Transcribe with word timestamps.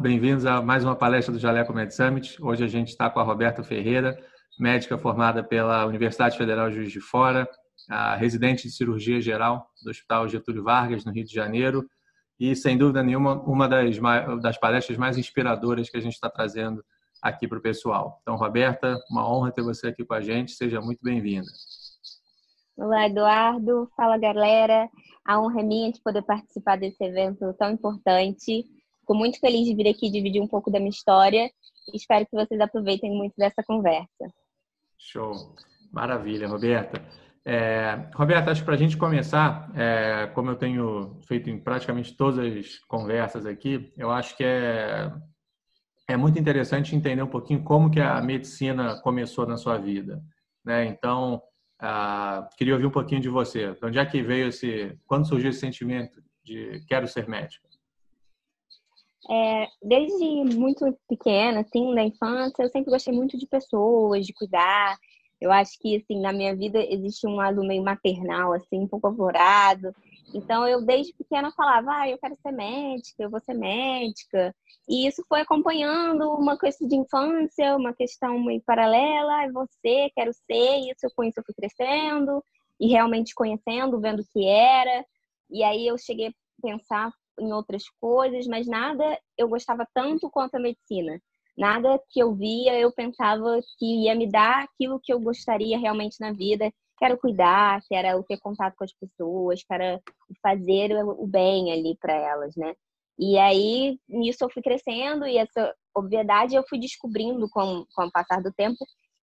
bem-vindos 0.00 0.46
a 0.46 0.62
mais 0.62 0.82
uma 0.82 0.96
palestra 0.96 1.30
do 1.30 1.38
Jaleco 1.38 1.74
Med 1.74 1.94
Summit. 1.94 2.42
Hoje 2.42 2.64
a 2.64 2.66
gente 2.66 2.88
está 2.88 3.10
com 3.10 3.20
a 3.20 3.22
Roberta 3.22 3.62
Ferreira, 3.62 4.18
médica 4.58 4.96
formada 4.96 5.44
pela 5.44 5.84
Universidade 5.84 6.38
Federal 6.38 6.70
de 6.70 6.76
Juiz 6.76 6.90
de 6.90 7.00
Fora, 7.00 7.46
residente 8.16 8.62
de 8.62 8.72
cirurgia 8.72 9.20
geral 9.20 9.68
do 9.84 9.90
Hospital 9.90 10.26
Getúlio 10.26 10.64
Vargas, 10.64 11.04
no 11.04 11.12
Rio 11.12 11.24
de 11.24 11.34
Janeiro, 11.34 11.86
e 12.38 12.56
sem 12.56 12.78
dúvida 12.78 13.02
nenhuma, 13.02 13.42
uma 13.42 13.68
das, 13.68 13.98
das 14.40 14.56
palestras 14.56 14.96
mais 14.96 15.18
inspiradoras 15.18 15.90
que 15.90 15.98
a 15.98 16.00
gente 16.00 16.14
está 16.14 16.30
trazendo 16.30 16.82
aqui 17.20 17.46
para 17.46 17.58
o 17.58 17.62
pessoal. 17.62 18.20
Então, 18.22 18.36
Roberta, 18.36 18.98
uma 19.10 19.30
honra 19.30 19.52
ter 19.52 19.62
você 19.62 19.88
aqui 19.88 20.02
com 20.02 20.14
a 20.14 20.22
gente, 20.22 20.52
seja 20.52 20.80
muito 20.80 21.00
bem-vinda. 21.02 21.48
Olá, 22.74 23.06
Eduardo. 23.06 23.86
Fala, 23.94 24.16
galera. 24.16 24.88
A 25.26 25.38
honra 25.38 25.60
é 25.60 25.62
minha 25.62 25.92
de 25.92 26.00
poder 26.00 26.22
participar 26.22 26.78
desse 26.78 27.04
evento 27.04 27.52
tão 27.58 27.70
importante. 27.70 28.64
Fico 29.00 29.14
muito 29.14 29.40
feliz 29.40 29.66
de 29.66 29.74
vir 29.74 29.88
aqui 29.88 30.10
dividir 30.10 30.40
um 30.40 30.46
pouco 30.46 30.70
da 30.70 30.78
minha 30.78 30.90
história 30.90 31.50
e 31.92 31.96
espero 31.96 32.26
que 32.26 32.36
vocês 32.36 32.60
aproveitem 32.60 33.10
muito 33.10 33.34
dessa 33.36 33.62
conversa. 33.62 34.32
Show. 34.98 35.54
Maravilha, 35.92 36.46
Roberta. 36.46 37.02
É, 37.44 38.08
Roberta, 38.14 38.50
acho 38.50 38.60
que 38.60 38.66
para 38.66 38.74
a 38.74 38.78
gente 38.78 38.96
começar, 38.96 39.70
é, 39.74 40.26
como 40.34 40.50
eu 40.50 40.56
tenho 40.56 41.18
feito 41.26 41.48
em 41.48 41.58
praticamente 41.58 42.14
todas 42.14 42.38
as 42.38 42.78
conversas 42.80 43.46
aqui, 43.46 43.92
eu 43.96 44.10
acho 44.10 44.36
que 44.36 44.44
é, 44.44 45.10
é 46.06 46.16
muito 46.16 46.38
interessante 46.38 46.94
entender 46.94 47.22
um 47.22 47.26
pouquinho 47.26 47.62
como 47.62 47.90
que 47.90 48.00
a 48.00 48.20
medicina 48.20 49.00
começou 49.00 49.46
na 49.46 49.56
sua 49.56 49.78
vida. 49.78 50.22
Né? 50.64 50.84
Então, 50.84 51.42
ah, 51.80 52.48
queria 52.58 52.74
ouvir 52.74 52.86
um 52.86 52.90
pouquinho 52.90 53.20
de 53.20 53.28
você. 53.28 53.72
De 53.72 53.86
onde 53.86 53.98
é 53.98 54.04
que 54.04 54.22
veio 54.22 54.48
esse. 54.48 54.98
Quando 55.06 55.26
surgiu 55.26 55.50
esse 55.50 55.60
sentimento 55.60 56.22
de 56.44 56.84
quero 56.86 57.08
ser 57.08 57.26
médica? 57.26 57.66
É, 59.28 59.66
desde 59.82 60.56
muito 60.56 60.96
pequena, 61.08 61.60
assim, 61.60 61.92
na 61.92 62.04
infância, 62.04 62.62
eu 62.62 62.70
sempre 62.70 62.90
gostei 62.90 63.12
muito 63.12 63.36
de 63.36 63.46
pessoas, 63.46 64.26
de 64.26 64.32
cuidar. 64.32 64.96
Eu 65.40 65.50
acho 65.50 65.78
que, 65.80 65.96
assim, 65.96 66.20
na 66.20 66.32
minha 66.32 66.54
vida 66.54 66.78
existe 66.88 67.26
um 67.26 67.34
lado 67.34 67.62
meio 67.62 67.82
maternal, 67.82 68.52
assim, 68.52 68.80
um 68.80 68.88
pouco 68.88 69.08
avorado. 69.08 69.94
Então, 70.34 70.66
eu 70.66 70.84
desde 70.84 71.12
pequena 71.14 71.50
falava, 71.52 71.90
ah, 71.92 72.08
eu 72.08 72.18
quero 72.18 72.36
ser 72.36 72.52
médica, 72.52 73.22
eu 73.22 73.30
vou 73.30 73.40
ser 73.40 73.54
médica. 73.54 74.54
E 74.88 75.06
isso 75.06 75.24
foi 75.28 75.40
acompanhando 75.40 76.30
uma 76.34 76.58
questão 76.58 76.86
de 76.86 76.96
infância, 76.96 77.76
uma 77.76 77.92
questão 77.92 78.38
meio 78.38 78.62
paralela, 78.62 79.44
é 79.44 79.50
você, 79.50 80.10
quero 80.14 80.32
ser, 80.32 80.78
isso 80.90 81.04
eu 81.04 81.10
conheço, 81.14 81.40
eu 81.40 81.44
fui 81.44 81.54
crescendo 81.54 82.42
e 82.78 82.88
realmente 82.88 83.34
conhecendo, 83.34 84.00
vendo 84.00 84.20
o 84.20 84.26
que 84.32 84.46
era. 84.46 85.04
E 85.50 85.62
aí 85.62 85.86
eu 85.86 85.98
cheguei 85.98 86.28
a 86.28 86.32
pensar 86.62 87.12
em 87.40 87.52
outras 87.52 87.84
coisas, 88.00 88.46
mas 88.46 88.66
nada 88.66 89.18
eu 89.36 89.48
gostava 89.48 89.86
tanto 89.94 90.30
quanto 90.30 90.56
a 90.56 90.60
medicina. 90.60 91.20
Nada 91.56 92.00
que 92.10 92.20
eu 92.20 92.34
via 92.34 92.78
eu 92.78 92.92
pensava 92.92 93.60
que 93.78 94.04
ia 94.04 94.14
me 94.14 94.30
dar 94.30 94.64
aquilo 94.64 95.00
que 95.02 95.12
eu 95.12 95.20
gostaria 95.20 95.78
realmente 95.78 96.16
na 96.20 96.32
vida, 96.32 96.72
quero 96.98 97.18
cuidar, 97.18 97.80
que 97.88 97.94
era 97.94 98.16
o 98.16 98.22
ter 98.22 98.38
contato 98.38 98.74
com 98.76 98.84
as 98.84 98.92
pessoas, 98.92 99.62
que 99.62 99.72
era 99.74 100.00
fazer 100.42 100.92
o 101.04 101.26
bem 101.26 101.72
ali 101.72 101.96
para 102.00 102.14
elas, 102.14 102.54
né? 102.56 102.74
E 103.18 103.38
aí, 103.38 103.98
nisso 104.08 104.44
eu 104.44 104.50
fui 104.50 104.62
crescendo 104.62 105.26
e 105.26 105.36
essa 105.36 105.74
obviedade 105.94 106.54
eu 106.54 106.64
fui 106.68 106.78
descobrindo 106.78 107.48
com, 107.50 107.84
com 107.94 108.04
o 108.04 108.12
passar 108.12 108.42
do 108.42 108.52
tempo 108.52 108.78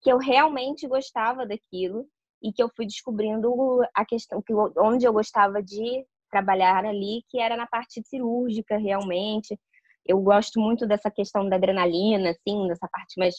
que 0.02 0.12
eu 0.12 0.18
realmente 0.18 0.88
gostava 0.88 1.46
daquilo 1.46 2.08
e 2.42 2.52
que 2.52 2.62
eu 2.62 2.70
fui 2.76 2.86
descobrindo 2.86 3.54
a 3.94 4.06
questão 4.06 4.42
que 4.42 4.54
onde 4.78 5.06
eu 5.06 5.14
gostava 5.14 5.62
de 5.62 6.06
trabalhar 6.32 6.86
ali, 6.86 7.24
que 7.30 7.40
era 7.40 7.58
na 7.58 7.68
parte 7.68 8.02
cirúrgica 8.04 8.78
realmente. 8.78 9.60
Eu 10.06 10.20
gosto 10.22 10.60
muito 10.60 10.88
dessa 10.88 11.12
questão 11.12 11.48
da 11.48 11.58
adrenalina, 11.58 12.32
assim, 12.32 12.68
dessa 12.68 12.88
parte 12.92 13.20
mais 13.20 13.36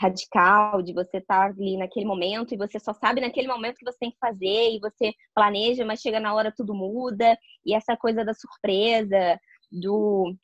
radical 0.00 0.82
de 0.82 0.92
você 0.92 1.18
estar 1.18 1.40
tá 1.40 1.44
ali 1.46 1.76
naquele 1.76 2.04
momento 2.04 2.52
e 2.52 2.58
você 2.58 2.78
só 2.78 2.92
sabe 2.92 3.20
naquele 3.20 3.48
momento 3.48 3.76
que 3.76 3.84
você 3.84 3.98
tem 3.98 4.10
que 4.10 4.18
fazer 4.18 4.72
e 4.72 4.80
você 4.80 5.12
planeja, 5.34 5.84
mas 5.84 6.00
chega 6.00 6.18
na 6.18 6.34
hora 6.34 6.52
tudo 6.54 6.74
muda 6.74 7.38
e 7.64 7.74
essa 7.74 7.96
coisa 7.96 8.24
da 8.24 8.34
surpresa, 8.34 9.38
do, 9.70 10.34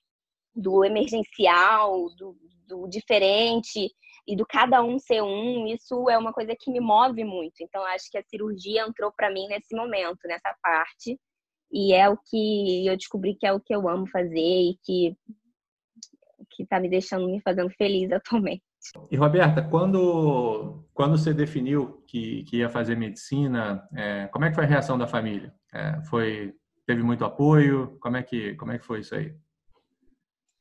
do 0.54 0.84
emergencial, 0.84 2.06
do, 2.16 2.36
do 2.66 2.88
diferente 2.88 3.90
e 4.26 4.36
do 4.36 4.46
cada 4.46 4.82
um 4.82 4.98
ser 4.98 5.22
um, 5.22 5.66
isso 5.66 6.08
é 6.08 6.16
uma 6.16 6.32
coisa 6.32 6.54
que 6.58 6.70
me 6.70 6.80
move 6.80 7.24
muito. 7.24 7.56
Então 7.60 7.84
acho 7.86 8.08
que 8.10 8.18
a 8.18 8.22
cirurgia 8.22 8.82
entrou 8.82 9.12
para 9.12 9.30
mim 9.30 9.48
nesse 9.48 9.74
momento, 9.74 10.20
nessa 10.26 10.54
parte 10.62 11.18
e 11.72 11.92
é 11.92 12.08
o 12.08 12.16
que 12.16 12.86
eu 12.86 12.96
descobri 12.96 13.34
que 13.34 13.46
é 13.46 13.52
o 13.52 13.60
que 13.60 13.74
eu 13.74 13.88
amo 13.88 14.06
fazer 14.08 14.38
e 14.38 14.76
que 14.82 15.16
que 16.50 16.64
está 16.64 16.80
me 16.80 16.88
deixando 16.88 17.26
me 17.28 17.40
fazendo 17.40 17.70
feliz 17.70 18.10
atualmente. 18.12 18.62
E 19.10 19.16
Roberta, 19.16 19.62
quando, 19.62 20.84
quando 20.94 21.18
você 21.18 21.34
definiu 21.34 22.02
que, 22.06 22.44
que 22.44 22.56
ia 22.58 22.68
fazer 22.68 22.96
medicina, 22.96 23.86
é, 23.94 24.26
como 24.28 24.46
é 24.46 24.48
que 24.48 24.54
foi 24.54 24.64
a 24.64 24.66
reação 24.66 24.96
da 24.96 25.06
família? 25.06 25.54
É, 25.72 26.02
foi 26.04 26.54
teve 26.86 27.02
muito 27.02 27.24
apoio? 27.24 27.98
Como 28.00 28.16
é 28.16 28.22
que 28.22 28.54
como 28.56 28.72
é 28.72 28.78
que 28.78 28.84
foi 28.84 29.00
isso 29.00 29.14
aí? 29.14 29.34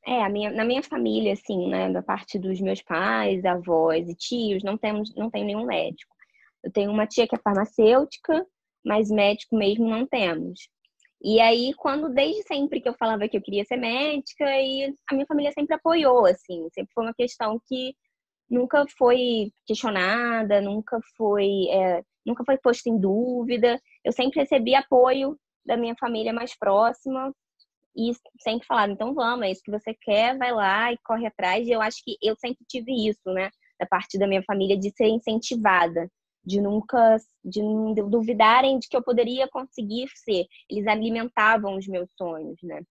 É, 0.06 0.24
a 0.24 0.30
minha, 0.30 0.52
na 0.52 0.66
minha 0.66 0.84
família, 0.84 1.34
assim, 1.34 1.69
né, 1.69 1.92
da 1.92 2.02
parte 2.02 2.40
dos 2.40 2.59
meus 2.59 2.81
pais, 2.81 3.44
avós 3.46 4.08
e 4.08 4.16
tios, 4.16 4.64
não 4.64 4.78
temos 4.78 5.14
não 5.16 5.30
tem 5.30 5.46
nenhum 5.46 5.66
médico. 5.66 6.16
Eu 6.64 6.72
tenho 6.72 6.92
uma 6.92 7.08
tia 7.08 7.28
que 7.28 7.36
é 7.36 7.40
farmacêutica, 7.40 8.46
mas 8.86 9.09
médico 9.09 9.56
mesmo 9.56 9.90
não 9.90 10.06
temos. 10.06 10.69
E 11.22 11.40
aí, 11.41 11.74
quando 11.75 12.09
desde 12.09 12.44
sempre 12.44 12.80
que 12.81 12.88
eu 12.88 12.94
falava 12.94 13.28
que 13.28 13.38
eu 13.38 13.41
queria 13.41 13.66
ser 13.66 13.78
médica, 13.78 14.46
e 14.62 14.94
a 15.09 15.13
minha 15.13 15.25
família 15.25 15.52
sempre 15.52 15.75
apoiou, 15.75 16.25
assim, 16.25 16.68
sempre 16.74 16.94
foi 16.94 17.03
uma 17.06 17.13
questão 17.13 17.62
que 17.68 17.94
nunca 18.50 18.85
foi 18.97 19.52
questionada, 19.66 20.62
nunca 20.62 21.00
foi, 21.18 21.68
é, 21.69 22.03
nunca 22.25 22.44
foi 22.46 22.57
posta 22.57 22.90
em 22.90 22.97
dúvida. 23.00 23.80
Eu 24.03 24.12
sempre 24.12 24.40
recebi 24.40 24.75
apoio 24.75 25.38
da 25.66 25.78
minha 25.78 25.96
família 26.00 26.34
mais 26.34 26.57
próxima 26.57 27.34
e 27.96 28.12
sempre 28.41 28.66
falaram, 28.66 28.94
então 28.94 29.13
vamos, 29.13 29.46
é 29.46 29.51
isso 29.51 29.62
que 29.63 29.72
você 29.72 29.94
quer, 29.94 30.38
vai 30.38 30.51
lá 30.53 30.91
e 30.91 30.97
corre 31.06 31.28
atrás. 31.28 31.68
E 31.68 31.72
eu 31.72 31.81
acho 31.81 32.01
que 32.03 32.18
eu 32.22 32.36
sempre 32.38 32.66
tive 32.68 32.91
isso, 33.07 33.31
né, 33.34 33.50
da 33.80 33.86
parte 33.86 34.18
da 34.18 34.28
minha 34.28 34.44
família 34.44 34.78
de 34.78 34.91
ser 34.91 35.07
incentivada, 35.07 36.09
de 36.44 36.61
nunca, 36.61 37.17
de 37.44 37.61
duvidarem 38.09 38.79
de 38.79 38.88
que 38.88 38.95
eu 38.95 39.03
poderia 39.03 39.47
conseguir 39.47 40.07
ser. 40.16 40.45
Eles 40.69 40.88
alimentavam 40.88 41.77
os 41.77 41.88
meus 41.88 42.09
sonhos, 42.17 42.57
né? 42.63 42.81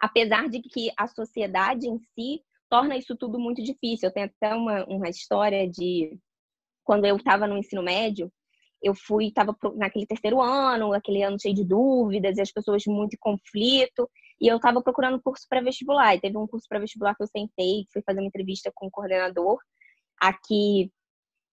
Apesar 0.00 0.48
de 0.48 0.60
que 0.60 0.90
a 0.96 1.06
sociedade 1.08 1.88
em 1.88 1.98
si 2.14 2.42
torna 2.68 2.96
isso 2.96 3.16
tudo 3.16 3.38
muito 3.38 3.62
difícil. 3.62 4.08
Eu 4.08 4.12
tenho 4.12 4.26
até 4.26 4.54
uma, 4.54 4.84
uma 4.86 5.08
história 5.08 5.68
de 5.68 6.18
quando 6.84 7.04
eu 7.04 7.16
estava 7.16 7.46
no 7.46 7.56
ensino 7.56 7.82
médio, 7.82 8.30
eu 8.82 8.94
fui, 8.94 9.28
estava 9.28 9.56
naquele 9.74 10.06
terceiro 10.06 10.40
ano, 10.40 10.92
aquele 10.92 11.22
ano 11.22 11.40
cheio 11.40 11.54
de 11.54 11.64
dúvidas 11.64 12.36
e 12.36 12.40
as 12.40 12.52
pessoas 12.52 12.84
muito 12.86 13.14
em 13.14 13.18
conflito, 13.18 14.08
e 14.40 14.46
eu 14.48 14.56
estava 14.56 14.82
procurando 14.82 15.20
curso 15.20 15.46
para 15.48 15.62
vestibular. 15.62 16.14
E 16.14 16.20
teve 16.20 16.36
um 16.36 16.46
curso 16.46 16.66
para 16.68 16.78
vestibular 16.78 17.14
que 17.14 17.22
eu 17.22 17.26
sentei, 17.26 17.86
fui 17.92 18.02
fazer 18.02 18.20
uma 18.20 18.28
entrevista 18.28 18.70
com 18.74 18.86
o 18.86 18.90
coordenador. 18.90 19.58
Aqui 20.20 20.92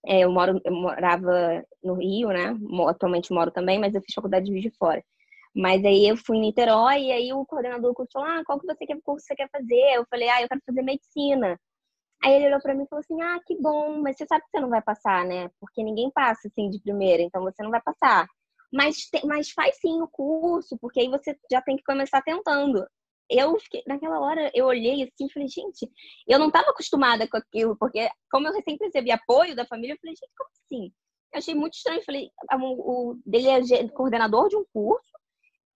eu, 0.06 0.32
moro, 0.32 0.62
eu 0.64 0.74
morava 0.74 1.64
no 1.84 1.96
Rio, 1.96 2.30
né? 2.30 2.58
Atualmente 2.90 3.34
moro 3.34 3.52
também, 3.52 3.80
mas 3.80 3.96
eu 3.96 4.02
fiz 4.02 4.14
faculdade 4.14 4.46
de 4.46 4.52
Juiz 4.52 4.64
de 4.64 4.72
Fora. 4.78 5.04
Mas 5.56 5.86
aí 5.86 6.08
eu 6.08 6.18
fui 6.18 6.38
em 6.38 6.42
Niterói 6.42 7.04
e 7.04 7.12
aí 7.12 7.34
o 7.34 7.46
coordenador 7.46 7.92
do 7.92 7.96
curso 7.96 8.12
falou: 8.14 8.28
Ah, 8.28 8.44
qual 8.46 8.60
que 8.60 8.66
você 8.66 8.86
quer 8.86 9.00
curso 9.04 9.26
você 9.26 9.36
quer 9.36 9.50
fazer? 9.52 9.96
Eu 9.96 10.06
falei: 10.10 10.28
Ah, 10.30 10.42
eu 10.42 10.50
quero 10.50 10.62
fazer 10.66 10.82
medicina. 10.82 11.60
Aí 12.24 12.34
ele 12.36 12.48
olhou 12.48 12.62
para 12.62 12.74
mim 12.74 12.84
e 12.84 12.88
falou 12.88 13.02
assim: 13.02 13.22
Ah, 13.22 13.40
que 13.46 13.56
bom, 13.62 14.02
mas 14.02 14.18
você 14.18 14.26
sabe 14.26 14.44
que 14.46 14.52
você 14.52 14.60
não 14.60 14.70
vai 14.70 14.82
passar, 14.82 15.26
né? 15.26 15.50
Porque 15.60 15.84
ninguém 15.84 16.10
passa 16.12 16.48
assim 16.48 16.70
de 16.70 16.80
primeira, 16.82 17.24
então 17.24 17.44
você 17.44 17.62
não 17.64 17.72
vai 17.72 17.82
passar. 17.82 18.28
Mas, 18.74 19.10
mas 19.26 19.52
faz 19.52 19.78
sim 19.80 20.02
o 20.02 20.08
curso, 20.08 20.78
porque 20.80 21.00
aí 21.02 21.08
você 21.10 21.38
já 21.52 21.62
tem 21.62 21.78
que 21.78 21.84
começar 21.84 22.22
tentando. 22.24 22.86
Eu 23.30 23.58
fiquei, 23.60 23.84
naquela 23.88 24.20
hora, 24.20 24.52
eu 24.54 24.66
olhei 24.66 25.04
assim 25.04 25.26
e 25.26 25.32
falei, 25.32 25.48
gente, 25.48 25.90
eu 26.28 26.38
não 26.38 26.48
estava 26.48 26.70
acostumada 26.70 27.28
com 27.28 27.38
aquilo, 27.38 27.76
porque 27.78 28.10
como 28.32 28.48
eu 28.48 28.54
sempre 28.54 28.86
recebi 28.86 29.12
apoio 29.12 29.56
da 29.56 29.66
família, 29.66 29.94
eu 29.94 29.98
falei, 30.00 30.16
gente, 30.16 30.32
como 30.38 30.50
assim? 30.52 30.94
Eu 31.34 31.40
achei 31.40 31.56
muito 31.56 31.74
estranho. 31.74 32.04
Falei, 32.06 32.30
ah, 32.50 32.58
o, 32.58 33.12
o 33.12 33.22
dele 33.26 33.48
é 33.50 33.88
coordenador 33.90 34.50
de 34.50 34.58
um 34.58 34.66
curso, 34.72 35.14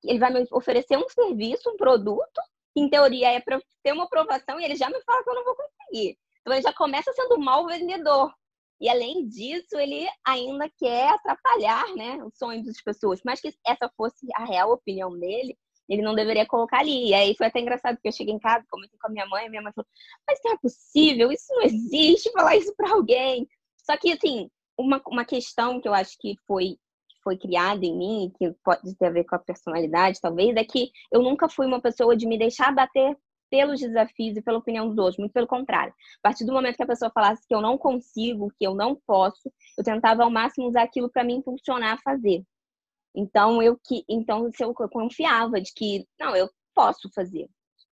ele 0.04 0.20
vai 0.20 0.32
me 0.32 0.46
oferecer 0.52 0.98
um 0.98 1.10
serviço, 1.10 1.70
um 1.70 1.78
produto, 1.78 2.42
que 2.74 2.82
em 2.82 2.90
teoria 2.90 3.32
é 3.32 3.40
para 3.40 3.60
ter 3.84 3.92
uma 3.92 4.04
aprovação, 4.04 4.60
e 4.60 4.66
ele 4.66 4.76
já 4.76 4.90
me 4.90 5.02
fala 5.04 5.24
que 5.24 5.30
eu 5.30 5.36
não 5.36 5.44
vou 5.44 5.56
conseguir. 5.56 6.18
Então 6.42 6.54
ele 6.54 6.62
já 6.62 6.74
começa 6.74 7.12
sendo 7.14 7.36
um 7.36 7.44
mau 7.44 7.66
vendedor. 7.66 8.32
E 8.80 8.88
além 8.88 9.28
disso, 9.28 9.78
ele 9.78 10.08
ainda 10.26 10.70
quer 10.78 11.10
atrapalhar 11.10 11.96
né, 11.96 12.24
os 12.24 12.38
sonhos 12.38 12.66
das 12.66 12.80
pessoas. 12.82 13.20
Mas 13.26 13.42
que 13.42 13.52
essa 13.66 13.92
fosse 13.98 14.28
a 14.36 14.46
real 14.46 14.72
opinião 14.72 15.18
dele, 15.18 15.58
ele 15.88 16.02
não 16.02 16.16
deveria 16.16 16.46
colocar 16.46 16.80
ali. 16.80 17.10
E 17.10 17.14
aí 17.14 17.36
foi 17.36 17.48
até 17.48 17.60
engraçado, 17.60 17.96
porque 17.96 18.08
eu 18.08 18.14
cheguei 18.14 18.34
em 18.34 18.40
casa, 18.40 18.66
comentei 18.70 18.98
com 19.00 19.08
a 19.08 19.12
minha 19.12 19.26
mãe, 19.28 19.46
e 19.46 19.50
minha 19.50 19.62
mãe 19.62 19.74
falou: 19.74 19.88
Mas 20.28 20.40
não 20.44 20.54
é 20.54 20.58
possível, 20.58 21.32
isso 21.32 21.54
não 21.54 21.64
existe, 21.64 22.32
falar 22.32 22.56
isso 22.56 22.74
para 22.76 22.92
alguém. 22.92 23.48
Só 23.78 23.98
que, 23.98 24.12
assim, 24.12 24.50
uma, 24.78 25.02
uma 25.08 25.26
questão 25.26 25.82
que 25.82 25.88
eu 25.88 25.94
acho 25.94 26.18
que 26.20 26.36
foi 26.46 26.78
foi 27.24 27.38
criada 27.38 27.86
em 27.86 27.98
mim, 27.98 28.32
que 28.38 28.54
pode 28.64 28.96
ter 28.96 29.08
a 29.08 29.10
ver 29.10 29.26
com 29.26 29.36
a 29.36 29.40
personalidade, 29.40 30.22
talvez, 30.22 30.56
é 30.56 30.64
que 30.64 30.92
eu 31.12 31.22
nunca 31.22 31.50
fui 31.50 31.66
uma 31.66 31.82
pessoa 31.82 32.16
de 32.16 32.26
me 32.26 32.38
deixar 32.38 32.74
bater 32.74 33.18
pelos 33.50 33.82
desafios 33.82 34.38
e 34.38 34.42
pela 34.42 34.60
opinião 34.60 34.88
dos 34.88 34.98
outros, 34.98 35.18
muito 35.18 35.34
pelo 35.34 35.48
contrário. 35.48 35.94
A 36.20 36.30
partir 36.30 36.46
do 36.46 36.54
momento 36.54 36.78
que 36.78 36.84
a 36.84 36.88
pessoa 36.88 37.12
falasse 37.14 37.46
que 37.46 37.54
eu 37.54 37.62
não 37.62 37.78
consigo, 37.78 38.52
que 38.58 38.66
eu 38.66 38.74
não 38.74 38.96
posso, 38.96 39.52
eu 39.78 39.84
tentava 39.84 40.24
ao 40.24 40.30
máximo 40.30 40.68
usar 40.68 40.84
aquilo 40.84 41.10
para 41.10 41.24
me 41.24 41.34
impulsionar 41.34 41.94
a 41.94 42.02
fazer. 42.02 42.44
Então 43.18 43.64
eu 43.64 43.76
que 43.84 44.06
então 44.08 44.48
eu 44.60 44.90
confiava 44.90 45.60
de 45.60 45.74
que 45.74 46.08
não, 46.20 46.36
eu 46.36 46.48
posso 46.76 47.10
fazer. 47.16 47.50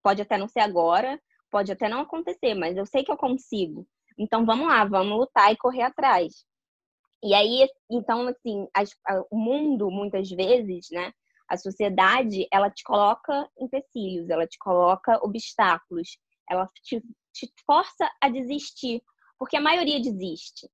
Pode 0.01 0.21
até 0.21 0.37
não 0.37 0.47
ser 0.47 0.61
agora, 0.61 1.21
pode 1.51 1.69
até 1.73 1.89
não 1.89 1.99
acontecer, 1.99 2.53
mas 2.53 2.77
eu 2.77 2.85
sei 2.85 3.03
que 3.03 3.11
eu 3.11 3.17
consigo. 3.17 3.85
Então 4.17 4.45
vamos 4.45 4.65
lá, 4.67 4.85
vamos 4.85 5.17
lutar 5.17 5.51
e 5.51 5.57
correr 5.57 5.81
atrás. 5.81 6.45
E 7.21 7.33
aí, 7.33 7.67
então, 7.91 8.27
assim, 8.27 8.65
as, 8.73 8.91
o 9.29 9.37
mundo, 9.37 9.91
muitas 9.91 10.29
vezes, 10.29 10.87
né? 10.89 11.11
A 11.49 11.57
sociedade, 11.57 12.47
ela 12.49 12.69
te 12.69 12.81
coloca 12.83 13.49
empecilhos, 13.59 14.29
ela 14.29 14.47
te 14.47 14.57
coloca 14.57 15.19
obstáculos, 15.21 16.17
ela 16.49 16.65
te, 16.81 17.03
te 17.33 17.51
força 17.65 18.09
a 18.21 18.29
desistir, 18.29 19.01
porque 19.37 19.57
a 19.57 19.61
maioria 19.61 20.01
desiste. 20.01 20.69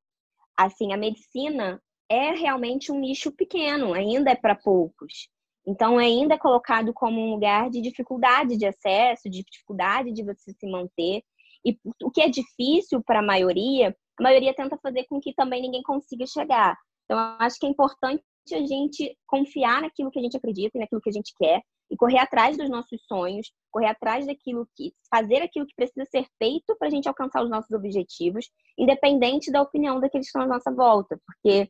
Assim, 0.56 0.94
a 0.94 0.98
medicina 0.98 1.82
é 2.10 2.32
realmente 2.32 2.92
um 2.92 3.00
nicho 3.00 3.32
pequeno, 3.32 3.94
ainda 3.94 4.32
é 4.32 4.36
para 4.36 4.56
poucos. 4.56 5.30
Então, 5.68 5.98
ainda 5.98 6.36
é 6.36 6.38
colocado 6.38 6.94
como 6.94 7.20
um 7.20 7.32
lugar 7.32 7.70
de 7.70 7.82
dificuldade 7.82 8.56
de 8.56 8.66
acesso, 8.66 9.30
de 9.30 9.44
dificuldade 9.44 10.12
de 10.12 10.24
você 10.24 10.54
se 10.54 10.68
manter. 10.68 11.24
E 11.66 11.78
o 12.04 12.12
que 12.12 12.22
é 12.22 12.30
difícil 12.30 13.02
para 13.04 13.20
a 13.20 13.24
maioria, 13.24 13.96
a 14.20 14.24
maioria 14.24 14.54
tenta 14.54 14.78
fazer 14.78 15.06
com 15.06 15.20
que 15.20 15.34
também 15.34 15.62
ninguém 15.62 15.82
consiga 15.82 16.26
chegar. 16.28 16.78
Então, 17.06 17.18
acho 17.40 17.60
que 17.60 17.66
é 17.66 17.70
importante 17.70 18.24
a 18.54 18.66
gente 18.66 19.18
confiar 19.26 19.82
naquilo 19.82 20.12
que 20.12 20.20
a 20.20 20.22
gente 20.22 20.38
acredita 20.38 20.78
e 20.78 20.80
naquilo 20.80 21.02
que 21.02 21.10
a 21.10 21.14
gente 21.14 21.34
quer 21.36 21.62
e 21.90 21.98
correr 21.98 22.20
atrás 22.20 22.58
dos 22.58 22.70
nossos 22.70 23.02
sonhos, 23.08 23.52
correr 23.72 23.88
atrás 23.88 24.26
daquilo 24.26 24.68
que 24.76 24.94
fazer 25.10 25.42
aquilo 25.42 25.66
que 25.66 25.76
precisa 25.76 26.06
ser 26.06 26.26
feito 26.38 26.76
para 26.78 26.88
a 26.88 26.92
gente 26.92 27.08
alcançar 27.08 27.44
os 27.44 27.50
nossos 27.50 27.72
objetivos, 27.72 28.50
independente 28.78 29.52
da 29.52 29.62
opinião 29.62 30.00
daqueles 30.00 30.26
que 30.26 30.30
estão 30.30 30.42
à 30.42 30.48
nossa 30.48 30.72
volta, 30.72 31.20
porque 31.26 31.70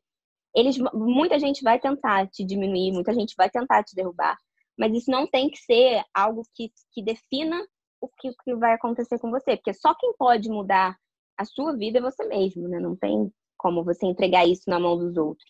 eles 0.56 0.78
muita 0.94 1.38
gente 1.38 1.62
vai 1.64 1.80
tentar 1.80 2.28
te 2.28 2.44
diminuir, 2.44 2.92
muita 2.92 3.14
gente 3.14 3.36
vai 3.38 3.50
tentar 3.50 3.84
te 3.84 3.96
derrubar, 3.96 4.38
mas 4.78 4.94
isso 4.94 5.12
não 5.12 5.28
tem 5.28 5.50
que 5.50 5.58
ser 5.58 6.04
algo 6.14 6.44
que, 6.56 6.72
que 6.94 7.04
defina 7.04 7.62
o 8.02 8.08
que, 8.08 8.32
que 8.44 8.56
vai 8.56 8.74
acontecer 8.74 9.20
com 9.20 9.32
você, 9.32 9.56
porque 9.56 9.74
só 9.74 9.94
quem 9.96 10.14
pode 10.18 10.50
mudar 10.50 10.96
a 11.38 11.46
sua 11.46 11.76
vida 11.76 12.00
é 12.00 12.02
você 12.02 12.26
mesmo, 12.26 12.68
né? 12.68 12.80
Não 12.80 12.96
tem 12.96 13.32
como 13.58 13.84
você 13.84 14.06
entregar 14.06 14.46
isso 14.46 14.64
na 14.68 14.80
mão 14.80 14.98
dos 14.98 15.18
outros. 15.18 15.50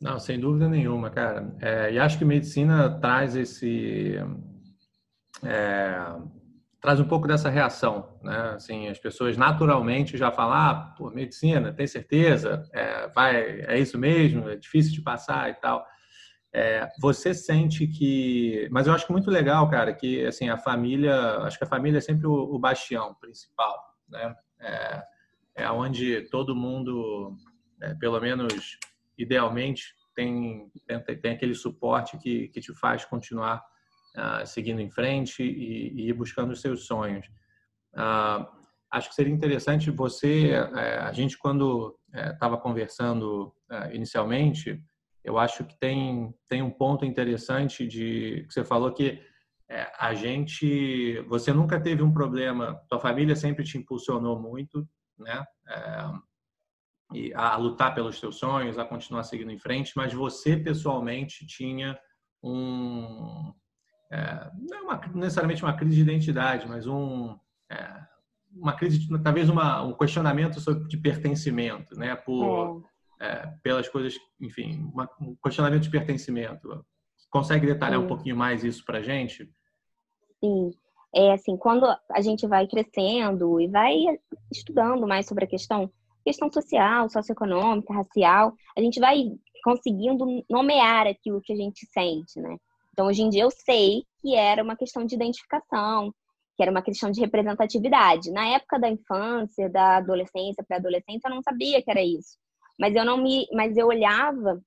Não, 0.00 0.18
sem 0.18 0.40
dúvida 0.40 0.68
nenhuma, 0.68 1.10
cara. 1.10 1.54
É, 1.60 1.92
e 1.92 1.98
acho 1.98 2.18
que 2.18 2.24
medicina 2.24 2.98
traz 3.00 3.36
esse. 3.36 4.14
É, 5.44 5.94
traz 6.80 6.98
um 6.98 7.04
pouco 7.04 7.28
dessa 7.28 7.50
reação, 7.50 8.18
né? 8.22 8.52
Assim, 8.54 8.88
as 8.88 8.98
pessoas 8.98 9.36
naturalmente 9.36 10.16
já 10.16 10.30
falam, 10.30 10.54
ah, 10.54 10.94
pô, 10.96 11.10
medicina, 11.10 11.72
tem 11.72 11.86
certeza? 11.86 12.68
É, 12.72 13.08
vai, 13.08 13.60
é 13.62 13.78
isso 13.78 13.98
mesmo? 13.98 14.48
É 14.48 14.56
difícil 14.56 14.92
de 14.92 15.02
passar 15.02 15.50
e 15.50 15.54
tal. 15.54 15.86
É, 16.52 16.88
você 17.00 17.32
sente 17.32 17.86
que, 17.86 18.68
mas 18.72 18.86
eu 18.86 18.92
acho 18.92 19.12
muito 19.12 19.30
legal, 19.30 19.68
cara, 19.70 19.92
que 19.92 20.26
assim 20.26 20.48
a 20.48 20.58
família, 20.58 21.36
acho 21.42 21.58
que 21.58 21.64
a 21.64 21.68
família 21.68 21.98
é 21.98 22.00
sempre 22.00 22.26
o, 22.26 22.32
o 22.32 22.58
bastião 22.58 23.14
principal, 23.14 23.78
né? 24.08 24.34
É, 24.58 25.02
é 25.56 25.70
onde 25.70 26.22
todo 26.30 26.56
mundo, 26.56 27.36
é, 27.80 27.94
pelo 27.94 28.18
menos 28.20 28.78
idealmente, 29.16 29.94
tem, 30.14 30.70
tem, 30.86 31.20
tem, 31.20 31.32
aquele 31.32 31.54
suporte 31.54 32.18
que, 32.18 32.48
que 32.48 32.60
te 32.60 32.74
faz 32.74 33.04
continuar 33.04 33.62
uh, 34.16 34.46
seguindo 34.46 34.80
em 34.80 34.90
frente 34.90 35.42
e, 35.42 36.08
e, 36.08 36.12
buscando 36.12 36.52
os 36.52 36.60
seus 36.60 36.86
sonhos. 36.86 37.26
Uh, 37.94 38.46
acho 38.90 39.08
que 39.08 39.14
seria 39.14 39.32
interessante 39.32 39.90
você, 39.90 40.52
uh, 40.52 41.04
a 41.04 41.12
gente 41.12 41.38
quando 41.38 41.96
estava 42.12 42.58
conversando 42.58 43.54
inicialmente, 43.92 44.82
eu 45.22 45.38
acho 45.38 45.64
que 45.64 45.78
tem, 45.78 46.34
tem 46.48 46.60
um 46.60 46.70
ponto 46.70 47.04
interessante 47.04 47.86
de 47.86 48.44
que 48.48 48.52
você 48.52 48.64
falou 48.64 48.92
que 48.92 49.22
a 49.96 50.12
gente, 50.12 51.20
você 51.28 51.52
nunca 51.52 51.80
teve 51.80 52.02
um 52.02 52.12
problema, 52.12 52.82
tua 52.88 52.98
família 52.98 53.36
sempre 53.36 53.62
te 53.62 53.78
impulsionou 53.78 54.40
muito, 54.40 54.84
né? 55.16 55.44
E 57.14 57.32
a 57.32 57.56
lutar 57.56 57.94
pelos 57.94 58.18
seus 58.18 58.40
sonhos, 58.40 58.76
a 58.76 58.84
continuar 58.84 59.22
seguindo 59.22 59.52
em 59.52 59.58
frente, 59.58 59.92
mas 59.94 60.12
você 60.12 60.56
pessoalmente 60.56 61.46
tinha 61.46 61.96
um 62.42 63.54
é, 64.10 64.50
não 64.58 64.78
é 64.78 64.82
uma, 64.82 65.00
necessariamente 65.14 65.62
uma 65.62 65.76
crise 65.76 65.96
de 65.96 66.02
identidade, 66.02 66.68
mas 66.68 66.86
um 66.86 67.38
é, 67.70 68.00
uma 68.52 68.72
crise, 68.72 69.08
talvez 69.22 69.48
uma, 69.48 69.82
um 69.82 69.92
questionamento 69.92 70.60
sobre 70.60 70.88
de 70.88 70.96
pertencimento, 70.96 71.96
né? 71.96 72.16
Por 72.16 72.84
é. 73.20 73.26
é 73.26 73.54
pelas 73.62 73.88
coisas, 73.88 74.16
enfim, 74.40 74.90
uma, 74.92 75.08
um 75.20 75.36
questionamento 75.42 75.82
de 75.82 75.90
pertencimento. 75.90 76.84
Consegue 77.30 77.66
detalhar 77.66 78.00
Sim. 78.00 78.04
um 78.04 78.08
pouquinho 78.08 78.36
mais 78.36 78.64
isso 78.64 78.84
para 78.84 79.02
gente? 79.02 79.48
Sim 80.40 80.72
é 81.14 81.32
assim, 81.32 81.56
quando 81.56 81.86
a 82.10 82.20
gente 82.20 82.46
vai 82.46 82.66
crescendo 82.66 83.60
e 83.60 83.68
vai 83.68 83.96
estudando 84.52 85.06
mais 85.06 85.26
sobre 85.26 85.44
a 85.44 85.48
questão, 85.48 85.90
questão 86.24 86.50
social, 86.52 87.08
socioeconômica, 87.10 87.92
racial, 87.92 88.54
a 88.76 88.80
gente 88.80 89.00
vai 89.00 89.24
conseguindo 89.64 90.24
nomear 90.48 91.06
aquilo 91.06 91.40
que 91.40 91.52
a 91.52 91.56
gente 91.56 91.86
sente, 91.86 92.40
né? 92.40 92.56
Então, 93.00 93.08
hoje 93.08 93.22
em 93.22 93.30
dia 93.30 93.44
eu 93.44 93.50
sei 93.50 94.04
que 94.20 94.34
era 94.34 94.62
uma 94.62 94.76
questão 94.76 95.06
de 95.06 95.14
identificação, 95.14 96.12
que 96.54 96.62
era 96.62 96.70
uma 96.70 96.82
questão 96.82 97.10
de 97.10 97.18
representatividade. 97.18 98.30
Na 98.30 98.46
época 98.46 98.78
da 98.78 98.90
infância, 98.90 99.70
da 99.70 99.96
adolescência, 99.96 100.62
pré-adolescência, 100.62 101.26
eu 101.26 101.34
não 101.34 101.40
sabia 101.40 101.80
que 101.80 101.90
era 101.90 102.02
isso. 102.02 102.36
Mas 102.78 102.94
eu 102.94 103.02
não 103.02 103.16
me, 103.16 103.46
mas 103.54 103.74
eu 103.74 103.86
olhava 103.86 104.60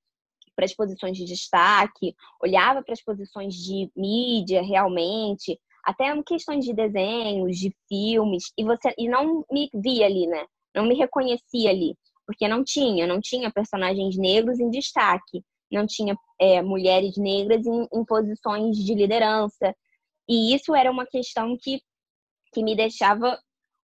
para 0.55 0.65
as 0.65 0.73
posições 0.73 1.15
de 1.15 1.25
destaque, 1.25 2.15
olhava 2.41 2.81
para 2.81 2.93
as 2.93 3.03
posições 3.03 3.53
de 3.53 3.91
mídia 3.95 4.63
realmente, 4.63 5.59
até 5.85 6.19
questões 6.23 6.65
de 6.65 6.73
desenhos, 6.73 7.55
de 7.59 7.71
filmes, 7.87 8.45
e 8.57 8.63
você 8.63 8.95
e 8.97 9.07
não 9.07 9.45
me 9.51 9.69
via 9.75 10.07
ali, 10.07 10.25
né? 10.25 10.43
Não 10.73 10.87
me 10.87 10.95
reconhecia 10.95 11.69
ali, 11.69 11.95
porque 12.25 12.47
não 12.47 12.63
tinha, 12.63 13.05
não 13.05 13.21
tinha 13.21 13.51
personagens 13.51 14.17
negros 14.17 14.59
em 14.59 14.71
destaque, 14.71 15.43
não 15.73 15.85
tinha 15.85 16.15
é, 16.39 16.61
mulheres 16.61 17.17
negras 17.17 17.65
em, 17.65 17.87
em 17.93 18.05
posições 18.05 18.77
de 18.77 18.93
liderança, 18.93 19.75
e 20.27 20.55
isso 20.55 20.73
era 20.73 20.91
uma 20.91 21.05
questão 21.05 21.57
que, 21.61 21.81
que 22.53 22.63
me 22.63 22.75
deixava 22.75 23.37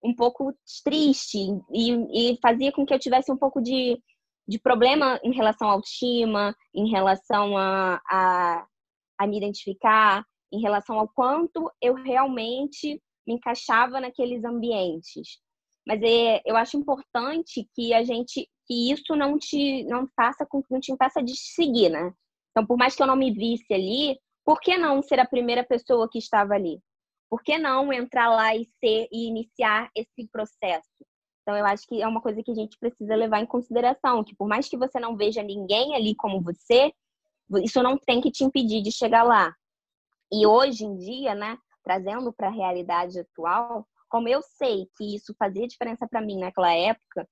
um 0.03 0.15
pouco 0.15 0.53
triste 0.84 1.38
e, 1.74 2.31
e 2.31 2.39
fazia 2.41 2.72
com 2.72 2.86
que 2.86 2.93
eu 2.93 3.00
tivesse 3.00 3.31
um 3.31 3.38
pouco 3.38 3.62
de, 3.62 4.01
de 4.48 4.60
problema 4.60 5.19
em 5.24 5.34
relação 5.34 5.67
à 5.67 5.74
autoestima, 5.74 6.55
em 6.74 6.89
relação 6.89 7.58
a, 7.58 8.01
a, 8.10 8.65
a 9.19 9.27
me 9.27 9.38
identificar, 9.38 10.24
em 10.51 10.62
relação 10.62 10.98
ao 10.98 11.08
quanto 11.10 11.69
eu 11.81 11.93
realmente 11.96 13.01
me 13.27 13.36
encaixava 13.36 14.00
naqueles 14.00 14.43
ambientes. 14.43 15.39
Mas 15.86 16.01
é, 16.01 16.41
eu 16.46 16.55
acho 16.55 16.77
importante 16.77 17.67
que 17.75 17.93
a 17.93 18.03
gente 18.03 18.50
que 18.69 18.91
isso 18.91 19.15
não 19.15 19.39
te 19.39 19.83
não 19.85 20.07
faça 20.15 20.45
com 20.45 20.61
que 20.61 20.71
não 20.71 20.79
te 20.79 20.91
impeça 20.91 21.23
de 21.23 21.35
seguir, 21.35 21.89
né? 21.89 22.13
Então, 22.51 22.65
por 22.65 22.77
mais 22.77 22.95
que 22.95 23.01
eu 23.01 23.07
não 23.07 23.15
me 23.15 23.31
visse 23.31 23.73
ali, 23.73 24.19
por 24.45 24.61
que 24.61 24.77
não 24.77 25.01
ser 25.01 25.19
a 25.19 25.27
primeira 25.27 25.63
pessoa 25.63 26.07
que 26.07 26.19
estava 26.19 26.53
ali? 26.53 26.79
Por 27.29 27.41
que 27.41 27.57
não 27.57 27.91
entrar 27.91 28.29
lá 28.29 28.55
e 28.55 28.65
ser 28.79 29.07
e 29.11 29.27
iniciar 29.27 29.89
esse 29.95 30.27
processo? 30.31 30.88
Então, 31.41 31.57
eu 31.57 31.65
acho 31.65 31.88
que 31.88 31.99
é 31.99 32.07
uma 32.07 32.21
coisa 32.21 32.43
que 32.43 32.51
a 32.51 32.55
gente 32.55 32.77
precisa 32.77 33.15
levar 33.15 33.39
em 33.39 33.45
consideração, 33.45 34.23
que 34.23 34.35
por 34.35 34.47
mais 34.47 34.69
que 34.69 34.77
você 34.77 34.99
não 34.99 35.17
veja 35.17 35.41
ninguém 35.41 35.95
ali 35.95 36.13
como 36.13 36.41
você, 36.41 36.93
isso 37.63 37.81
não 37.81 37.97
tem 37.97 38.21
que 38.21 38.31
te 38.31 38.43
impedir 38.43 38.83
de 38.83 38.91
chegar 38.91 39.23
lá. 39.23 39.55
E 40.31 40.45
hoje 40.45 40.85
em 40.85 40.95
dia, 40.95 41.33
né, 41.33 41.57
trazendo 41.83 42.31
para 42.31 42.49
a 42.49 42.51
realidade 42.51 43.19
atual, 43.19 43.88
como 44.07 44.27
eu 44.27 44.41
sei 44.43 44.88
que 44.95 45.15
isso 45.15 45.33
fazia 45.39 45.67
diferença 45.67 46.07
para 46.07 46.21
mim 46.21 46.39
naquela 46.39 46.71
época, 46.71 47.27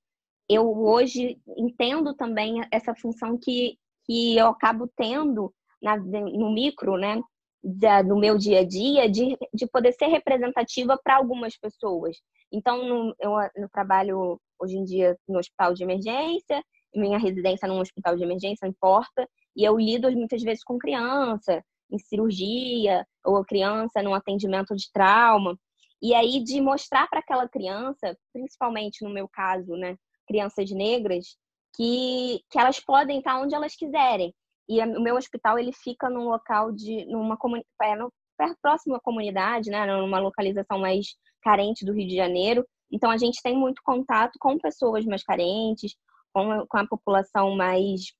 eu 0.50 0.66
hoje 0.78 1.40
entendo 1.58 2.14
também 2.14 2.62
essa 2.72 2.96
função 2.96 3.38
que, 3.38 3.78
que 4.06 4.38
eu 4.38 4.48
acabo 4.48 4.90
tendo 4.96 5.54
na, 5.82 5.98
no 5.98 6.52
micro, 6.52 6.98
né, 6.98 7.22
da, 7.64 8.02
no 8.02 8.18
meu 8.18 8.38
dia 8.38 8.62
a 8.62 8.66
dia, 8.66 9.10
de, 9.10 9.38
de 9.54 9.68
poder 9.68 9.92
ser 9.94 10.08
representativa 10.08 10.98
para 11.04 11.18
algumas 11.18 11.58
pessoas. 11.58 12.18
Então, 12.52 12.88
no, 12.88 13.16
eu, 13.20 13.70
trabalho 13.72 14.40
hoje 14.60 14.78
em 14.78 14.84
dia 14.84 15.18
no 15.28 15.38
hospital 15.38 15.74
de 15.74 15.84
emergência, 15.84 16.64
minha 16.96 17.20
residência 17.20 17.68
num 17.68 17.80
hospital 17.80 18.16
de 18.16 18.24
emergência, 18.24 18.60
não 18.66 18.70
importa, 18.70 19.28
e 19.56 19.64
eu 19.64 19.78
lido 19.78 20.10
muitas 20.12 20.42
vezes 20.42 20.64
com 20.64 20.78
criança, 20.78 21.64
em 21.92 22.00
cirurgia, 22.00 23.06
ou 23.24 23.44
criança 23.44 24.02
num 24.02 24.14
atendimento 24.14 24.76
de 24.76 24.92
trauma. 24.92 25.58
E 26.02 26.14
aí 26.14 26.44
de 26.44 26.62
mostrar 26.62 27.08
para 27.08 27.20
aquela 27.20 27.50
criança, 27.50 28.16
principalmente 28.32 29.04
no 29.04 29.10
meu 29.10 29.28
caso, 29.28 29.76
né, 29.76 29.98
crianças 30.28 30.70
negras, 30.72 31.38
que, 31.76 32.42
que 32.50 32.60
elas 32.60 32.80
podem 32.80 33.20
estar 33.20 33.40
onde 33.40 33.56
elas 33.56 33.76
quiserem. 33.76 34.34
E 34.70 34.82
o 34.82 35.02
meu 35.02 35.16
hospital 35.16 35.58
ele 35.58 35.72
fica 35.72 36.10
num 36.10 36.26
local 36.26 36.72
de 36.72 37.06
numa 37.06 37.38
é, 38.42 38.54
próximo 38.62 38.96
à 38.96 39.00
comunidade, 39.00 39.70
né, 39.70 39.86
numa 39.86 40.20
localização 40.20 40.80
mais 40.80 41.08
carente 41.42 41.86
do 41.86 41.94
Rio 41.94 42.08
de 42.08 42.16
Janeiro. 42.16 42.66
Então, 42.92 43.10
a 43.10 43.18
gente 43.18 43.42
tem 43.42 43.58
muito 43.58 43.82
contato 43.84 44.38
com 44.40 44.58
pessoas 44.58 45.06
mais 45.06 45.24
carentes, 45.24 45.96
com 46.34 46.52
a, 46.52 46.68
com 46.68 46.78
a 46.78 46.88
população 46.88 47.56
mais, 47.56 48.14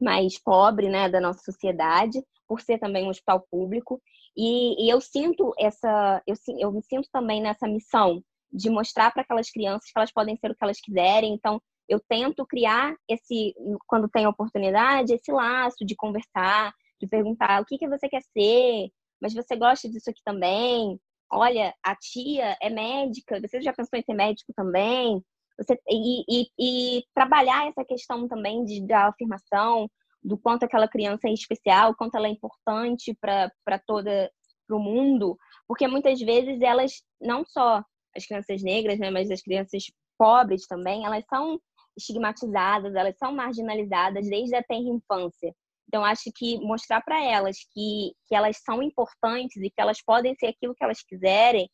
mais 0.00 0.38
pobre 0.42 0.88
né, 0.88 1.08
da 1.08 1.20
nossa 1.20 1.40
sociedade, 1.40 2.22
por 2.48 2.60
ser 2.60 2.78
também 2.78 3.06
um 3.06 3.10
hospital 3.10 3.46
público. 3.50 4.00
E, 4.36 4.86
e 4.86 4.90
eu 4.90 5.00
sinto 5.00 5.52
essa, 5.58 6.22
eu, 6.26 6.34
eu 6.58 6.72
me 6.72 6.82
sinto 6.82 7.08
também 7.12 7.42
nessa 7.42 7.66
missão 7.66 8.22
de 8.52 8.68
mostrar 8.70 9.10
para 9.12 9.22
aquelas 9.22 9.50
crianças 9.50 9.90
que 9.90 9.98
elas 9.98 10.12
podem 10.12 10.36
ser 10.36 10.50
o 10.50 10.54
que 10.54 10.62
elas 10.62 10.80
quiserem. 10.80 11.32
Então, 11.32 11.60
eu 11.88 12.00
tento 12.08 12.46
criar 12.46 12.94
esse, 13.08 13.54
quando 13.86 14.08
tem 14.08 14.26
oportunidade, 14.26 15.14
esse 15.14 15.32
laço 15.32 15.84
de 15.84 15.96
conversar, 15.96 16.72
de 17.00 17.06
perguntar 17.06 17.60
o 17.60 17.64
que, 17.64 17.78
que 17.78 17.88
você 17.88 18.08
quer 18.08 18.22
ser, 18.22 18.90
mas 19.20 19.34
você 19.34 19.56
gosta 19.56 19.88
disso 19.88 20.10
aqui 20.10 20.20
também? 20.24 21.00
Olha, 21.30 21.74
a 21.82 21.96
tia 21.96 22.56
é 22.60 22.68
médica, 22.68 23.40
você 23.40 23.60
já 23.60 23.72
pensou 23.72 23.98
em 23.98 24.02
ser 24.02 24.14
médico 24.14 24.52
também? 24.54 25.22
Você, 25.58 25.78
e, 25.88 26.24
e, 26.28 26.48
e 26.58 27.04
trabalhar 27.14 27.68
essa 27.68 27.84
questão 27.84 28.28
também 28.28 28.64
de, 28.64 28.86
da 28.86 29.08
afirmação, 29.08 29.88
do 30.22 30.38
quanto 30.38 30.64
aquela 30.64 30.88
criança 30.88 31.28
é 31.28 31.32
especial, 31.32 31.94
quanto 31.94 32.16
ela 32.16 32.26
é 32.26 32.30
importante 32.30 33.16
para 33.20 33.78
toda 33.86 34.30
para 34.66 34.76
o 34.76 34.80
mundo, 34.80 35.36
porque 35.66 35.88
muitas 35.88 36.20
vezes 36.20 36.60
elas 36.60 37.02
não 37.20 37.44
só 37.44 37.82
as 38.16 38.26
crianças 38.26 38.62
negras, 38.62 38.98
né, 38.98 39.10
mas 39.10 39.30
as 39.30 39.42
crianças 39.42 39.84
pobres 40.18 40.66
também, 40.66 41.04
elas 41.04 41.24
são 41.26 41.60
estigmatizadas, 41.96 42.94
elas 42.94 43.16
são 43.18 43.34
marginalizadas 43.34 44.28
desde 44.28 44.54
a 44.54 44.62
tenra 44.62 44.88
infância. 44.88 45.54
Então, 45.88 46.04
acho 46.04 46.30
que 46.34 46.58
mostrar 46.58 47.02
para 47.02 47.22
elas 47.22 47.58
que, 47.72 48.14
que 48.26 48.34
elas 48.34 48.56
são 48.64 48.82
importantes 48.82 49.56
e 49.58 49.68
que 49.68 49.80
elas 49.80 50.00
podem 50.00 50.34
ser 50.34 50.46
aquilo 50.46 50.74
que 50.74 50.82
elas 50.82 51.02
quiserem, 51.02 51.68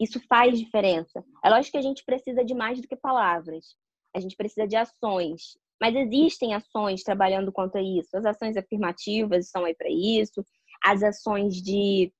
isso 0.00 0.20
faz 0.28 0.58
diferença. 0.58 1.24
É 1.44 1.50
lógico 1.50 1.72
que 1.72 1.78
a 1.78 1.82
gente 1.82 2.04
precisa 2.04 2.44
de 2.44 2.54
mais 2.54 2.80
do 2.80 2.88
que 2.88 2.96
palavras. 2.96 3.76
A 4.14 4.20
gente 4.20 4.36
precisa 4.36 4.66
de 4.66 4.76
ações. 4.76 5.58
Mas 5.80 5.94
existem 5.94 6.54
ações 6.54 7.02
trabalhando 7.02 7.52
quanto 7.52 7.76
a 7.76 7.82
isso. 7.82 8.16
As 8.16 8.24
ações 8.24 8.56
afirmativas 8.56 9.46
estão 9.46 9.64
aí 9.64 9.74
para 9.74 9.90
isso. 9.90 10.44
As 10.82 11.02
ações 11.02 11.60
de 11.60 12.12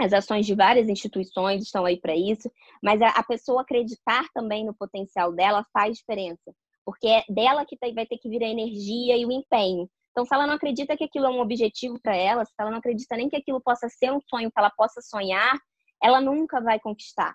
as 0.00 0.12
ações 0.12 0.46
de 0.46 0.54
várias 0.54 0.88
instituições 0.88 1.62
estão 1.62 1.84
aí 1.84 2.00
para 2.00 2.16
isso, 2.16 2.50
mas 2.82 3.00
a, 3.02 3.22
pessoa 3.22 3.62
acreditar 3.62 4.24
também 4.34 4.64
no 4.64 4.74
potencial 4.74 5.32
dela 5.32 5.64
faz 5.72 5.98
diferença, 5.98 6.54
porque 6.84 7.06
é 7.06 7.24
dela 7.28 7.64
que 7.66 7.76
vai 7.94 8.06
ter 8.06 8.18
que 8.18 8.28
vir 8.28 8.42
a 8.42 8.48
energia 8.48 9.16
e 9.16 9.26
o 9.26 9.32
empenho. 9.32 9.88
Então, 10.10 10.24
se 10.24 10.34
ela 10.34 10.46
não 10.46 10.54
acredita 10.54 10.96
que 10.96 11.04
aquilo 11.04 11.26
é 11.26 11.30
um 11.30 11.40
objetivo 11.40 11.98
para 12.02 12.14
ela, 12.14 12.44
se 12.44 12.52
ela 12.58 12.70
não 12.70 12.78
acredita 12.78 13.16
nem 13.16 13.28
que 13.28 13.36
aquilo 13.36 13.60
possa 13.60 13.88
ser 13.88 14.12
um 14.12 14.20
sonho 14.28 14.50
que 14.50 14.58
ela 14.58 14.70
possa 14.70 15.00
sonhar, 15.00 15.58
ela 16.02 16.20
nunca 16.20 16.60
vai 16.60 16.78
conquistar. 16.78 17.34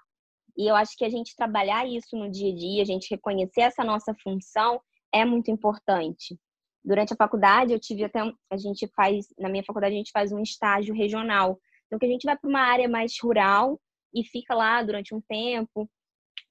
E 0.56 0.68
eu 0.68 0.76
acho 0.76 0.96
que 0.98 1.06
a 1.06 1.10
gente 1.10 1.36
trabalhar 1.36 1.88
isso 1.88 2.16
no 2.16 2.30
dia 2.30 2.52
a 2.52 2.56
dia, 2.56 2.82
a 2.82 2.86
gente 2.86 3.10
reconhecer 3.10 3.62
essa 3.62 3.84
nossa 3.84 4.16
função, 4.24 4.82
é 5.14 5.24
muito 5.24 5.52
importante. 5.52 6.38
Durante 6.84 7.14
a 7.14 7.18
faculdade, 7.18 7.74
eu 7.74 7.80
tive 7.80 8.04
até. 8.04 8.22
A 8.52 8.58
gente 8.58 8.88
faz. 8.96 9.28
Na 9.38 9.50
minha 9.50 9.64
faculdade, 9.64 9.94
a 9.94 9.98
gente 9.98 10.12
faz 10.12 10.32
um 10.32 10.42
estágio 10.42 10.96
regional. 10.96 11.60
Então, 11.88 12.00
que 12.00 12.06
a 12.06 12.10
gente 12.10 12.26
vai 12.26 12.38
para 12.38 12.50
uma 12.50 12.62
área 12.62 12.88
mais 12.88 13.14
rural 13.22 13.80
e 14.14 14.24
fica 14.24 14.54
lá 14.54 14.84
durante 14.84 15.16
um 15.16 15.22
tempo, 15.22 15.90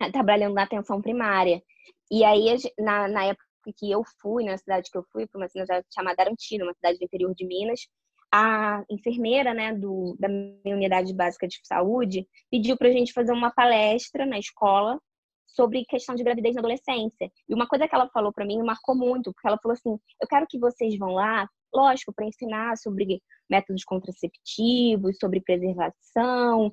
eh, 0.00 0.10
trabalhando 0.10 0.54
na 0.54 0.62
atenção 0.62 1.00
primária. 1.00 1.62
E 2.10 2.24
aí, 2.24 2.54
na, 2.78 3.08
na 3.08 3.24
época 3.26 3.44
que 3.76 3.90
eu 3.90 4.02
fui, 4.20 4.44
na 4.44 4.56
cidade 4.56 4.90
que 4.90 4.98
eu 4.98 5.04
fui, 5.12 5.26
para 5.26 5.38
uma 5.40 5.48
cidade 5.48 5.86
chamada 5.92 6.22
Arantino, 6.22 6.64
uma 6.64 6.74
cidade 6.74 6.98
do 6.98 7.04
interior 7.04 7.34
de 7.34 7.44
Minas, 7.44 7.80
a 8.32 8.84
enfermeira 8.90 9.54
né, 9.54 9.72
do, 9.74 10.16
da 10.18 10.28
minha 10.28 10.76
unidade 10.76 11.14
básica 11.14 11.46
de 11.46 11.58
saúde 11.64 12.26
pediu 12.50 12.76
para 12.76 12.88
a 12.88 12.92
gente 12.92 13.12
fazer 13.12 13.32
uma 13.32 13.50
palestra 13.50 14.26
na 14.26 14.38
escola 14.38 15.00
sobre 15.46 15.84
questão 15.86 16.14
de 16.14 16.22
gravidez 16.22 16.54
na 16.54 16.60
adolescência. 16.60 17.30
E 17.48 17.54
uma 17.54 17.66
coisa 17.66 17.88
que 17.88 17.94
ela 17.94 18.08
falou 18.10 18.32
para 18.32 18.44
mim 18.44 18.62
marcou 18.62 18.94
muito, 18.94 19.32
porque 19.32 19.48
ela 19.48 19.58
falou 19.62 19.74
assim: 19.74 19.98
eu 20.20 20.28
quero 20.28 20.46
que 20.48 20.58
vocês 20.58 20.98
vão 20.98 21.12
lá, 21.12 21.48
lógico, 21.76 22.12
para 22.14 22.26
ensinar 22.26 22.76
sobre 22.76 23.20
métodos 23.48 23.84
contraceptivos, 23.84 25.18
sobre 25.18 25.40
preservação, 25.40 26.72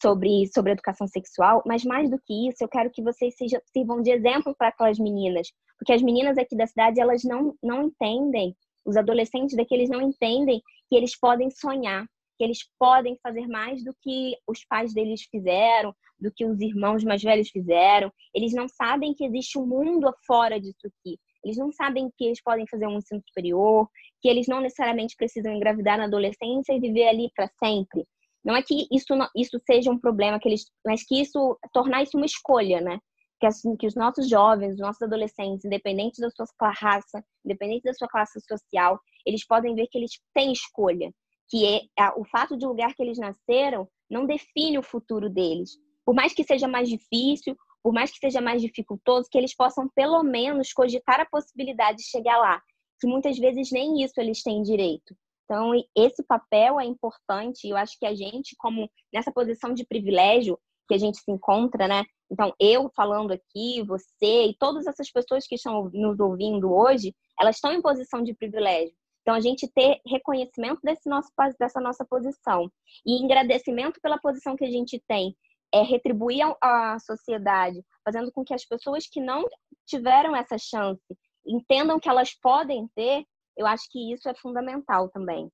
sobre, 0.00 0.46
sobre 0.52 0.72
educação 0.72 1.06
sexual, 1.06 1.62
mas 1.66 1.84
mais 1.84 2.10
do 2.10 2.18
que 2.24 2.48
isso, 2.48 2.62
eu 2.62 2.68
quero 2.68 2.90
que 2.90 3.02
vocês 3.02 3.34
sejam, 3.36 3.60
sirvam 3.72 4.02
de 4.02 4.10
exemplo 4.10 4.54
para 4.56 4.68
aquelas 4.68 4.98
meninas, 4.98 5.48
porque 5.78 5.92
as 5.92 6.02
meninas 6.02 6.38
aqui 6.38 6.56
da 6.56 6.66
cidade, 6.66 7.00
elas 7.00 7.22
não, 7.24 7.54
não 7.62 7.84
entendem, 7.84 8.56
os 8.84 8.96
adolescentes 8.96 9.56
daqui, 9.56 9.74
eles 9.74 9.90
não 9.90 10.00
entendem 10.00 10.60
que 10.88 10.96
eles 10.96 11.18
podem 11.18 11.50
sonhar, 11.50 12.04
que 12.36 12.44
eles 12.44 12.58
podem 12.78 13.16
fazer 13.22 13.46
mais 13.46 13.84
do 13.84 13.94
que 14.02 14.36
os 14.48 14.64
pais 14.64 14.92
deles 14.92 15.22
fizeram, 15.30 15.94
do 16.18 16.32
que 16.32 16.44
os 16.44 16.60
irmãos 16.60 17.04
mais 17.04 17.22
velhos 17.22 17.48
fizeram. 17.50 18.12
Eles 18.34 18.52
não 18.52 18.68
sabem 18.68 19.14
que 19.14 19.24
existe 19.24 19.58
um 19.58 19.66
mundo 19.66 20.12
fora 20.26 20.60
disso 20.60 20.86
aqui. 20.86 21.18
Eles 21.44 21.56
não 21.56 21.72
sabem 21.72 22.10
que 22.16 22.24
eles 22.24 22.42
podem 22.42 22.66
fazer 22.70 22.86
um 22.86 22.98
ensino 22.98 23.20
superior, 23.26 23.88
que 24.20 24.28
eles 24.28 24.46
não 24.46 24.60
necessariamente 24.60 25.16
precisam 25.16 25.52
engravidar 25.52 25.98
na 25.98 26.04
adolescência 26.04 26.72
e 26.72 26.80
viver 26.80 27.08
ali 27.08 27.30
para 27.34 27.50
sempre. 27.62 28.06
Não 28.44 28.56
é 28.56 28.62
que 28.62 28.86
isso, 28.90 29.14
isso 29.36 29.60
seja 29.64 29.90
um 29.90 29.98
problema, 29.98 30.38
que 30.38 30.48
eles, 30.48 30.64
mas 30.84 31.04
que 31.04 31.20
isso 31.20 31.58
tornar 31.72 32.02
isso 32.02 32.16
uma 32.16 32.26
escolha, 32.26 32.80
né? 32.80 32.98
Que, 33.40 33.46
assim, 33.46 33.76
que 33.76 33.86
os 33.86 33.94
nossos 33.94 34.28
jovens, 34.28 34.74
os 34.74 34.80
nossos 34.80 35.02
adolescentes, 35.02 35.64
independente 35.64 36.20
da 36.20 36.30
sua 36.30 36.46
raça, 36.70 37.24
independente 37.44 37.82
da 37.84 37.94
sua 37.94 38.08
classe 38.08 38.40
social, 38.40 39.00
eles 39.26 39.46
podem 39.46 39.74
ver 39.74 39.86
que 39.88 39.98
eles 39.98 40.12
têm 40.34 40.52
escolha, 40.52 41.12
que 41.48 41.66
é 41.98 42.08
o 42.16 42.24
fato 42.24 42.56
de 42.56 42.66
lugar 42.66 42.94
que 42.94 43.02
eles 43.02 43.18
nasceram 43.18 43.88
não 44.08 44.26
define 44.26 44.78
o 44.78 44.82
futuro 44.82 45.30
deles. 45.30 45.70
Por 46.04 46.14
mais 46.14 46.34
que 46.34 46.44
seja 46.44 46.68
mais 46.68 46.88
difícil, 46.88 47.56
por 47.82 47.92
mais 47.92 48.10
que 48.10 48.18
seja 48.18 48.40
mais 48.40 48.62
dificultoso, 48.62 49.28
que 49.30 49.36
eles 49.36 49.54
possam 49.54 49.88
pelo 49.94 50.22
menos 50.22 50.72
cogitar 50.72 51.20
a 51.20 51.26
possibilidade 51.26 51.98
de 51.98 52.04
chegar 52.04 52.38
lá, 52.38 52.60
que 53.00 53.06
muitas 53.06 53.38
vezes 53.38 53.70
nem 53.72 54.02
isso 54.02 54.14
eles 54.18 54.42
têm 54.42 54.62
direito. 54.62 55.14
Então, 55.44 55.72
esse 55.96 56.22
papel 56.22 56.80
é 56.80 56.84
importante 56.84 57.66
e 57.66 57.70
eu 57.70 57.76
acho 57.76 57.98
que 57.98 58.06
a 58.06 58.14
gente, 58.14 58.54
como 58.56 58.88
nessa 59.12 59.32
posição 59.32 59.74
de 59.74 59.84
privilégio 59.84 60.58
que 60.88 60.94
a 60.94 60.98
gente 60.98 61.18
se 61.18 61.30
encontra, 61.30 61.86
né? 61.86 62.04
Então, 62.30 62.54
eu 62.58 62.90
falando 62.96 63.32
aqui, 63.32 63.82
você 63.82 64.46
e 64.46 64.56
todas 64.58 64.86
essas 64.86 65.10
pessoas 65.10 65.46
que 65.46 65.56
estão 65.56 65.90
nos 65.92 66.18
ouvindo 66.20 66.72
hoje, 66.72 67.14
elas 67.38 67.56
estão 67.56 67.72
em 67.72 67.82
posição 67.82 68.22
de 68.22 68.34
privilégio. 68.34 68.94
Então, 69.20 69.34
a 69.34 69.40
gente 69.40 69.68
ter 69.68 70.00
reconhecimento 70.06 70.80
desse 70.82 71.08
nosso, 71.08 71.30
dessa 71.58 71.80
nossa 71.80 72.04
posição 72.04 72.70
e 73.06 73.24
agradecimento 73.24 74.00
pela 74.00 74.18
posição 74.18 74.56
que 74.56 74.64
a 74.64 74.70
gente 74.70 75.02
tem, 75.06 75.36
é 75.72 75.82
retribuir 75.82 76.42
à 76.60 76.98
sociedade, 76.98 77.82
fazendo 78.04 78.30
com 78.32 78.44
que 78.44 78.54
as 78.54 78.64
pessoas 78.64 79.06
que 79.06 79.20
não 79.20 79.44
tiveram 79.86 80.36
essa 80.36 80.58
chance 80.58 81.02
entendam 81.46 81.98
que 81.98 82.08
elas 82.08 82.34
podem 82.34 82.88
ter, 82.94 83.24
eu 83.56 83.66
acho 83.66 83.84
que 83.90 84.12
isso 84.12 84.28
é 84.28 84.34
fundamental 84.34 85.08
também. 85.08 85.50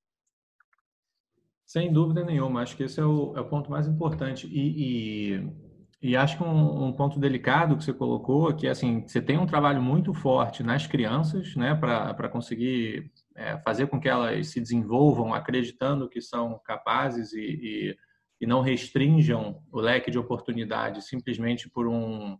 Sem 1.65 1.91
dúvida 1.93 2.23
nenhuma, 2.23 2.61
acho 2.61 2.75
que 2.75 2.83
esse 2.83 2.99
é 2.99 3.05
o, 3.05 3.33
é 3.35 3.41
o 3.41 3.47
ponto 3.47 3.69
mais 3.69 3.87
importante. 3.87 4.47
E, 4.47 5.35
e, 5.35 5.53
e 6.01 6.17
acho 6.17 6.37
que 6.37 6.43
um, 6.43 6.85
um, 6.85 6.93
ponto 6.93 7.19
delicado 7.19 7.77
que 7.77 7.83
você 7.83 7.93
colocou, 7.93 8.53
que 8.55 8.67
assim, 8.67 9.07
você 9.07 9.21
tem 9.21 9.37
um 9.37 9.45
trabalho 9.45 9.81
muito 9.81 10.13
forte 10.13 10.63
nas 10.63 10.87
crianças, 10.87 11.55
né, 11.55 11.75
para 11.75 12.29
conseguir 12.29 13.11
é, 13.35 13.57
fazer 13.59 13.87
com 13.87 13.99
que 13.99 14.09
elas 14.09 14.47
se 14.47 14.59
desenvolvam 14.59 15.33
acreditando 15.33 16.09
que 16.09 16.21
são 16.21 16.59
capazes 16.65 17.33
e, 17.33 17.39
e, 17.41 17.97
e 18.39 18.47
não 18.47 18.61
restringam 18.61 19.61
o 19.71 19.79
leque 19.79 20.09
de 20.09 20.17
oportunidades 20.17 21.05
simplesmente 21.07 21.69
por 21.69 21.87
um 21.87 22.37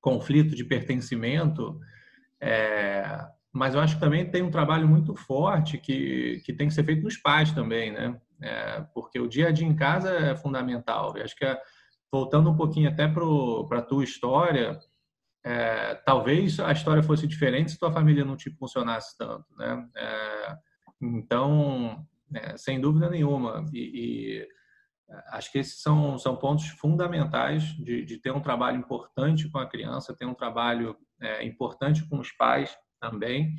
conflito 0.00 0.54
de 0.56 0.64
pertencimento. 0.64 1.78
É, 2.40 3.24
mas 3.52 3.74
eu 3.74 3.80
acho 3.80 3.94
que 3.96 4.00
também 4.00 4.28
tem 4.30 4.42
um 4.42 4.50
trabalho 4.50 4.88
muito 4.88 5.14
forte 5.14 5.78
que, 5.78 6.40
que 6.44 6.52
tem 6.52 6.68
que 6.68 6.74
ser 6.74 6.84
feito 6.84 7.02
nos 7.02 7.16
pais 7.16 7.52
também, 7.52 7.92
né? 7.92 8.20
É, 8.40 8.80
porque 8.94 9.20
o 9.20 9.28
dia 9.28 9.48
a 9.48 9.52
dia 9.52 9.66
em 9.66 9.76
casa 9.76 10.10
é 10.10 10.34
fundamental. 10.34 11.16
Eu 11.16 11.22
acho 11.22 11.36
que, 11.36 11.44
voltando 12.10 12.50
um 12.50 12.56
pouquinho 12.56 12.88
até 12.88 13.06
para 13.06 13.78
a 13.78 13.82
tua 13.82 14.02
história, 14.02 14.80
é, 15.44 15.94
talvez 16.06 16.58
a 16.58 16.72
história 16.72 17.02
fosse 17.02 17.26
diferente 17.26 17.72
se 17.72 17.78
tua 17.78 17.92
família 17.92 18.24
não 18.24 18.36
te 18.36 18.50
funcionasse 18.50 19.16
tanto, 19.18 19.44
né? 19.56 19.86
É, 19.96 20.56
então, 21.00 22.04
é, 22.34 22.56
sem 22.56 22.80
dúvida 22.80 23.10
nenhuma. 23.10 23.64
E, 23.72 23.80
e, 24.40 24.48
acho 25.28 25.52
que 25.52 25.58
esses 25.58 25.82
são, 25.82 26.18
são 26.18 26.36
pontos 26.36 26.68
fundamentais 26.68 27.64
de, 27.76 28.04
de, 28.04 28.18
ter 28.18 28.30
um 28.30 28.40
trabalho 28.40 28.78
importante 28.78 29.48
com 29.50 29.58
a 29.58 29.68
criança, 29.68 30.16
ter 30.16 30.26
um 30.26 30.34
trabalho 30.34 30.96
é, 31.20 31.44
importante 31.44 32.08
com 32.08 32.18
os 32.18 32.32
pais, 32.32 32.74
também, 33.02 33.54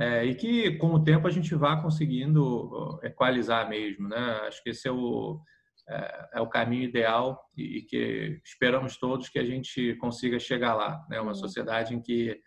é, 0.00 0.24
e 0.24 0.34
que 0.34 0.76
com 0.78 0.94
o 0.94 1.04
tempo 1.04 1.26
a 1.26 1.30
gente 1.30 1.54
vá 1.54 1.76
conseguindo 1.76 2.98
equalizar 3.02 3.68
mesmo, 3.68 4.08
né? 4.08 4.40
Acho 4.46 4.62
que 4.62 4.70
esse 4.70 4.88
é 4.88 4.92
o, 4.92 5.40
é, 5.88 6.28
é 6.34 6.40
o 6.40 6.48
caminho 6.48 6.84
ideal 6.84 7.38
e, 7.56 7.78
e, 7.78 7.82
que 7.82 8.40
esperamos 8.44 8.96
todos 8.96 9.28
que 9.28 9.38
a 9.38 9.44
gente 9.44 9.94
consiga 9.96 10.38
chegar 10.38 10.74
lá, 10.74 11.04
né? 11.10 11.20
Uma 11.20 11.34
sociedade 11.34 11.94
em 11.94 12.00
que 12.00 12.40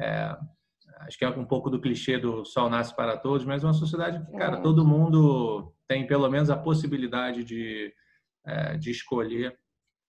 é, 0.00 0.36
acho 1.06 1.18
que 1.18 1.24
é 1.24 1.28
um 1.28 1.44
pouco 1.44 1.70
do 1.70 1.80
clichê 1.80 2.18
do 2.18 2.44
sol 2.44 2.68
nasce 2.68 2.94
para 2.94 3.16
todos, 3.16 3.44
mas 3.44 3.62
é 3.62 3.66
uma 3.66 3.72
sociedade 3.72 4.24
que, 4.24 4.32
cara, 4.36 4.58
é. 4.58 4.60
todo 4.60 4.86
mundo 4.86 5.72
tem 5.86 6.06
pelo 6.06 6.28
menos 6.28 6.50
a 6.50 6.56
possibilidade 6.56 7.44
de, 7.44 7.92
é, 8.44 8.76
de 8.76 8.90
escolher 8.90 9.56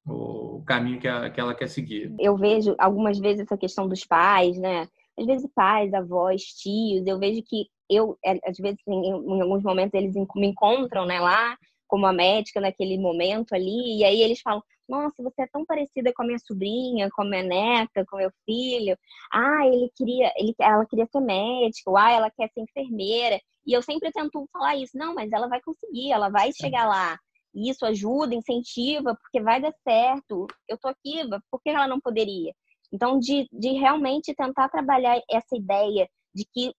o 0.05 0.63
caminho 0.65 1.00
que, 1.00 1.07
a, 1.07 1.29
que 1.29 1.39
ela 1.39 1.55
quer 1.55 1.67
seguir. 1.67 2.13
Eu 2.19 2.35
vejo 2.38 2.75
algumas 2.77 3.19
vezes 3.19 3.41
essa 3.41 3.57
questão 3.57 3.88
dos 3.88 4.05
pais, 4.05 4.57
né? 4.57 4.88
Às 5.17 5.25
vezes 5.25 5.50
pais, 5.55 5.93
avós, 5.93 6.41
tios, 6.43 7.05
eu 7.05 7.19
vejo 7.19 7.41
que 7.43 7.67
eu, 7.89 8.17
é, 8.25 8.39
às 8.45 8.57
vezes, 8.57 8.79
em, 8.88 9.07
em 9.07 9.41
alguns 9.41 9.63
momentos, 9.63 9.93
eles 9.93 10.15
me 10.35 10.47
encontram, 10.47 11.05
né, 11.05 11.19
lá, 11.19 11.57
como 11.87 12.05
a 12.05 12.13
médica 12.13 12.59
naquele 12.61 12.97
momento 12.97 13.53
ali, 13.53 13.99
e 13.99 14.03
aí 14.03 14.21
eles 14.21 14.41
falam, 14.41 14.63
nossa, 14.87 15.23
você 15.23 15.43
é 15.43 15.47
tão 15.47 15.65
parecida 15.65 16.11
com 16.13 16.23
a 16.23 16.25
minha 16.25 16.39
sobrinha, 16.39 17.09
com 17.11 17.21
a 17.21 17.25
minha 17.25 17.43
neta, 17.43 18.05
com 18.05 18.17
meu 18.17 18.31
filho. 18.45 18.97
Ah, 19.31 19.65
ele 19.65 19.89
queria, 19.95 20.31
ele, 20.37 20.53
ela 20.59 20.85
queria 20.85 21.05
ser 21.05 21.21
médica, 21.21 21.91
ah, 21.97 22.11
ela 22.11 22.31
quer 22.31 22.49
ser 22.53 22.61
enfermeira. 22.61 23.39
E 23.65 23.73
eu 23.73 23.81
sempre 23.81 24.11
tento 24.11 24.47
falar 24.51 24.75
isso, 24.75 24.97
não, 24.97 25.13
mas 25.13 25.31
ela 25.31 25.47
vai 25.47 25.61
conseguir, 25.61 26.11
ela 26.11 26.29
vai 26.29 26.51
chegar 26.51 26.87
lá. 26.87 27.17
E 27.53 27.69
isso 27.69 27.85
ajuda, 27.85 28.35
incentiva, 28.35 29.15
porque 29.15 29.39
vai 29.41 29.61
dar 29.61 29.73
certo. 29.87 30.47
Eu 30.67 30.77
tô 30.77 30.89
aqui, 30.89 31.21
por 31.49 31.61
que 31.61 31.69
ela 31.69 31.87
não 31.87 31.99
poderia? 31.99 32.53
Então, 32.91 33.17
de, 33.19 33.47
de 33.51 33.69
realmente 33.69 34.35
tentar 34.35 34.69
trabalhar 34.69 35.19
essa 35.29 35.55
ideia 35.55 36.07
de 36.33 36.45
que, 36.51 36.73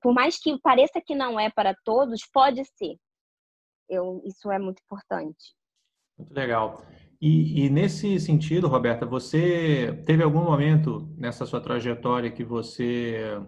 por 0.00 0.14
mais 0.14 0.38
que 0.38 0.58
pareça 0.60 1.00
que 1.04 1.14
não 1.14 1.38
é 1.38 1.50
para 1.50 1.74
todos, 1.84 2.20
pode 2.32 2.64
ser. 2.76 2.96
Eu, 3.88 4.20
isso 4.24 4.50
é 4.50 4.58
muito 4.58 4.82
importante. 4.82 5.56
Muito 6.18 6.34
legal. 6.34 6.84
E, 7.20 7.64
e, 7.64 7.70
nesse 7.70 8.20
sentido, 8.20 8.68
Roberta, 8.68 9.04
você 9.04 10.02
teve 10.06 10.22
algum 10.22 10.44
momento 10.44 11.12
nessa 11.16 11.44
sua 11.46 11.60
trajetória 11.60 12.30
que 12.30 12.44
você, 12.44 13.40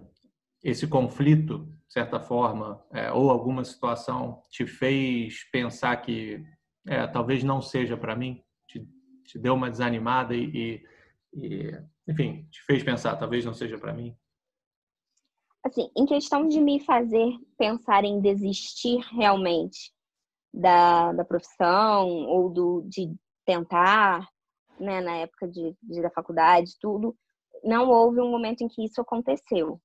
esse 0.63 0.89
conflito, 0.89 1.69
de 1.87 1.93
certa 1.93 2.19
forma, 2.19 2.85
é, 2.93 3.13
ou 3.13 3.31
alguma 3.31 3.65
situação 3.65 4.43
te 4.51 4.67
fez 4.67 5.45
pensar 5.53 5.97
que 5.99 6.45
é, 6.87 7.07
talvez 7.07 7.45
não 7.45 7.61
seja 7.63 7.97
para 7.97 8.17
mim? 8.17 8.43
Te, 8.67 8.89
te, 9.25 9.39
deu 9.39 9.55
uma 9.55 9.71
desanimada 9.71 10.35
e, 10.35 10.83
e, 11.33 11.73
enfim, 12.09 12.49
te 12.51 12.63
fez 12.65 12.83
pensar, 12.83 13.17
talvez 13.17 13.45
não 13.45 13.55
seja 13.55 13.79
para 13.79 13.93
mim? 13.93 14.17
Assim, 15.65 15.91
em 15.97 16.07
questão 16.07 16.49
de 16.49 16.61
me 16.61 16.81
fazer 16.81 17.39
pensar 17.57 18.05
em 18.05 18.21
desistir 18.21 18.99
realmente 19.13 19.93
da, 20.53 21.13
da 21.13 21.25
profissão 21.25 22.09
ou 22.27 22.51
do, 22.51 22.83
de 22.89 23.15
tentar, 23.45 24.27
né, 24.79 25.01
na 25.01 25.17
época 25.17 25.49
de, 25.49 25.75
de, 25.83 26.03
da 26.03 26.11
faculdade, 26.11 26.77
tudo, 26.81 27.17
não 27.63 27.89
houve 27.89 28.21
um 28.21 28.31
momento 28.31 28.63
em 28.63 28.69
que 28.69 28.85
isso 28.85 29.01
aconteceu. 29.01 29.81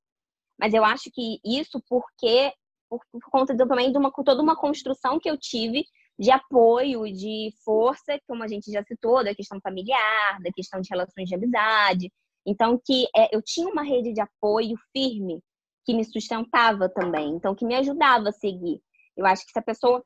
Mas 0.57 0.73
eu 0.73 0.83
acho 0.85 1.11
que 1.11 1.39
isso 1.43 1.81
porque 1.89 2.53
por, 2.89 2.99
por 3.11 3.31
conta 3.31 3.55
também 3.55 3.91
de 3.91 3.97
uma 3.97 4.11
toda 4.11 4.41
uma 4.41 4.55
construção 4.55 5.19
que 5.19 5.29
eu 5.29 5.37
tive 5.37 5.85
de 6.17 6.31
apoio, 6.31 7.03
de 7.11 7.49
força, 7.63 8.17
como 8.25 8.43
a 8.43 8.47
gente 8.47 8.71
já 8.71 8.81
citou, 8.83 9.23
da 9.23 9.35
questão 9.35 9.59
familiar, 9.61 10.39
da 10.41 10.51
questão 10.51 10.79
de 10.79 10.87
relações 10.89 11.27
de 11.27 11.35
amizade. 11.35 12.11
Então, 12.45 12.79
que 12.83 13.05
é, 13.15 13.35
eu 13.35 13.41
tinha 13.41 13.67
uma 13.67 13.83
rede 13.83 14.13
de 14.13 14.21
apoio 14.21 14.75
firme 14.93 15.41
que 15.83 15.93
me 15.93 16.05
sustentava 16.05 16.87
também, 16.87 17.29
então 17.31 17.53
que 17.53 17.65
me 17.65 17.75
ajudava 17.75 18.29
a 18.29 18.31
seguir. 18.31 18.81
Eu 19.15 19.25
acho 19.25 19.45
que 19.45 19.51
se 19.51 19.59
a 19.59 19.63
pessoa 19.63 20.03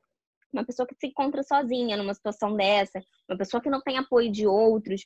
uma 0.51 0.65
pessoa 0.65 0.87
que 0.87 0.95
se 0.95 1.07
encontra 1.07 1.43
sozinha 1.43 1.97
numa 1.97 2.13
situação 2.13 2.55
dessa, 2.55 3.03
uma 3.29 3.37
pessoa 3.37 3.61
que 3.61 3.69
não 3.69 3.81
tem 3.81 3.97
apoio 3.97 4.31
de 4.31 4.47
outros, 4.47 5.05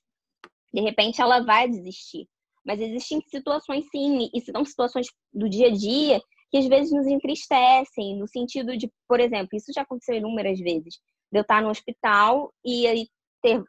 de 0.73 0.81
repente 0.81 1.21
ela 1.21 1.43
vai 1.43 1.69
desistir. 1.69 2.27
Mas 2.65 2.79
existem 2.79 3.21
situações 3.27 3.85
sim, 3.91 4.29
e 4.33 4.41
são 4.41 4.63
situações 4.63 5.07
do 5.33 5.49
dia 5.49 5.67
a 5.67 5.71
dia 5.71 6.21
que 6.49 6.57
às 6.57 6.67
vezes 6.67 6.93
nos 6.93 7.07
entristecem, 7.07 8.15
no 8.17 8.27
sentido 8.27 8.77
de, 8.77 8.89
por 9.07 9.19
exemplo, 9.19 9.49
isso 9.53 9.73
já 9.73 9.81
aconteceu 9.81 10.15
inúmeras 10.15 10.59
vezes, 10.59 10.99
de 11.31 11.39
eu 11.39 11.41
estar 11.41 11.63
no 11.63 11.69
hospital 11.69 12.53
e 12.63 12.85
aí 12.85 13.07
ter, 13.41 13.61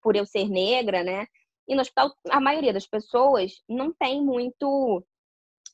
por 0.00 0.14
eu 0.14 0.24
ser 0.24 0.48
negra, 0.48 1.02
né? 1.02 1.26
E 1.68 1.74
no 1.74 1.82
hospital, 1.82 2.14
a 2.30 2.40
maioria 2.40 2.72
das 2.72 2.86
pessoas 2.86 3.52
não 3.68 3.92
tem 3.92 4.24
muito. 4.24 5.04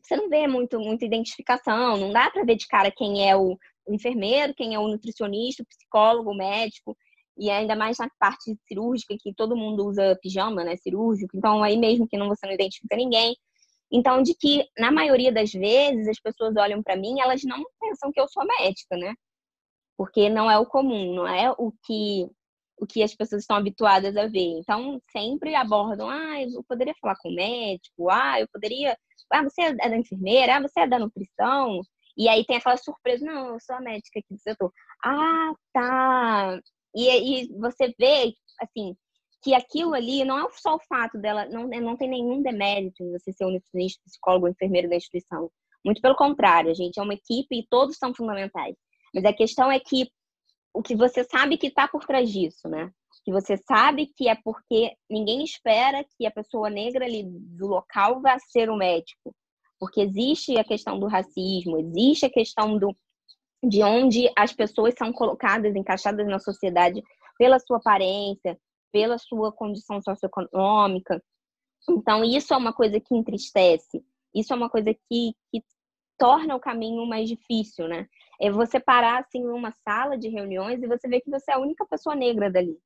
Você 0.05 0.17
não 0.17 0.29
vê 0.29 0.47
muito, 0.47 0.79
muita 0.79 1.05
identificação, 1.05 1.97
não 1.97 2.13
dá 2.13 2.31
para 2.31 2.45
ver 2.45 2.57
de 2.57 2.67
cara 2.69 2.91
quem 2.91 3.29
é 3.29 3.35
o 3.37 3.59
enfermeiro, 3.89 4.55
quem 4.55 4.75
é 4.75 4.79
o 4.79 4.87
nutricionista, 4.87 5.63
o 5.63 5.67
psicólogo, 5.67 6.31
o 6.31 6.37
médico, 6.37 6.97
e 7.37 7.51
ainda 7.51 7.75
mais 7.75 7.99
na 7.99 8.09
parte 8.19 8.57
cirúrgica, 8.69 9.17
que 9.19 9.35
todo 9.35 9.57
mundo 9.57 9.87
usa 9.87 10.19
pijama, 10.23 10.63
né, 10.63 10.77
cirúrgico, 10.77 11.37
então 11.37 11.63
aí 11.63 11.77
mesmo 11.77 12.07
que 12.07 12.19
não 12.19 12.29
você 12.29 12.47
não 12.47 12.53
identifica 12.55 12.97
ninguém. 12.97 13.35
Então, 13.91 14.23
de 14.23 14.35
que 14.35 14.67
na 14.79 14.91
maioria 14.91 15.33
das 15.33 15.53
vezes 15.53 16.09
as 16.09 16.21
pessoas 16.21 16.55
olham 16.57 16.83
para 16.83 16.97
mim, 16.97 17.21
elas 17.21 17.43
não 17.45 17.65
pensam 17.81 18.11
que 18.13 18.21
eu 18.21 18.29
sou 18.29 18.45
médica, 18.45 18.97
né? 18.97 19.15
Porque 19.97 20.29
não 20.29 20.51
é 20.51 20.59
o 20.59 20.67
comum, 20.67 21.15
não 21.15 21.27
é 21.27 21.51
o 21.53 21.73
que 21.85 22.29
o 22.77 22.87
que 22.87 23.03
as 23.03 23.15
pessoas 23.15 23.43
estão 23.43 23.57
habituadas 23.57 24.17
a 24.17 24.27
ver. 24.27 24.59
Então, 24.59 25.01
sempre 25.13 25.55
abordam, 25.55 26.09
ah, 26.11 26.43
eu 26.43 26.63
poderia 26.65 26.95
falar 27.01 27.17
com 27.17 27.29
o 27.29 27.35
médico, 27.35 28.11
ah, 28.11 28.41
eu 28.41 28.49
poderia, 28.53 28.97
ah, 29.31 29.43
você 29.43 29.63
é 29.63 29.75
da 29.75 29.97
enfermeira, 29.97 30.57
ah, 30.57 30.61
você 30.63 30.81
é 30.81 30.87
da 30.87 30.99
nutrição, 30.99 31.81
e 32.17 32.29
aí 32.29 32.45
tem 32.45 32.57
aquela 32.57 32.77
surpresa, 32.77 33.25
não, 33.25 33.55
eu 33.55 33.61
sou 33.61 33.77
a 33.77 33.81
médica 33.81 34.21
aqui 34.21 34.35
do 34.35 34.41
setor. 34.41 34.73
Ah, 35.05 35.53
tá. 35.73 36.61
E 36.95 37.09
aí 37.11 37.49
você 37.59 37.93
vê, 37.99 38.35
assim, 38.61 38.97
que 39.43 39.53
aquilo 39.55 39.95
ali 39.95 40.25
não 40.25 40.39
é 40.39 40.51
só 40.53 40.77
o 40.77 40.81
fato 40.89 41.19
dela, 41.19 41.47
não, 41.47 41.67
não 41.67 41.97
tem 41.97 42.09
nenhum 42.09 42.41
demérito 42.43 43.03
em 43.03 43.13
você 43.13 43.33
ser 43.33 43.45
um 43.45 43.51
nutricionista, 43.51 44.03
psicólogo, 44.07 44.49
enfermeiro 44.49 44.89
da 44.89 44.97
instituição. 44.97 45.51
Muito 45.85 46.01
pelo 46.01 46.17
contrário, 46.17 46.71
a 46.71 46.75
gente 46.75 46.99
é 46.99 47.03
uma 47.03 47.15
equipe 47.15 47.59
e 47.59 47.67
todos 47.69 47.99
são 47.99 48.15
fundamentais. 48.15 48.77
Mas 49.15 49.25
a 49.25 49.33
questão 49.33 49.71
é 49.71 49.79
que 49.79 50.11
o 50.73 50.83
que 50.83 50.97
você 50.97 51.25
sabe 51.25 51.59
que 51.59 51.67
está 51.67 51.87
por 51.87 52.05
trás 52.07 52.31
disso, 52.31 52.69
né? 52.69 52.91
Que 53.25 53.33
você 53.33 53.57
sabe 53.57 54.07
que 54.07 54.29
é 54.29 54.35
porque 54.35 54.93
ninguém 55.09 55.43
espera 55.43 56.05
que 56.17 56.27
a 56.27 56.31
pessoa 56.31 56.69
negra 56.69 57.05
ali 57.05 57.23
do 57.25 57.67
local 57.67 58.21
vá 58.21 58.39
ser 58.39 58.69
o 58.71 58.77
médico 58.77 59.35
porque 59.85 60.01
existe 60.01 60.57
a 60.57 60.65
questão 60.65 60.99
do 60.99 61.07
racismo, 61.07 61.79
existe 61.79 62.25
a 62.25 62.31
questão 62.31 62.79
do 62.79 62.97
de 63.63 63.83
onde 63.83 64.31
as 64.37 64.53
pessoas 64.53 64.95
são 64.97 65.13
colocadas, 65.13 65.75
encaixadas 65.75 66.27
na 66.27 66.39
sociedade 66.39 67.03
pela 67.39 67.59
sua 67.59 67.79
aparência, 67.79 68.59
pela 68.93 69.19
sua 69.19 69.53
condição 69.53 70.03
socioeconômica. 70.03 71.23
Então, 71.89 72.23
isso 72.23 72.53
é 72.53 72.57
uma 72.57 72.73
coisa 72.73 72.99
que 73.01 73.15
entristece, 73.15 74.05
isso 74.35 74.53
é 74.53 74.57
uma 74.57 74.69
coisa 74.69 74.93
que, 74.93 75.35
que 75.51 75.63
torna 76.19 76.55
o 76.55 76.61
caminho 76.61 77.07
mais 77.07 77.29
difícil, 77.29 77.89
né? 77.89 78.07
É 78.41 78.51
você 78.51 78.79
parar 78.79 79.21
assim 79.21 79.43
numa 79.43 79.73
sala 79.87 80.17
de 80.19 80.29
reuniões 80.29 80.83
e 80.83 80.87
você 80.87 81.09
ver 81.09 81.21
que 81.21 81.31
você 81.31 81.51
é 81.51 81.55
a 81.55 81.61
única 81.61 81.87
pessoa 81.87 82.15
negra 82.15 82.51
dali. 82.51 82.79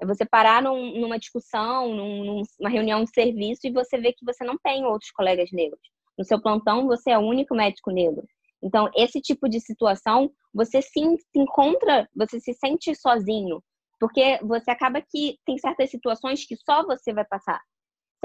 É 0.00 0.06
você 0.06 0.24
parar 0.24 0.62
num, 0.62 0.98
numa 1.00 1.18
discussão, 1.18 1.94
num, 1.94 2.42
numa 2.58 2.70
reunião 2.70 3.04
de 3.04 3.10
serviço 3.10 3.60
e 3.64 3.72
você 3.72 3.98
ver 3.98 4.14
que 4.14 4.24
você 4.24 4.44
não 4.44 4.56
tem 4.58 4.84
outros 4.84 5.10
colegas 5.10 5.50
negros. 5.52 5.80
No 6.18 6.24
seu 6.24 6.40
plantão, 6.40 6.86
você 6.86 7.10
é 7.10 7.18
o 7.18 7.22
único 7.22 7.54
médico 7.54 7.90
negro. 7.90 8.26
Então, 8.62 8.90
esse 8.94 9.20
tipo 9.20 9.48
de 9.48 9.60
situação, 9.60 10.30
você 10.52 10.82
sim 10.82 11.16
se 11.16 11.38
encontra, 11.38 12.08
você 12.14 12.40
se 12.40 12.52
sente 12.54 12.94
sozinho, 12.94 13.62
porque 13.98 14.38
você 14.42 14.70
acaba 14.70 15.00
que 15.00 15.38
tem 15.46 15.58
certas 15.58 15.90
situações 15.90 16.46
que 16.46 16.56
só 16.56 16.84
você 16.84 17.12
vai 17.12 17.24
passar, 17.24 17.60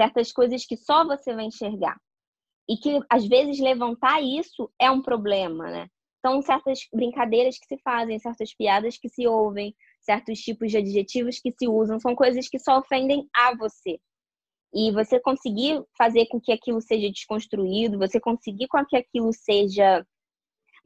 certas 0.00 0.32
coisas 0.32 0.64
que 0.64 0.76
só 0.76 1.06
você 1.06 1.34
vai 1.34 1.44
enxergar. 1.44 1.96
E 2.68 2.76
que, 2.76 2.98
às 3.10 3.26
vezes, 3.26 3.60
levantar 3.60 4.20
isso 4.22 4.70
é 4.80 4.90
um 4.90 5.00
problema, 5.00 5.70
né? 5.70 5.86
São 6.24 6.42
certas 6.42 6.80
brincadeiras 6.92 7.56
que 7.58 7.66
se 7.66 7.80
fazem, 7.82 8.18
certas 8.18 8.52
piadas 8.54 8.98
que 8.98 9.08
se 9.08 9.26
ouvem, 9.26 9.74
certos 10.06 10.38
tipos 10.38 10.70
de 10.70 10.78
adjetivos 10.78 11.38
que 11.38 11.52
se 11.52 11.68
usam, 11.68 12.00
são 12.00 12.14
coisas 12.14 12.48
que 12.48 12.58
só 12.58 12.78
ofendem 12.78 13.28
a 13.34 13.54
você. 13.54 14.00
E 14.72 14.90
você 14.92 15.20
conseguir 15.20 15.82
fazer 15.96 16.26
com 16.26 16.40
que 16.40 16.52
aquilo 16.52 16.80
seja 16.80 17.10
desconstruído, 17.10 17.98
você 17.98 18.18
conseguir 18.18 18.68
com 18.68 18.84
que 18.86 18.96
aquilo 18.96 19.32
seja 19.32 20.06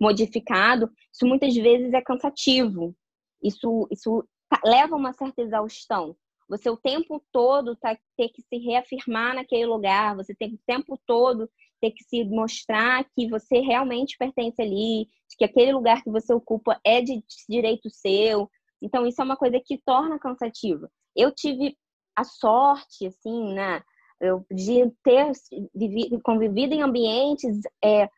modificado, 0.01 0.91
isso 1.13 1.27
muitas 1.27 1.55
vezes 1.55 1.93
é 1.93 2.01
cansativo. 2.01 2.97
Isso, 3.43 3.87
isso 3.91 4.27
leva 4.65 4.95
a 4.95 4.99
uma 4.99 5.13
certa 5.13 5.43
exaustão. 5.43 6.17
Você 6.49 6.69
o 6.69 6.77
tempo 6.77 7.23
todo 7.31 7.77
tá, 7.77 7.97
ter 8.17 8.29
que 8.31 8.43
se 8.43 8.59
reafirmar 8.59 9.37
naquele 9.37 9.67
lugar, 9.67 10.17
você 10.17 10.35
tem 10.35 10.55
o 10.55 10.61
tempo 10.67 10.99
todo 11.07 11.49
ter 11.81 11.93
que 11.93 12.05
se 12.05 12.25
mostrar 12.25 13.05
que 13.15 13.29
você 13.29 13.61
realmente 13.61 14.19
pertence 14.19 14.61
ali, 14.61 15.09
que 15.39 15.45
aquele 15.45 15.73
lugar 15.73 16.03
que 16.03 16.11
você 16.11 16.35
ocupa 16.35 16.79
é 16.85 17.01
de 17.01 17.23
direito 17.49 17.89
seu. 17.89 18.51
Então, 18.83 19.07
isso 19.07 19.21
é 19.21 19.25
uma 19.25 19.37
coisa 19.37 19.61
que 19.65 19.81
torna 19.85 20.19
cansativa. 20.19 20.91
Eu 21.15 21.33
tive 21.33 21.77
a 22.17 22.25
sorte, 22.25 23.07
assim, 23.07 23.55
né? 23.55 23.83
Eu, 24.21 24.45
de 24.51 24.91
ter 25.03 25.33
vivido, 25.75 26.21
convivido 26.23 26.75
em 26.75 26.83
ambientes 26.83 27.61
é, 27.83 28.09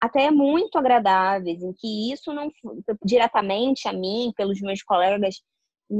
até 0.00 0.30
muito 0.30 0.78
agradáveis, 0.78 1.62
em 1.62 1.72
que 1.72 2.12
isso 2.12 2.32
não 2.32 2.50
diretamente 3.04 3.88
a 3.88 3.92
mim, 3.92 4.32
pelos 4.36 4.60
meus 4.60 4.82
colegas, 4.82 5.42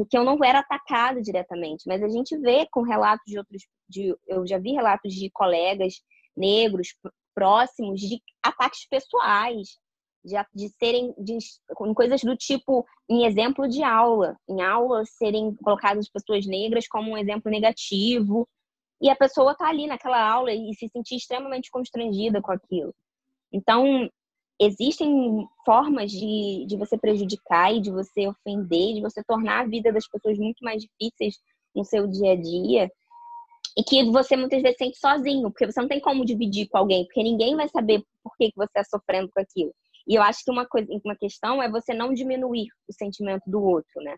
que 0.09 0.17
eu 0.17 0.23
não 0.23 0.39
era 0.45 0.61
atacada 0.61 1.21
diretamente, 1.21 1.85
mas 1.87 2.03
a 2.03 2.09
gente 2.09 2.37
vê 2.39 2.67
com 2.71 2.83
relatos 2.83 3.25
de 3.27 3.39
outros, 3.39 3.67
de, 3.89 4.15
eu 4.27 4.47
já 4.47 4.59
vi 4.59 4.73
relatos 4.73 5.13
de 5.13 5.31
colegas 5.31 5.95
negros 6.37 6.95
próximos 7.35 8.01
de 8.01 8.21
ataques 8.43 8.87
pessoais, 8.89 9.79
de, 10.25 10.35
de 10.55 10.69
serem 10.79 11.15
de, 11.19 11.39
com 11.75 11.95
coisas 11.95 12.21
do 12.23 12.37
tipo, 12.37 12.85
em 13.09 13.25
exemplo 13.25 13.69
de 13.69 13.83
aula, 13.83 14.37
em 14.49 14.63
aula 14.63 15.05
serem 15.05 15.55
colocadas 15.57 16.09
pessoas 16.09 16.47
negras 16.47 16.87
como 16.89 17.13
um 17.13 17.17
exemplo 17.17 17.51
negativo, 17.51 18.49
e 19.01 19.09
a 19.09 19.17
pessoa 19.17 19.55
tá 19.55 19.69
ali 19.69 19.87
naquela 19.87 20.21
aula 20.21 20.53
e 20.53 20.75
se 20.75 20.89
sentir 20.89 21.17
extremamente 21.17 21.71
constrangida 21.71 22.43
com 22.43 22.51
aquilo. 22.51 22.93
Então, 23.53 24.11
existem 24.61 25.47
formas 25.65 26.11
de, 26.11 26.67
de 26.67 26.77
você 26.77 26.99
prejudicar 26.99 27.73
e 27.73 27.81
de 27.81 27.91
você 27.91 28.27
ofender, 28.27 28.95
de 28.95 29.01
você 29.01 29.23
tornar 29.23 29.61
a 29.61 29.67
vida 29.67 29.93
das 29.93 30.09
pessoas 30.09 30.37
muito 30.37 30.65
mais 30.65 30.83
difíceis 30.83 31.37
no 31.75 31.85
seu 31.85 32.09
dia 32.09 32.33
a 32.33 32.37
dia 32.37 32.91
e 33.79 33.85
que 33.85 34.05
você 34.11 34.37
muitas 34.37 34.61
vezes 34.61 34.77
sente 34.77 34.99
sozinho, 34.99 35.51
porque 35.53 35.65
você 35.65 35.81
não 35.81 35.87
tem 35.87 36.01
como 36.01 36.25
dividir 36.25 36.69
com 36.69 36.79
alguém, 36.79 37.05
porque 37.05 37.23
ninguém 37.23 37.55
vai 37.55 37.69
saber 37.69 38.03
por 38.25 38.37
que, 38.37 38.51
que 38.51 38.57
você 38.57 38.65
está 38.65 38.83
sofrendo 38.83 39.31
com 39.33 39.41
aquilo. 39.41 39.73
E 40.09 40.15
eu 40.15 40.23
acho 40.23 40.43
que 40.45 40.51
uma 40.51 40.67
coisa, 40.67 40.89
uma 41.05 41.17
questão 41.17 41.63
é 41.63 41.71
você 41.71 41.93
não 41.93 42.15
diminuir 42.15 42.69
o 42.89 42.93
sentimento 42.93 43.43
do 43.47 43.63
outro, 43.63 44.03
né? 44.03 44.17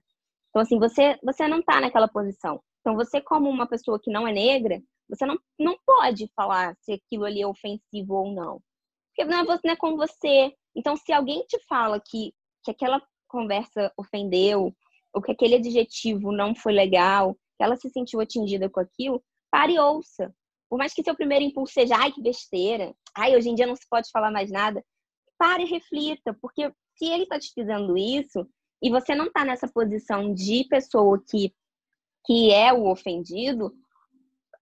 Então 0.50 0.62
assim, 0.62 0.79
você 0.79 1.18
você 1.22 1.48
não 1.48 1.62
tá 1.62 1.81
naquela 1.81 2.09
posição. 2.09 2.61
Então 2.81 2.94
você 2.94 3.20
como 3.20 3.50
uma 3.50 3.66
pessoa 3.66 4.00
que 4.00 4.11
não 4.11 4.26
é 4.26 4.33
negra, 4.33 4.81
você 5.09 5.26
não, 5.26 5.38
não 5.59 5.76
pode 5.85 6.31
falar 6.37 6.74
se 6.81 6.92
aquilo 6.92 7.24
ali 7.24 7.42
é 7.42 7.46
ofensivo 7.46 8.14
ou 8.14 8.33
não. 8.33 8.61
Porque 9.09 9.29
não 9.29 9.40
é, 9.40 9.44
você, 9.44 9.61
não 9.64 9.72
é 9.72 9.76
com 9.76 9.96
você. 9.96 10.55
Então 10.76 10.96
se 10.96 11.12
alguém 11.12 11.44
te 11.46 11.59
fala 11.68 12.00
que 12.00 12.33
que 12.62 12.70
aquela 12.70 13.00
conversa 13.26 13.92
ofendeu, 13.96 14.74
ou 15.14 15.22
que 15.22 15.33
aquele 15.33 15.57
adjetivo 15.57 16.33
não 16.33 16.55
foi 16.55 16.72
legal, 16.72 17.35
que 17.57 17.64
ela 17.64 17.76
se 17.76 17.88
sentiu 17.90 18.20
atingida 18.20 18.68
com 18.68 18.81
aquilo, 18.81 19.22
pare 19.50 19.74
e 19.74 19.79
ouça. 19.79 20.33
Por 20.68 20.79
mais 20.79 20.94
que 20.94 21.03
seu 21.03 21.16
primeiro 21.16 21.44
impulso 21.44 21.72
seja, 21.72 21.96
ai, 21.96 22.12
que 22.12 22.22
besteira, 22.22 22.94
ai, 23.16 23.35
hoje 23.35 23.48
em 23.48 23.55
dia 23.55 23.66
não 23.66 23.74
se 23.74 23.88
pode 23.88 24.09
falar 24.11 24.31
mais 24.31 24.50
nada, 24.50 24.85
pare 25.40 25.62
e 25.62 25.66
reflita, 25.66 26.37
porque 26.42 26.70
se 26.94 27.07
ele 27.07 27.22
está 27.22 27.38
te 27.38 27.50
dizendo 27.57 27.96
isso 27.96 28.46
e 28.83 28.90
você 28.90 29.14
não 29.14 29.24
está 29.24 29.42
nessa 29.42 29.66
posição 29.66 30.35
de 30.35 30.66
pessoa 30.68 31.18
que, 31.31 31.55
que 32.26 32.53
é 32.53 32.70
o 32.74 32.90
ofendido, 32.90 33.72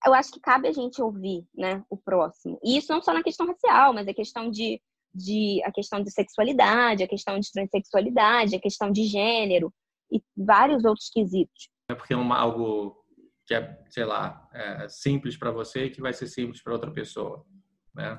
eu 0.06 0.14
acho 0.14 0.30
que 0.30 0.38
cabe 0.38 0.68
a 0.68 0.72
gente 0.72 1.02
ouvir, 1.02 1.44
né, 1.52 1.84
o 1.90 1.96
próximo. 1.96 2.60
E 2.62 2.76
isso 2.76 2.92
não 2.92 3.02
só 3.02 3.12
na 3.12 3.24
questão 3.24 3.48
racial, 3.48 3.92
mas 3.92 4.06
a 4.06 4.14
questão 4.14 4.48
de, 4.48 4.80
de 5.12 5.60
a 5.64 5.72
questão 5.72 6.00
de 6.00 6.12
sexualidade, 6.12 7.02
a 7.02 7.08
questão 7.08 7.40
de 7.40 7.50
transexualidade, 7.50 8.54
a 8.54 8.60
questão 8.60 8.92
de 8.92 9.02
gênero 9.02 9.74
e 10.12 10.22
vários 10.36 10.84
outros 10.84 11.10
quesitos. 11.10 11.68
É 11.90 11.94
porque 11.96 12.14
é 12.14 12.16
uma, 12.16 12.38
algo 12.38 13.04
que 13.44 13.52
é, 13.52 13.82
sei 13.90 14.04
lá, 14.04 14.48
é 14.54 14.88
simples 14.88 15.36
para 15.36 15.50
você 15.50 15.90
que 15.90 16.00
vai 16.00 16.12
ser 16.12 16.28
simples 16.28 16.62
para 16.62 16.74
outra 16.74 16.92
pessoa, 16.92 17.44
né? 17.92 18.16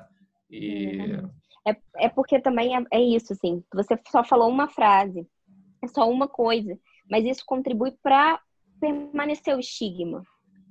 E... 0.50 1.00
É, 1.00 1.40
é 1.96 2.08
porque 2.08 2.40
também 2.40 2.76
é, 2.76 2.84
é 2.92 3.00
isso, 3.00 3.32
assim, 3.32 3.62
você 3.72 3.98
só 4.10 4.24
falou 4.24 4.48
uma 4.48 4.68
frase, 4.68 5.26
é 5.82 5.86
só 5.88 6.08
uma 6.08 6.28
coisa, 6.28 6.78
mas 7.10 7.24
isso 7.24 7.44
contribui 7.44 7.92
para 8.02 8.40
permanecer 8.80 9.54
o 9.54 9.60
estigma, 9.60 10.24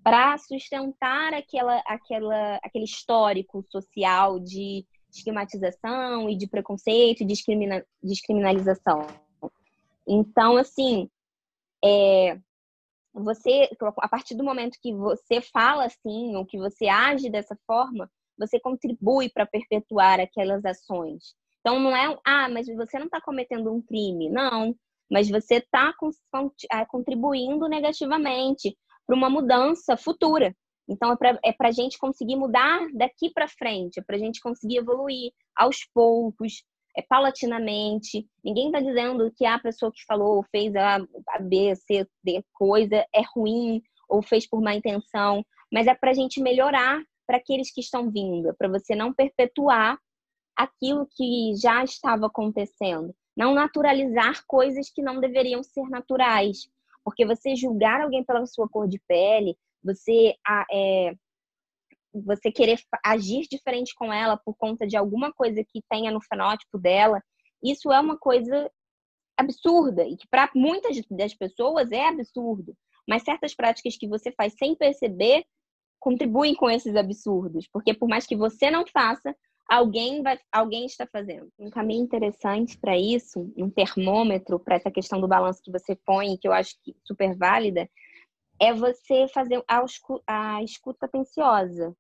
para 0.04 0.38
sustentar 0.38 1.34
aquela, 1.34 1.82
aquela, 1.86 2.56
aquele 2.63 2.86
histórico 2.86 3.63
social 3.69 4.39
de 4.39 4.86
estigmatização 5.12 6.30
e 6.30 6.36
de 6.36 6.47
preconceito 6.47 7.21
e 7.21 7.25
discrimina, 7.25 7.86
descriminalização. 8.02 9.06
Então, 10.08 10.58
assim, 10.58 11.10
é, 11.84 12.39
você, 13.13 13.69
a 13.97 14.08
partir 14.08 14.36
do 14.36 14.43
momento 14.43 14.80
que 14.82 14.93
você 14.93 15.41
fala 15.41 15.86
assim, 15.86 16.36
ou 16.36 16.45
que 16.45 16.58
você 16.58 16.88
age 16.88 17.30
dessa 17.30 17.58
forma, 17.67 18.10
você 18.39 18.60
contribui 18.60 19.30
para 19.30 19.45
perpetuar 19.45 20.19
aquelas 20.19 20.63
ações. 20.65 21.36
Então, 21.60 21.80
não 21.80 21.95
é, 21.95 22.17
ah, 22.25 22.47
mas 22.49 22.67
você 22.67 22.97
não 22.97 23.06
está 23.06 23.19
cometendo 23.19 23.71
um 23.71 23.82
crime. 23.82 24.30
Não, 24.30 24.73
mas 25.12 25.30
você 25.30 25.56
está 25.56 25.93
é, 26.71 26.86
contribuindo 26.86 27.67
negativamente 27.67 28.78
para 29.06 29.15
uma 29.15 29.30
mudança 29.30 29.97
futura. 29.97 30.56
Então, 30.88 31.12
é 31.12 31.15
para 31.15 31.39
é 31.43 31.56
a 31.67 31.71
gente 31.71 31.99
conseguir 31.99 32.36
mudar 32.36 32.88
daqui 32.93 33.30
para 33.32 33.47
frente, 33.47 33.99
é 33.99 34.04
para 34.04 34.15
a 34.15 34.19
gente 34.19 34.41
conseguir 34.41 34.78
evoluir 34.78 35.32
aos 35.56 35.86
poucos, 35.93 36.63
é, 36.97 37.02
paulatinamente. 37.02 38.28
Ninguém 38.43 38.67
está 38.67 38.80
dizendo 38.80 39.32
que 39.36 39.45
a 39.45 39.60
pessoa 39.60 39.91
que 39.91 40.04
falou, 40.06 40.43
fez 40.52 40.75
a, 40.75 40.95
a 41.30 41.39
B, 41.39 41.75
C, 41.75 42.08
D 42.23 42.43
coisa 42.54 43.06
é 43.13 43.21
ruim 43.36 43.82
ou 44.08 44.21
fez 44.23 44.47
por 44.47 44.62
má 44.62 44.73
intenção, 44.73 45.45
mas 45.71 45.86
é 45.86 45.93
para 45.93 46.12
a 46.12 46.13
gente 46.13 46.41
melhorar 46.41 46.99
para 47.29 47.37
aqueles 47.37 47.71
que 47.71 47.79
estão 47.79 48.09
vindo, 48.09 48.55
para 48.55 48.67
você 48.67 48.95
não 48.95 49.13
perpetuar 49.13 49.99
aquilo 50.57 51.07
que 51.15 51.53
já 51.61 51.83
estava 51.83 52.25
acontecendo, 52.25 53.15
não 53.37 53.53
naturalizar 53.53 54.43
coisas 54.47 54.89
que 54.89 55.03
não 55.03 55.19
deveriam 55.19 55.61
ser 55.61 55.87
naturais, 55.91 56.67
porque 57.03 57.27
você 57.27 57.55
julgar 57.55 58.01
alguém 58.01 58.23
pela 58.23 58.47
sua 58.47 58.67
cor 58.67 58.87
de 58.87 58.99
pele, 59.07 59.55
você 59.83 60.33
é, 60.71 61.13
você 62.11 62.51
querer 62.51 62.79
agir 63.05 63.47
diferente 63.47 63.93
com 63.93 64.11
ela 64.11 64.35
por 64.35 64.55
conta 64.57 64.87
de 64.87 64.97
alguma 64.97 65.31
coisa 65.31 65.63
que 65.63 65.83
tenha 65.87 66.09
no 66.09 66.19
fenótipo 66.19 66.79
dela, 66.79 67.21
isso 67.63 67.91
é 67.91 67.99
uma 67.99 68.17
coisa 68.17 68.71
absurda 69.37 70.03
e 70.03 70.17
que 70.17 70.27
para 70.27 70.49
muitas 70.55 70.99
das 71.11 71.35
pessoas 71.35 71.91
é 71.91 72.07
absurdo. 72.07 72.75
Mas 73.07 73.21
certas 73.21 73.53
práticas 73.53 73.95
que 73.95 74.07
você 74.07 74.31
faz 74.31 74.55
sem 74.57 74.73
perceber 74.75 75.45
contribuem 75.99 76.55
com 76.55 76.69
esses 76.69 76.95
absurdos, 76.95 77.67
porque 77.71 77.93
por 77.93 78.07
mais 78.07 78.25
que 78.25 78.35
você 78.35 78.71
não 78.71 78.85
faça, 78.88 79.35
alguém 79.69 80.23
vai, 80.23 80.39
alguém 80.51 80.85
está 80.85 81.05
fazendo. 81.05 81.49
Um 81.59 81.69
caminho 81.69 82.03
interessante 82.03 82.77
para 82.77 82.97
isso, 82.97 83.53
um 83.55 83.69
termômetro 83.69 84.59
para 84.59 84.75
essa 84.75 84.89
questão 84.89 85.21
do 85.21 85.27
balanço 85.27 85.62
que 85.63 85.71
você 85.71 85.95
põe, 86.05 86.38
que 86.38 86.47
eu 86.47 86.53
acho 86.53 86.75
que 86.83 86.95
super 87.05 87.38
válida, 87.38 87.88
é 88.59 88.73
você 88.73 89.27
fazer 89.27 89.63
a, 89.67 90.63
escuta 90.63 91.05
atenciosa. 91.05 91.95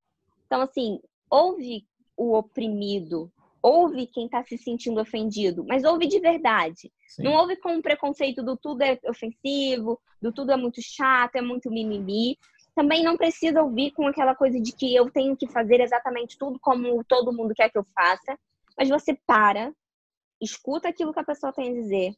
Então, 0.45 0.61
assim, 0.61 0.99
ouve 1.29 1.85
o 2.17 2.35
oprimido, 2.35 3.31
ouve 3.61 4.07
quem 4.07 4.25
está 4.25 4.43
se 4.43 4.57
sentindo 4.57 4.99
ofendido, 4.99 5.63
mas 5.65 5.83
ouve 5.83 6.07
de 6.07 6.19
verdade. 6.19 6.91
Sim. 7.07 7.23
Não 7.23 7.33
ouve 7.33 7.55
com 7.57 7.77
o 7.77 7.81
preconceito 7.81 8.43
do 8.43 8.57
tudo 8.57 8.81
é 8.81 8.99
ofensivo, 9.07 9.99
do 10.21 10.33
tudo 10.33 10.51
é 10.51 10.57
muito 10.57 10.81
chato, 10.81 11.35
é 11.35 11.41
muito 11.41 11.69
mimimi. 11.69 12.37
Também 12.79 13.03
não 13.03 13.17
precisa 13.17 13.61
ouvir 13.61 13.91
com 13.91 14.07
aquela 14.07 14.33
coisa 14.33 14.57
de 14.57 14.71
que 14.71 14.95
eu 14.95 15.11
tenho 15.11 15.35
que 15.35 15.45
fazer 15.45 15.81
exatamente 15.81 16.37
tudo 16.37 16.57
como 16.61 17.03
todo 17.03 17.33
mundo 17.33 17.53
quer 17.53 17.69
que 17.69 17.77
eu 17.77 17.85
faça. 17.93 18.39
Mas 18.77 18.87
você 18.87 19.19
para, 19.27 19.73
escuta 20.41 20.87
aquilo 20.87 21.11
que 21.11 21.19
a 21.19 21.25
pessoa 21.25 21.51
tem 21.51 21.71
a 21.71 21.73
dizer, 21.73 22.13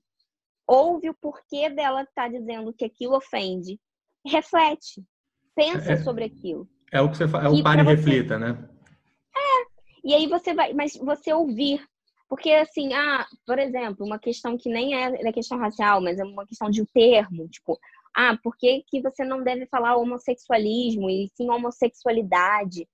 ouve 0.68 1.10
o 1.10 1.16
porquê 1.16 1.68
dela 1.68 2.04
estar 2.04 2.26
tá 2.26 2.28
dizendo 2.28 2.72
que 2.72 2.86
aquilo 2.86 3.16
ofende, 3.18 3.80
reflete, 4.24 5.04
pensa 5.56 5.94
é, 5.94 5.98
sobre 5.98 6.26
aquilo. 6.26 6.70
É 6.92 7.02
o 7.02 7.10
que 7.10 7.18
você 7.18 7.28
fala, 7.28 7.46
é 7.46 7.50
o 7.50 7.64
pare 7.64 7.82
e 7.82 7.84
reflita, 7.84 8.38
né? 8.38 8.70
É. 9.36 9.66
E 10.04 10.14
aí 10.14 10.28
você 10.28 10.54
vai, 10.54 10.76
mas 10.76 10.96
você 10.96 11.34
ouvir. 11.34 11.84
Porque, 12.30 12.52
assim, 12.52 12.94
ah, 12.94 13.26
por 13.48 13.58
exemplo, 13.58 14.06
uma 14.06 14.20
questão 14.20 14.56
que 14.56 14.70
nem 14.70 14.94
é 14.94 15.24
da 15.24 15.34
questão 15.34 15.58
racial, 15.58 16.00
mas 16.00 16.20
é 16.20 16.24
uma 16.24 16.46
questão 16.46 16.70
de 16.70 16.84
um 16.84 16.86
termo, 16.94 17.50
tipo, 17.50 17.80
ah, 18.16 18.38
por 18.44 18.58
que, 18.58 18.84
que 18.88 19.02
você 19.02 19.24
não 19.24 19.44
deve 19.44 19.66
falar 19.68 19.96
homossexualismo 19.96 21.10
e 21.10 21.30
sim 21.36 21.50
homossexualidade? 21.50 22.88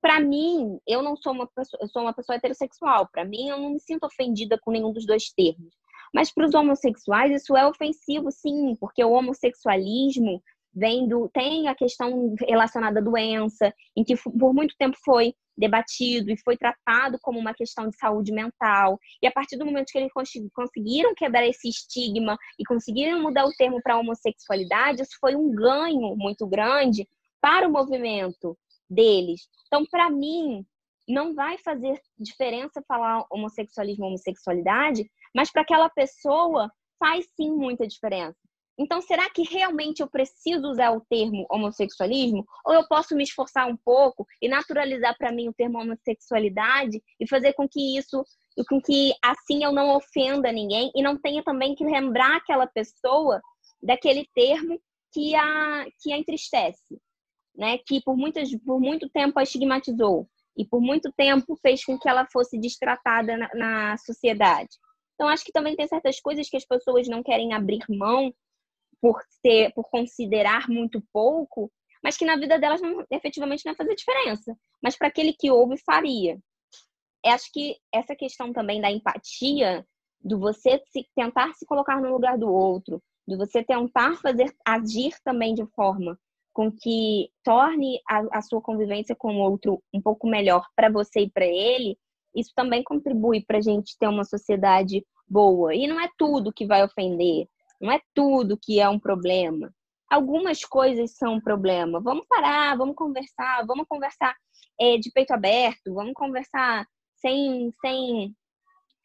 Para 0.00 0.20
mim, 0.20 0.78
eu 0.86 1.02
não 1.02 1.16
sou 1.16 1.32
uma 1.32 1.46
pessoa, 1.46 1.78
eu 1.82 1.88
sou 1.88 2.02
uma 2.02 2.14
pessoa 2.14 2.36
heterossexual. 2.36 3.08
Para 3.12 3.24
mim, 3.24 3.48
eu 3.48 3.58
não 3.58 3.70
me 3.70 3.80
sinto 3.80 4.04
ofendida 4.04 4.58
com 4.58 4.70
nenhum 4.70 4.92
dos 4.92 5.04
dois 5.04 5.30
termos. 5.30 5.74
Mas 6.14 6.32
para 6.32 6.46
os 6.46 6.54
homossexuais, 6.54 7.42
isso 7.42 7.56
é 7.56 7.66
ofensivo, 7.66 8.30
sim, 8.30 8.76
porque 8.80 9.04
o 9.04 9.12
homossexualismo 9.12 10.42
vem 10.72 11.08
do, 11.08 11.28
tem 11.28 11.68
a 11.68 11.74
questão 11.74 12.34
relacionada 12.38 13.00
à 13.00 13.02
doença, 13.02 13.72
em 13.96 14.04
que 14.04 14.16
por 14.16 14.54
muito 14.54 14.74
tempo 14.78 14.96
foi 15.04 15.34
debatido 15.56 16.30
e 16.30 16.40
foi 16.42 16.56
tratado 16.56 17.18
como 17.20 17.38
uma 17.38 17.52
questão 17.52 17.88
de 17.88 17.96
saúde 17.96 18.32
mental. 18.32 18.98
E 19.22 19.26
a 19.26 19.32
partir 19.32 19.56
do 19.56 19.66
momento 19.66 19.90
que 19.92 19.98
eles 19.98 20.12
conseguiram 20.54 21.14
quebrar 21.14 21.46
esse 21.46 21.68
estigma 21.68 22.38
e 22.58 22.64
conseguiram 22.64 23.20
mudar 23.20 23.44
o 23.44 23.52
termo 23.52 23.80
para 23.82 23.98
homossexualidade, 23.98 25.02
isso 25.02 25.16
foi 25.20 25.36
um 25.36 25.50
ganho 25.54 26.16
muito 26.16 26.46
grande 26.46 27.06
para 27.40 27.68
o 27.68 27.72
movimento 27.72 28.56
deles. 28.88 29.48
Então, 29.66 29.84
para 29.86 30.08
mim, 30.08 30.64
não 31.06 31.34
vai 31.34 31.58
fazer 31.58 32.00
diferença 32.18 32.82
falar 32.86 33.24
homossexualismo 33.30 34.06
homossexualidade, 34.06 35.10
mas 35.34 35.50
para 35.50 35.62
aquela 35.62 35.90
pessoa 35.90 36.70
faz 36.98 37.26
sim 37.34 37.50
muita 37.50 37.86
diferença. 37.86 38.39
Então, 38.80 39.02
será 39.02 39.28
que 39.28 39.42
realmente 39.42 40.00
eu 40.00 40.08
preciso 40.08 40.66
usar 40.70 40.90
o 40.92 41.02
termo 41.02 41.46
homossexualismo? 41.50 42.46
Ou 42.64 42.72
eu 42.72 42.88
posso 42.88 43.14
me 43.14 43.22
esforçar 43.22 43.68
um 43.68 43.76
pouco 43.76 44.26
e 44.40 44.48
naturalizar 44.48 45.14
para 45.18 45.30
mim 45.30 45.50
o 45.50 45.52
termo 45.52 45.78
homossexualidade 45.78 46.98
e 47.20 47.28
fazer 47.28 47.52
com 47.52 47.68
que 47.68 47.98
isso, 47.98 48.24
com 48.66 48.80
que 48.80 49.12
assim 49.22 49.62
eu 49.62 49.70
não 49.70 49.94
ofenda 49.94 50.50
ninguém 50.50 50.90
e 50.96 51.02
não 51.02 51.18
tenha 51.18 51.42
também 51.44 51.74
que 51.74 51.84
lembrar 51.84 52.36
aquela 52.36 52.66
pessoa 52.66 53.42
daquele 53.82 54.26
termo 54.34 54.80
que 55.12 55.34
a, 55.34 55.84
que 56.00 56.10
a 56.10 56.16
entristece, 56.16 56.98
né? 57.54 57.76
Que 57.86 58.00
por, 58.02 58.16
muitas, 58.16 58.48
por 58.64 58.80
muito 58.80 59.10
tempo 59.10 59.38
a 59.38 59.42
estigmatizou. 59.42 60.26
e 60.56 60.64
por 60.64 60.80
muito 60.80 61.12
tempo 61.12 61.54
fez 61.60 61.84
com 61.84 61.98
que 61.98 62.08
ela 62.08 62.26
fosse 62.32 62.58
destratada 62.58 63.36
na, 63.36 63.50
na 63.54 63.96
sociedade. 63.98 64.70
Então 65.14 65.28
acho 65.28 65.44
que 65.44 65.52
também 65.52 65.76
tem 65.76 65.86
certas 65.86 66.18
coisas 66.18 66.48
que 66.48 66.56
as 66.56 66.64
pessoas 66.64 67.06
não 67.08 67.22
querem 67.22 67.52
abrir 67.52 67.84
mão 67.90 68.32
por 69.00 69.20
ser, 69.40 69.72
por 69.72 69.88
considerar 69.90 70.68
muito 70.68 71.02
pouco, 71.12 71.70
mas 72.02 72.16
que 72.16 72.24
na 72.24 72.36
vida 72.36 72.58
delas 72.58 72.80
não, 72.80 73.04
efetivamente 73.10 73.64
não 73.64 73.72
vai 73.72 73.86
fazer 73.86 73.94
diferença. 73.94 74.56
Mas 74.82 74.96
para 74.96 75.08
aquele 75.08 75.32
que 75.32 75.50
ouve 75.50 75.76
faria. 75.78 76.38
Eu 77.24 77.32
acho 77.32 77.50
que 77.52 77.76
essa 77.92 78.16
questão 78.16 78.52
também 78.52 78.80
da 78.80 78.90
empatia, 78.90 79.86
do 80.20 80.38
você 80.38 80.82
se, 80.88 81.06
tentar 81.14 81.52
se 81.54 81.66
colocar 81.66 82.00
no 82.00 82.10
lugar 82.10 82.38
do 82.38 82.50
outro, 82.50 83.02
de 83.26 83.36
você 83.36 83.62
tentar 83.62 84.16
fazer 84.16 84.54
agir 84.66 85.14
também 85.22 85.54
de 85.54 85.66
forma 85.74 86.18
com 86.52 86.70
que 86.70 87.30
torne 87.44 88.00
a, 88.08 88.38
a 88.38 88.42
sua 88.42 88.60
convivência 88.60 89.14
com 89.14 89.36
o 89.36 89.40
outro 89.40 89.82
um 89.94 90.00
pouco 90.00 90.26
melhor 90.26 90.66
para 90.74 90.90
você 90.90 91.20
e 91.20 91.30
para 91.30 91.46
ele, 91.46 91.96
isso 92.34 92.52
também 92.54 92.82
contribui 92.82 93.44
para 93.44 93.58
a 93.58 93.62
gente 93.62 93.96
ter 93.98 94.08
uma 94.08 94.24
sociedade 94.24 95.04
boa. 95.28 95.74
E 95.74 95.86
não 95.86 96.00
é 96.00 96.08
tudo 96.18 96.52
que 96.52 96.66
vai 96.66 96.84
ofender, 96.84 97.48
não 97.80 97.90
é 97.90 98.00
tudo 98.14 98.58
que 98.60 98.80
é 98.80 98.88
um 98.88 98.98
problema. 98.98 99.72
Algumas 100.10 100.64
coisas 100.64 101.16
são 101.16 101.34
um 101.34 101.40
problema. 101.40 102.00
Vamos 102.00 102.26
parar, 102.28 102.76
vamos 102.76 102.96
conversar, 102.96 103.64
vamos 103.66 103.86
conversar 103.88 104.34
é, 104.78 104.96
de 104.98 105.10
peito 105.12 105.32
aberto, 105.32 105.94
vamos 105.94 106.12
conversar 106.14 106.86
sem, 107.16 107.72
sem 107.80 108.34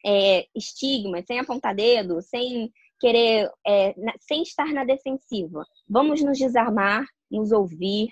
é, 0.04 0.46
estigma, 0.54 1.22
sem 1.22 1.38
apontar 1.38 1.74
dedo, 1.74 2.20
sem 2.20 2.72
querer, 2.98 3.50
é, 3.66 3.94
sem 4.20 4.42
estar 4.42 4.66
na 4.72 4.84
defensiva. 4.84 5.64
Vamos 5.88 6.22
nos 6.22 6.38
desarmar, 6.38 7.06
nos 7.30 7.52
ouvir, 7.52 8.08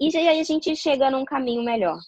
e 0.00 0.16
aí 0.16 0.40
a 0.40 0.44
gente 0.44 0.76
chega 0.76 1.10
num 1.10 1.24
caminho 1.24 1.64
melhor. 1.64 1.98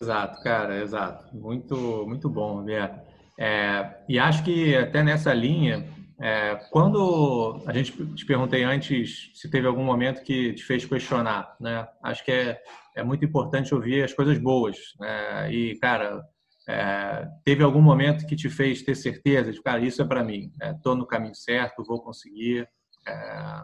Exato, 0.00 0.40
cara, 0.42 0.80
exato. 0.80 1.36
Muito, 1.36 2.06
muito 2.06 2.28
bom, 2.28 2.56
Roberto. 2.56 3.00
É, 3.38 4.04
e 4.08 4.18
acho 4.18 4.44
que 4.44 4.76
até 4.76 5.02
nessa 5.02 5.34
linha, 5.34 5.88
é, 6.22 6.54
quando 6.70 7.60
a 7.66 7.72
gente 7.72 7.92
te 8.14 8.24
perguntei 8.24 8.62
antes 8.62 9.32
se 9.34 9.50
teve 9.50 9.66
algum 9.66 9.82
momento 9.82 10.22
que 10.22 10.52
te 10.52 10.62
fez 10.62 10.84
questionar, 10.84 11.56
né? 11.58 11.88
Acho 12.00 12.24
que 12.24 12.30
é, 12.30 12.62
é 12.94 13.02
muito 13.02 13.24
importante 13.24 13.74
ouvir 13.74 14.04
as 14.04 14.12
coisas 14.12 14.38
boas. 14.38 14.76
Né? 15.00 15.52
E, 15.52 15.74
cara, 15.80 16.22
é, 16.68 17.28
teve 17.44 17.64
algum 17.64 17.82
momento 17.82 18.24
que 18.24 18.36
te 18.36 18.48
fez 18.48 18.82
ter 18.82 18.94
certeza 18.94 19.50
de, 19.50 19.60
cara, 19.60 19.80
isso 19.80 20.00
é 20.00 20.04
para 20.04 20.22
mim, 20.22 20.52
estou 20.62 20.92
é, 20.92 20.96
no 20.96 21.04
caminho 21.04 21.34
certo, 21.34 21.82
vou 21.82 22.00
conseguir. 22.00 22.68
É, 23.04 23.62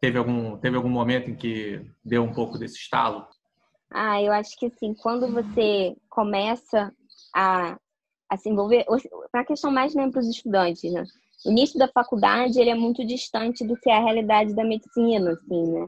teve 0.00 0.16
algum 0.16 0.56
teve 0.56 0.76
algum 0.76 0.88
momento 0.88 1.30
em 1.30 1.34
que 1.34 1.84
deu 2.02 2.22
um 2.22 2.32
pouco 2.32 2.56
desse 2.56 2.76
estalo? 2.76 3.26
Ah, 3.90 4.22
eu 4.22 4.32
acho 4.32 4.58
que 4.58 4.70
sim. 4.70 4.94
Quando 4.94 5.30
você 5.30 5.94
começa 6.08 6.90
a, 7.34 7.76
a 8.30 8.36
se 8.38 8.48
envolver, 8.48 8.86
para 9.30 9.42
a 9.42 9.46
questão 9.46 9.70
mais 9.70 9.94
né, 9.94 10.10
para 10.10 10.20
os 10.20 10.28
estudantes, 10.28 10.90
né? 10.90 11.04
O 11.44 11.50
início 11.50 11.78
da 11.78 11.88
faculdade 11.88 12.58
ele 12.58 12.70
é 12.70 12.74
muito 12.74 13.04
distante 13.06 13.66
do 13.66 13.76
que 13.76 13.90
é 13.90 13.96
a 13.96 14.02
realidade 14.02 14.54
da 14.54 14.64
medicina, 14.64 15.32
assim, 15.32 15.72
né? 15.72 15.86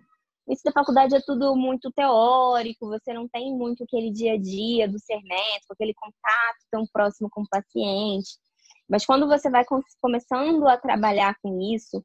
Isso 0.49 0.63
da 0.65 0.71
faculdade 0.71 1.17
é 1.17 1.21
tudo 1.21 1.57
muito 1.57 1.91
teórico, 1.91 2.87
você 2.87 3.13
não 3.13 3.27
tem 3.27 3.53
muito 3.57 3.83
aquele 3.83 4.13
dia 4.13 4.35
a 4.35 4.39
dia 4.39 4.87
do 4.87 4.99
ser 4.99 5.21
médico, 5.23 5.73
aquele 5.73 5.95
contato 5.95 6.59
tão 6.71 6.87
próximo 6.93 7.29
com 7.31 7.43
o 7.43 7.49
paciente. 7.49 8.37
Mas 8.89 9.05
quando 9.05 9.27
você 9.27 9.51
vai 9.51 9.65
começando 10.01 10.69
a 10.69 10.77
trabalhar 10.77 11.35
com 11.43 11.61
isso, 11.61 12.05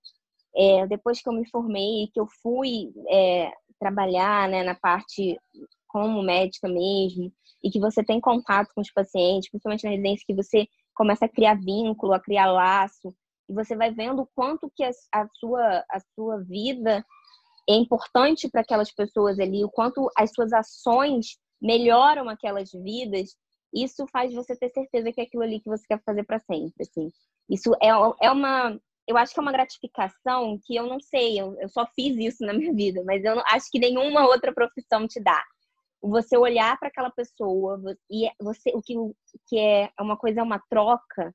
é, 0.56 0.88
depois 0.88 1.22
que 1.22 1.30
eu 1.30 1.34
me 1.34 1.48
formei, 1.50 2.10
que 2.12 2.20
eu 2.20 2.28
fui 2.42 2.92
é, 3.10 3.52
trabalhar 3.80 4.50
né, 4.50 4.64
na 4.64 4.76
parte 4.76 5.40
como 5.88 6.24
médica 6.24 6.68
mesmo, 6.68 7.32
e 7.64 7.70
que 7.70 7.80
você 7.80 8.04
tem 8.04 8.20
contato 8.20 8.70
com 8.74 8.82
os 8.82 8.92
pacientes, 8.92 9.50
principalmente 9.50 9.84
na 9.84 9.92
residência, 9.92 10.26
que 10.26 10.34
você 10.34 10.68
começa 10.96 11.26
a 11.26 11.30
criar 11.30 11.56
vínculo, 11.56 12.14
a 12.14 12.20
criar 12.20 12.52
laço, 12.52 13.14
e 13.50 13.54
você 13.54 13.76
vai 13.76 13.92
vendo 13.92 14.22
o 14.22 14.30
quanto 14.36 14.72
que 14.76 14.84
a, 14.84 14.92
sua, 15.40 15.84
a 15.90 16.00
sua 16.16 16.42
vida 16.44 17.06
é 17.70 17.76
importante 17.76 18.50
para 18.50 18.62
aquelas 18.62 18.92
pessoas 18.92 19.40
ali, 19.40 19.64
o 19.64 19.70
quanto 19.70 20.10
as 20.18 20.32
suas 20.34 20.52
ações 20.52 21.38
melhoram 21.62 22.28
aquelas 22.28 22.72
vidas, 22.72 23.36
isso 23.74 24.06
faz 24.12 24.34
você 24.34 24.56
ter 24.56 24.70
certeza 24.70 25.12
que 25.12 25.22
é 25.22 25.24
aquilo 25.24 25.44
ali 25.44 25.60
que 25.60 25.70
você 25.70 25.86
quer 25.88 26.02
fazer 26.04 26.24
para 26.24 26.40
sempre, 26.40 26.74
assim. 26.82 27.10
Isso 27.50 27.74
é, 27.82 27.90
é 28.22 28.32
uma, 28.32 28.80
eu 29.08 29.18
acho 29.18 29.34
que 29.34 29.40
é 29.40 29.44
uma 29.44 29.52
gratificação 29.52 30.60
que 30.66 30.76
eu 30.76 30.88
não 30.88 31.00
sei, 31.00 31.40
eu, 31.40 31.56
eu 31.60 31.70
só 31.70 31.86
fiz 31.96 32.18
isso 32.18 32.46
na 32.46 32.54
minha 32.54 32.74
vida, 32.74 33.04
mas 33.06 33.24
eu 33.24 33.36
não, 33.36 33.44
acho 33.48 33.70
que 33.72 33.80
nenhuma 33.80 34.26
outra 34.28 34.54
profissão 34.54 35.08
te 35.08 35.22
dá. 35.22 35.44
Você 36.02 36.36
olhar 36.36 36.80
para 36.80 36.88
aquela 36.88 37.12
pessoa 37.12 37.80
e 38.10 38.28
é, 38.28 38.32
você, 38.42 38.72
o 38.74 38.82
que, 38.82 38.96
que 39.48 39.60
é 39.60 39.92
uma 40.00 40.18
coisa, 40.18 40.40
é 40.40 40.44
uma 40.44 40.62
troca, 40.70 41.34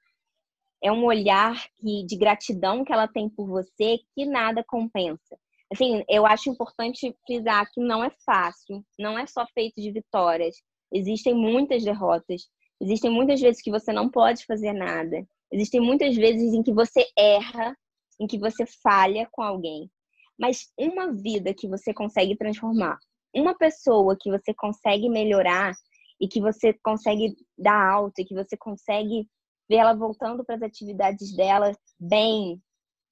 é 0.83 0.93
um 0.93 1.05
olhar 1.05 1.55
que, 1.79 2.05
de 2.05 2.17
gratidão 2.17 2.85
que 2.85 2.93
ela 2.93 3.09
tem 3.09 3.29
por 3.29 3.47
você 3.47 3.99
que 4.15 4.27
nada 4.27 4.65
compensa 4.67 5.37
assim, 5.73 6.05
eu 6.09 6.25
acho 6.27 6.51
importante 6.51 7.15
frisar 7.27 7.67
que 7.73 7.81
não 7.81 8.05
é 8.05 8.11
fácil, 8.25 8.85
não 8.99 9.19
é 9.19 9.27
só 9.27 9.47
feito 9.53 9.81
de 9.81 9.91
vitórias. 9.91 10.57
Existem 10.93 11.35
muitas 11.35 11.83
derrotas, 11.83 12.49
existem 12.81 13.11
muitas 13.11 13.41
vezes 13.41 13.61
que 13.61 13.71
você 13.71 13.93
não 13.93 14.09
pode 14.09 14.45
fazer 14.45 14.73
nada, 14.73 15.27
existem 15.53 15.81
muitas 15.81 16.15
vezes 16.15 16.55
em 16.55 16.63
que 16.63 16.73
você 16.73 17.05
erra, 17.19 17.77
em 18.21 18.27
que 18.27 18.39
você 18.39 18.65
falha 18.83 19.29
com 19.33 19.43
alguém. 19.43 19.91
Mas 20.39 20.71
uma 20.79 21.13
vida 21.13 21.55
que 21.55 21.69
você 21.69 21.93
consegue 21.93 22.37
transformar, 22.37 22.99
uma 23.35 23.57
pessoa 23.57 24.17
que 24.19 24.31
você 24.31 24.55
consegue 24.55 25.09
melhorar 25.09 25.75
e 26.21 26.29
que 26.29 26.41
você 26.41 26.73
consegue 26.85 27.35
dar 27.59 27.93
alta, 27.93 28.23
e 28.23 28.25
que 28.25 28.35
você 28.35 28.57
consegue 28.57 29.29
ver 29.69 29.77
ela 29.77 29.95
voltando 29.95 30.45
para 30.45 30.57
as 30.57 30.63
atividades 30.63 31.35
dela 31.35 31.73
bem, 31.99 32.61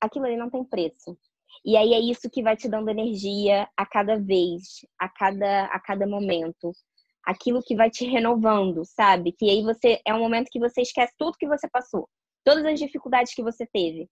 aquilo 0.00 0.26
ali 0.26 0.36
não 0.36 0.50
tem 0.50 0.64
preço. 0.64 1.16
E 1.64 1.76
aí 1.76 1.94
é 1.94 2.00
isso 2.00 2.30
que 2.30 2.42
vai 2.42 2.56
te 2.56 2.68
dando 2.68 2.90
energia 2.90 3.68
a 3.76 3.86
cada 3.86 4.18
vez, 4.18 4.80
a 4.98 5.08
cada, 5.08 5.66
a 5.66 5.80
cada 5.80 6.06
momento. 6.06 6.72
Aquilo 7.24 7.62
que 7.62 7.74
vai 7.74 7.90
te 7.90 8.04
renovando, 8.04 8.84
sabe? 8.84 9.32
Que 9.32 9.48
aí 9.48 9.62
você 9.62 10.00
é 10.06 10.12
um 10.14 10.18
momento 10.18 10.50
que 10.50 10.58
você 10.58 10.82
esquece 10.82 11.14
tudo 11.16 11.38
que 11.38 11.48
você 11.48 11.68
passou, 11.68 12.08
todas 12.44 12.64
as 12.64 12.78
dificuldades 12.78 13.34
que 13.34 13.42
você 13.42 13.66
teve, 13.66 14.08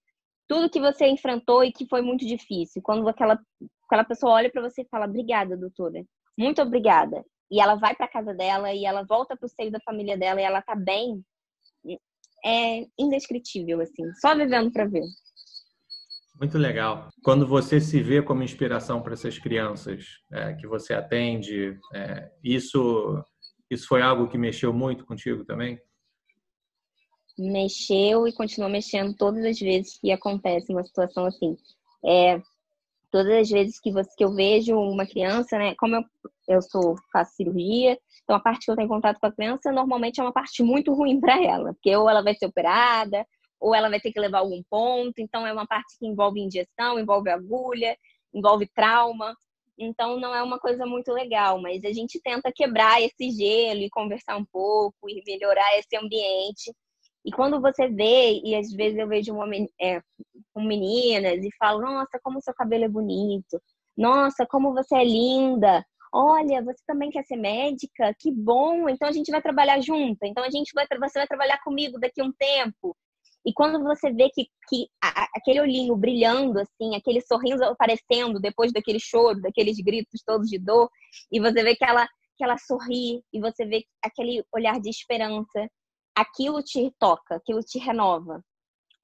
tudo 0.48 0.70
que 0.70 0.80
você 0.80 1.06
enfrentou 1.06 1.62
e 1.62 1.72
que 1.72 1.86
foi 1.88 2.00
muito 2.00 2.26
difícil. 2.26 2.80
Quando 2.82 3.06
aquela, 3.08 3.38
aquela 3.86 4.04
pessoa 4.04 4.32
olha 4.32 4.50
para 4.50 4.62
você 4.62 4.82
e 4.82 4.88
fala: 4.88 5.06
"Obrigada, 5.06 5.56
doutora. 5.56 6.04
Muito 6.38 6.62
obrigada". 6.62 7.22
E 7.50 7.60
ela 7.60 7.74
vai 7.74 7.94
para 7.94 8.08
casa 8.08 8.32
dela 8.32 8.72
e 8.72 8.86
ela 8.86 9.04
volta 9.04 9.36
para 9.36 9.46
o 9.46 9.48
seio 9.48 9.70
da 9.70 9.80
família 9.80 10.16
dela 10.16 10.40
e 10.40 10.44
ela 10.44 10.62
tá 10.62 10.74
bem. 10.74 11.22
É 12.44 12.84
indescritível 12.98 13.80
assim, 13.80 14.12
só 14.20 14.34
vivendo 14.34 14.72
para 14.72 14.86
ver. 14.86 15.04
Muito 16.40 16.58
legal. 16.58 17.08
Quando 17.22 17.46
você 17.46 17.80
se 17.80 18.02
vê 18.02 18.22
como 18.22 18.42
inspiração 18.42 19.00
para 19.00 19.12
essas 19.12 19.38
crianças 19.38 20.04
é, 20.32 20.54
que 20.54 20.66
você 20.66 20.92
atende, 20.92 21.78
é, 21.94 22.30
isso, 22.42 23.22
isso 23.70 23.86
foi 23.86 24.02
algo 24.02 24.28
que 24.28 24.38
mexeu 24.38 24.72
muito 24.72 25.04
contigo 25.06 25.44
também? 25.44 25.78
Mexeu 27.38 28.26
e 28.26 28.32
continua 28.32 28.68
mexendo 28.68 29.14
todas 29.16 29.44
as 29.44 29.58
vezes 29.58 29.98
que 30.00 30.10
acontece 30.10 30.72
uma 30.72 30.82
situação 30.82 31.26
assim. 31.26 31.56
É, 32.04 32.42
todas 33.12 33.32
as 33.32 33.48
vezes 33.50 33.78
que, 33.78 33.92
você, 33.92 34.10
que 34.16 34.24
eu 34.24 34.34
vejo 34.34 34.76
uma 34.76 35.06
criança, 35.06 35.58
né? 35.58 35.74
Como 35.78 35.94
eu, 35.94 36.02
eu 36.48 36.62
sou, 36.62 36.96
faço 37.12 37.36
cirurgia, 37.36 37.96
então 38.24 38.34
a 38.34 38.40
parte 38.40 38.64
que 38.64 38.70
eu 38.70 38.76
tenho 38.76 38.88
contato 38.88 39.20
com 39.20 39.26
a 39.26 39.32
criança 39.32 39.70
normalmente 39.70 40.18
é 40.18 40.24
uma 40.24 40.32
parte 40.32 40.62
muito 40.62 40.92
ruim 40.94 41.20
para 41.20 41.40
ela, 41.40 41.74
porque 41.74 41.94
ou 41.94 42.08
ela 42.08 42.22
vai 42.22 42.34
ser 42.34 42.46
operada, 42.46 43.24
ou 43.62 43.74
ela 43.74 43.88
vai 43.88 44.00
ter 44.00 44.12
que 44.12 44.18
levar 44.18 44.38
algum 44.38 44.60
ponto. 44.68 45.14
Então, 45.18 45.46
é 45.46 45.52
uma 45.52 45.66
parte 45.66 45.96
que 45.98 46.06
envolve 46.06 46.40
injeção, 46.40 46.98
envolve 46.98 47.30
agulha, 47.30 47.96
envolve 48.34 48.68
trauma. 48.74 49.34
Então, 49.78 50.18
não 50.18 50.34
é 50.34 50.42
uma 50.42 50.58
coisa 50.58 50.84
muito 50.84 51.12
legal, 51.12 51.60
mas 51.60 51.84
a 51.84 51.92
gente 51.92 52.20
tenta 52.20 52.52
quebrar 52.52 53.00
esse 53.00 53.30
gelo 53.30 53.80
e 53.80 53.90
conversar 53.90 54.36
um 54.36 54.44
pouco 54.44 55.08
e 55.08 55.22
melhorar 55.24 55.78
esse 55.78 55.96
ambiente. 55.96 56.72
E 57.24 57.30
quando 57.30 57.60
você 57.60 57.88
vê, 57.88 58.40
e 58.44 58.54
às 58.56 58.72
vezes 58.72 58.98
eu 58.98 59.06
vejo 59.06 59.32
uma, 59.32 59.46
é, 59.80 60.02
com 60.52 60.62
meninas 60.62 61.44
e 61.44 61.48
falo: 61.58 61.80
Nossa, 61.80 62.18
como 62.22 62.40
seu 62.40 62.54
cabelo 62.54 62.84
é 62.84 62.88
bonito. 62.88 63.60
Nossa, 63.96 64.46
como 64.46 64.72
você 64.72 64.96
é 64.96 65.04
linda. 65.04 65.84
Olha, 66.14 66.62
você 66.62 66.82
também 66.86 67.10
quer 67.10 67.24
ser 67.24 67.36
médica? 67.36 68.14
Que 68.18 68.30
bom! 68.30 68.88
Então 68.88 69.08
a 69.08 69.12
gente 69.12 69.30
vai 69.30 69.40
trabalhar 69.40 69.80
junto. 69.80 70.18
Então 70.24 70.44
a 70.44 70.50
gente 70.50 70.72
vai, 70.74 70.86
você 70.86 71.18
vai 71.18 71.26
trabalhar 71.26 71.58
comigo 71.62 71.98
daqui 71.98 72.20
a 72.20 72.24
um 72.24 72.32
tempo. 72.32 72.96
E 73.44 73.52
quando 73.52 73.82
você 73.82 74.12
vê 74.12 74.30
que, 74.30 74.46
que 74.68 74.88
a, 75.02 75.26
aquele 75.34 75.60
olhinho 75.60 75.96
brilhando, 75.96 76.60
assim, 76.60 76.94
aquele 76.94 77.20
sorriso 77.20 77.64
aparecendo 77.64 78.38
depois 78.40 78.72
daquele 78.72 79.00
choro, 79.00 79.40
daqueles 79.40 79.78
gritos 79.78 80.22
todos 80.24 80.48
de 80.48 80.58
dor, 80.58 80.88
e 81.30 81.40
você 81.40 81.62
vê 81.62 81.74
que 81.74 81.84
ela, 81.84 82.06
que 82.36 82.44
ela 82.44 82.56
sorri, 82.58 83.22
e 83.32 83.40
você 83.40 83.64
vê 83.66 83.84
aquele 84.02 84.44
olhar 84.54 84.80
de 84.80 84.88
esperança, 84.88 85.68
aquilo 86.14 86.62
te 86.62 86.92
toca, 86.98 87.36
aquilo 87.36 87.60
te 87.60 87.78
renova. 87.78 88.42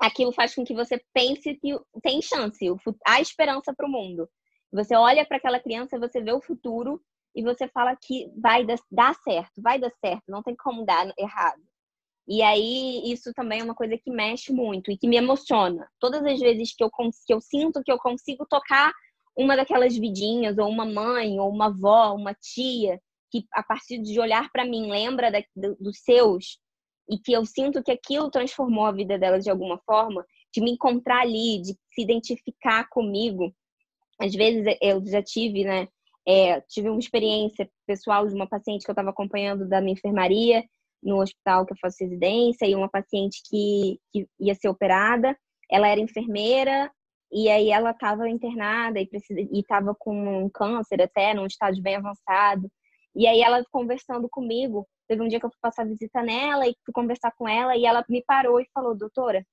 Aquilo 0.01 0.33
faz 0.33 0.55
com 0.55 0.65
que 0.65 0.75
você 0.75 1.03
pense 1.13 1.55
que 1.57 1.77
tem 2.03 2.23
chance, 2.23 2.65
há 3.07 3.21
esperança 3.21 3.75
para 3.75 3.87
o 3.87 3.91
mundo. 3.91 4.29
Você 4.73 4.95
olha 4.95 5.27
para 5.27 5.39
aquela 5.39 5.61
criança, 5.61 5.99
você 5.99 6.21
vê 6.21 6.33
o 6.33 6.41
futuro, 6.41 7.01
e 7.35 7.43
você 7.43 7.69
fala 7.69 7.97
que 7.97 8.31
vai 8.37 8.65
dar 8.91 9.15
certo, 9.23 9.63
vai 9.63 9.79
dar 9.79 9.93
certo, 10.05 10.25
não 10.29 10.43
tem 10.43 10.57
como 10.57 10.85
dar 10.85 11.13
errado. 11.17 11.63
E 12.27 12.43
aí, 12.43 13.11
isso 13.11 13.33
também 13.33 13.61
é 13.61 13.65
uma 13.65 13.75
coisa 13.75 13.97
que 13.97 14.11
mexe 14.11 14.53
muito 14.53 14.91
e 14.91 14.99
que 14.99 15.09
me 15.09 15.17
emociona. 15.17 15.89
Todas 15.99 16.23
as 16.25 16.39
vezes 16.39 16.75
que 16.75 16.85
eu, 16.85 16.91
que 16.91 17.33
eu 17.33 17.41
sinto 17.41 17.83
que 17.83 17.91
eu 17.91 17.97
consigo 17.97 18.45
tocar 18.45 18.93
uma 19.37 19.57
daquelas 19.57 19.97
vidinhas, 19.97 20.59
ou 20.59 20.69
uma 20.69 20.85
mãe, 20.85 21.39
ou 21.39 21.49
uma 21.49 21.67
avó, 21.67 22.13
uma 22.15 22.35
tia, 22.35 23.01
que 23.31 23.47
a 23.53 23.63
partir 23.63 23.99
de 23.99 24.19
olhar 24.19 24.51
para 24.51 24.65
mim 24.65 24.91
lembra 24.91 25.31
da, 25.31 25.41
dos 25.79 26.01
seus, 26.01 26.59
e 27.09 27.19
que 27.19 27.33
eu 27.33 27.45
sinto 27.45 27.83
que 27.83 27.91
aquilo 27.91 28.31
transformou 28.31 28.87
a 28.87 28.93
vida 28.93 29.19
delas 29.19 29.45
de 29.45 29.51
alguma 29.51 29.79
forma, 29.79 30.25
de 30.53 30.61
me 30.61 30.73
encontrar 30.73 31.23
ali, 31.23 31.61
de 31.61 31.73
se 31.93 32.03
identificar 32.03 32.89
comigo. 32.89 33.55
Às 34.21 34.35
vezes 34.35 34.77
eu 34.81 35.05
já 35.07 35.23
tive, 35.23 35.65
né? 35.65 35.89
É, 36.27 36.61
tive 36.63 36.91
uma 36.91 36.99
experiência 36.99 37.69
pessoal 37.87 38.27
de 38.27 38.35
uma 38.35 38.47
paciente 38.47 38.85
que 38.85 38.91
eu 38.91 38.93
estava 38.93 39.11
acompanhando 39.11 39.67
da 39.67 39.81
minha 39.81 39.95
enfermaria 39.95 40.63
no 41.03 41.23
hospital 41.23 41.65
que 41.65 41.73
eu 41.73 41.79
faço 41.81 41.97
residência 42.01 42.67
e 42.67 42.75
uma 42.75 42.89
paciente 42.89 43.41
que, 43.49 43.99
que 44.13 44.27
ia 44.39 44.55
ser 44.55 44.69
operada. 44.69 45.37
Ela 45.71 45.89
era 45.89 46.01
enfermeira 46.01 46.91
e 47.31 47.49
aí 47.49 47.71
ela 47.71 47.91
estava 47.91 48.29
internada 48.29 49.01
e 49.01 49.09
estava 49.53 49.95
com 49.99 50.45
um 50.45 50.51
câncer 50.51 51.01
até, 51.03 51.35
num 51.35 51.47
estágio 51.47 51.83
bem 51.83 51.97
avançado. 51.97 52.71
E 53.19 53.27
aí 53.27 53.43
ela 53.43 53.65
conversando 53.73 54.29
comigo, 54.29 54.87
teve 55.09 55.21
um 55.21 55.27
dia 55.27 55.41
que 55.41 55.45
eu 55.45 55.51
fui 55.51 55.59
passar 55.61 55.85
visita 55.85 56.23
nela 56.23 56.69
e 56.69 56.77
fui 56.85 56.93
conversar 56.93 57.33
com 57.37 57.49
ela 57.49 57.77
e 57.77 57.85
ela 57.85 58.05
me 58.09 58.23
parou 58.23 58.61
e 58.61 58.69
falou, 58.73 58.97
doutora, 58.97 59.45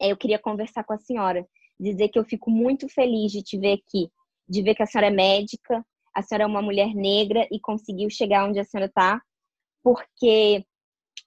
é, 0.00 0.10
eu 0.12 0.16
queria 0.16 0.38
conversar 0.38 0.82
com 0.82 0.94
a 0.94 0.98
senhora, 0.98 1.46
dizer 1.78 2.08
que 2.08 2.18
eu 2.18 2.24
fico 2.24 2.50
muito 2.50 2.88
feliz 2.88 3.30
de 3.32 3.42
te 3.42 3.58
ver 3.58 3.74
aqui, 3.74 4.10
de 4.48 4.62
ver 4.62 4.74
que 4.74 4.82
a 4.82 4.86
senhora 4.86 5.08
é 5.08 5.10
médica, 5.10 5.84
a 6.14 6.22
senhora 6.22 6.44
é 6.44 6.46
uma 6.46 6.62
mulher 6.62 6.94
negra 6.94 7.46
e 7.52 7.60
conseguiu 7.60 8.08
chegar 8.08 8.48
onde 8.48 8.58
a 8.58 8.64
senhora 8.64 8.86
está, 8.86 9.20
porque 9.82 10.64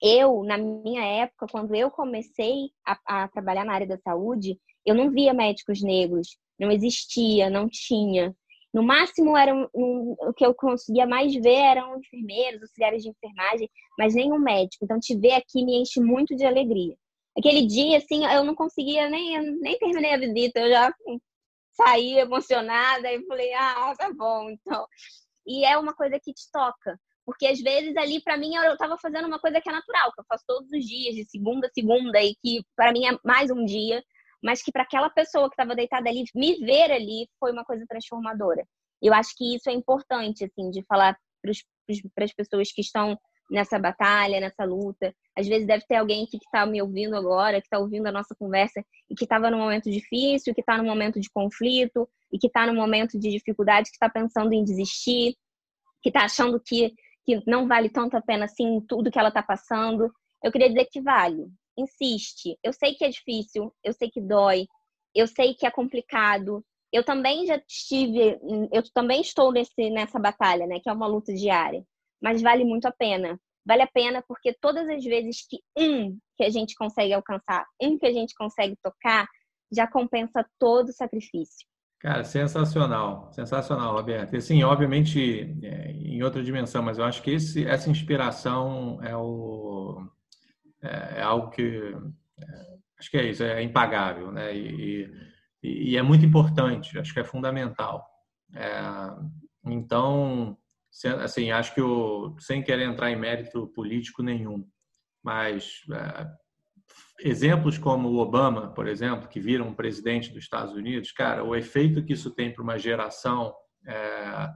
eu, 0.01 0.43
na 0.43 0.57
minha 0.57 1.05
época, 1.05 1.45
quando 1.51 1.75
eu 1.75 1.91
comecei 1.91 2.71
a, 2.83 2.97
a, 3.05 3.27
trabalhar 3.27 3.63
na 3.63 3.73
área 3.73 3.87
da 3.87 3.99
saúde, 3.99 4.59
eu 4.83 4.95
não 4.95 5.11
via 5.11 5.35
médicos 5.35 5.83
negros, 5.83 6.35
não 6.59 6.71
existia, 6.71 7.47
não 7.47 7.69
tinha. 7.69 8.35
No 8.73 8.83
máximo, 8.83 9.35
eram, 9.35 9.69
um, 9.73 10.15
o 10.19 10.33
que 10.33 10.45
eu 10.45 10.53
conseguia 10.53 11.07
mais 11.07 11.33
ver 11.33 11.55
eram 11.55 11.97
enfermeiros, 11.99 12.61
auxiliares 12.61 13.03
de 13.03 13.09
enfermagem, 13.09 13.69
mas 13.97 14.13
nenhum 14.13 14.39
médico. 14.39 14.85
Então, 14.85 14.99
te 14.99 15.15
ver 15.17 15.33
aqui 15.33 15.65
me 15.65 15.81
enche 15.81 15.99
muito 15.99 16.35
de 16.35 16.45
alegria. 16.45 16.95
Aquele 17.37 17.65
dia, 17.65 17.97
assim, 17.97 18.25
eu 18.25 18.43
não 18.43 18.53
conseguia 18.53 19.09
nem, 19.09 19.39
nem 19.59 19.77
terminei 19.79 20.13
a 20.13 20.17
visita, 20.17 20.59
eu 20.59 20.69
já 20.69 20.93
saí 21.71 22.19
emocionada 22.19 23.11
e 23.11 23.25
falei, 23.25 23.53
ah, 23.53 23.93
tá 23.97 24.11
bom, 24.13 24.49
então. 24.49 24.85
E 25.47 25.65
é 25.65 25.77
uma 25.77 25.93
coisa 25.93 26.19
que 26.19 26.33
te 26.33 26.51
toca. 26.51 26.99
Porque 27.25 27.47
às 27.47 27.59
vezes 27.59 27.95
ali, 27.95 28.21
para 28.21 28.37
mim, 28.37 28.55
eu 28.55 28.73
estava 28.73 28.97
fazendo 28.97 29.27
uma 29.27 29.39
coisa 29.39 29.61
que 29.61 29.69
é 29.69 29.71
natural, 29.71 30.11
que 30.13 30.21
eu 30.21 30.25
faço 30.27 30.43
todos 30.47 30.71
os 30.71 30.85
dias, 30.85 31.15
de 31.15 31.25
segunda 31.25 31.67
a 31.67 31.71
segunda, 31.71 32.21
e 32.21 32.35
que 32.35 32.63
para 32.75 32.91
mim 32.91 33.05
é 33.05 33.17
mais 33.23 33.51
um 33.51 33.63
dia, 33.65 34.03
mas 34.43 34.61
que 34.61 34.71
para 34.71 34.83
aquela 34.83 35.09
pessoa 35.09 35.49
que 35.49 35.53
estava 35.53 35.75
deitada 35.75 36.09
ali, 36.09 36.23
me 36.35 36.55
ver 36.59 36.91
ali 36.91 37.27
foi 37.39 37.51
uma 37.51 37.63
coisa 37.63 37.85
transformadora. 37.87 38.65
Eu 39.01 39.13
acho 39.13 39.35
que 39.35 39.55
isso 39.55 39.69
é 39.69 39.73
importante, 39.73 40.43
assim, 40.45 40.69
de 40.69 40.83
falar 40.85 41.17
para 41.41 42.25
as 42.25 42.33
pessoas 42.33 42.71
que 42.71 42.81
estão 42.81 43.17
nessa 43.49 43.79
batalha, 43.79 44.39
nessa 44.39 44.63
luta. 44.63 45.13
Às 45.35 45.47
vezes 45.47 45.65
deve 45.65 45.83
ter 45.87 45.95
alguém 45.95 46.25
que 46.25 46.37
está 46.37 46.65
me 46.65 46.81
ouvindo 46.81 47.15
agora, 47.15 47.59
que 47.59 47.65
está 47.65 47.79
ouvindo 47.79 48.07
a 48.07 48.11
nossa 48.11 48.35
conversa 48.35 48.83
e 49.09 49.15
que 49.15 49.23
estava 49.23 49.49
num 49.49 49.57
momento 49.57 49.89
difícil, 49.89 50.53
que 50.53 50.61
está 50.61 50.77
num 50.77 50.85
momento 50.85 51.19
de 51.19 51.29
conflito 51.29 52.07
e 52.31 52.37
que 52.37 52.47
está 52.47 52.67
num 52.67 52.75
momento 52.75 53.17
de 53.17 53.31
dificuldade, 53.31 53.89
que 53.89 53.95
está 53.95 54.09
pensando 54.09 54.53
em 54.53 54.63
desistir, 54.63 55.35
que 56.01 56.09
está 56.09 56.25
achando 56.25 56.59
que 56.59 56.93
que 57.25 57.43
não 57.45 57.67
vale 57.67 57.89
tanto 57.89 58.17
a 58.17 58.21
pena 58.21 58.45
assim 58.45 58.81
tudo 58.87 59.11
que 59.11 59.19
ela 59.19 59.29
está 59.29 59.43
passando. 59.43 60.11
Eu 60.43 60.51
queria 60.51 60.69
dizer 60.69 60.87
que 60.91 61.01
vale. 61.01 61.45
Insiste. 61.79 62.57
Eu 62.63 62.73
sei 62.73 62.93
que 62.95 63.05
é 63.05 63.09
difícil, 63.09 63.73
eu 63.83 63.93
sei 63.93 64.09
que 64.09 64.21
dói, 64.21 64.67
eu 65.15 65.27
sei 65.27 65.53
que 65.53 65.65
é 65.65 65.71
complicado. 65.71 66.63
Eu 66.91 67.03
também 67.03 67.45
já 67.45 67.61
estive, 67.67 68.39
eu 68.71 68.83
também 68.93 69.21
estou 69.21 69.51
nesse, 69.51 69.89
nessa 69.89 70.19
batalha, 70.19 70.65
né? 70.65 70.79
Que 70.79 70.89
é 70.89 70.93
uma 70.93 71.07
luta 71.07 71.33
diária. 71.33 71.83
Mas 72.21 72.41
vale 72.41 72.65
muito 72.65 72.85
a 72.87 72.91
pena. 72.91 73.39
Vale 73.65 73.83
a 73.83 73.87
pena 73.87 74.23
porque 74.27 74.55
todas 74.59 74.89
as 74.89 75.03
vezes 75.03 75.45
que 75.47 75.59
um 75.77 76.17
que 76.37 76.43
a 76.43 76.49
gente 76.49 76.73
consegue 76.75 77.13
alcançar, 77.13 77.65
um 77.81 77.97
que 77.97 78.05
a 78.05 78.11
gente 78.11 78.33
consegue 78.33 78.75
tocar, 78.81 79.27
já 79.71 79.85
compensa 79.85 80.45
todo 80.57 80.89
o 80.89 80.93
sacrifício. 80.93 81.67
Cara, 81.99 82.23
sensacional, 82.23 83.29
sensacional, 83.33 83.93
Roberto. 83.93 84.33
E 84.33 84.37
assim, 84.37 84.63
obviamente, 84.63 85.53
é, 85.61 85.91
em 85.91 86.23
outra 86.23 86.41
dimensão, 86.41 86.81
mas 86.81 86.97
eu 86.97 87.03
acho 87.03 87.21
que 87.21 87.31
esse, 87.31 87.65
essa 87.65 87.89
inspiração 87.89 88.99
é, 89.03 89.15
o, 89.15 90.01
é, 90.81 91.19
é 91.19 91.21
algo 91.21 91.49
que 91.49 91.93
é, 92.39 92.77
acho 92.99 93.09
que 93.09 93.17
é 93.17 93.29
isso, 93.29 93.43
é 93.43 93.61
impagável, 93.63 94.31
né? 94.31 94.55
E, 94.55 95.11
e, 95.63 95.91
e, 95.91 95.97
é 95.97 96.01
muito 96.01 96.25
importante, 96.25 96.97
acho 96.97 97.13
que 97.13 97.19
é 97.19 97.23
fundamental. 97.23 98.05
É, 98.53 98.81
então, 99.65 100.57
assim, 101.21 101.51
acho 101.51 101.73
que 101.73 101.81
o, 101.81 102.35
sem 102.39 102.63
querer 102.63 102.83
entrar 102.83 103.11
em 103.11 103.15
mérito 103.15 103.67
político 103.67 104.23
nenhum, 104.23 104.65
mas 105.23 105.83
exemplos 107.21 107.77
como 107.77 108.09
o 108.09 108.17
Obama, 108.17 108.73
por 108.73 108.87
exemplo, 108.87 109.27
que 109.27 109.39
vira 109.39 109.63
um 109.63 109.73
presidente 109.73 110.29
dos 110.29 110.43
Estados 110.43 110.73
Unidos, 110.73 111.11
cara, 111.11 111.43
o 111.43 111.55
efeito 111.55 112.03
que 112.03 112.13
isso 112.13 112.31
tem 112.31 112.53
para 112.53 112.63
uma 112.63 112.77
geração, 112.77 113.53
é, 113.85 114.49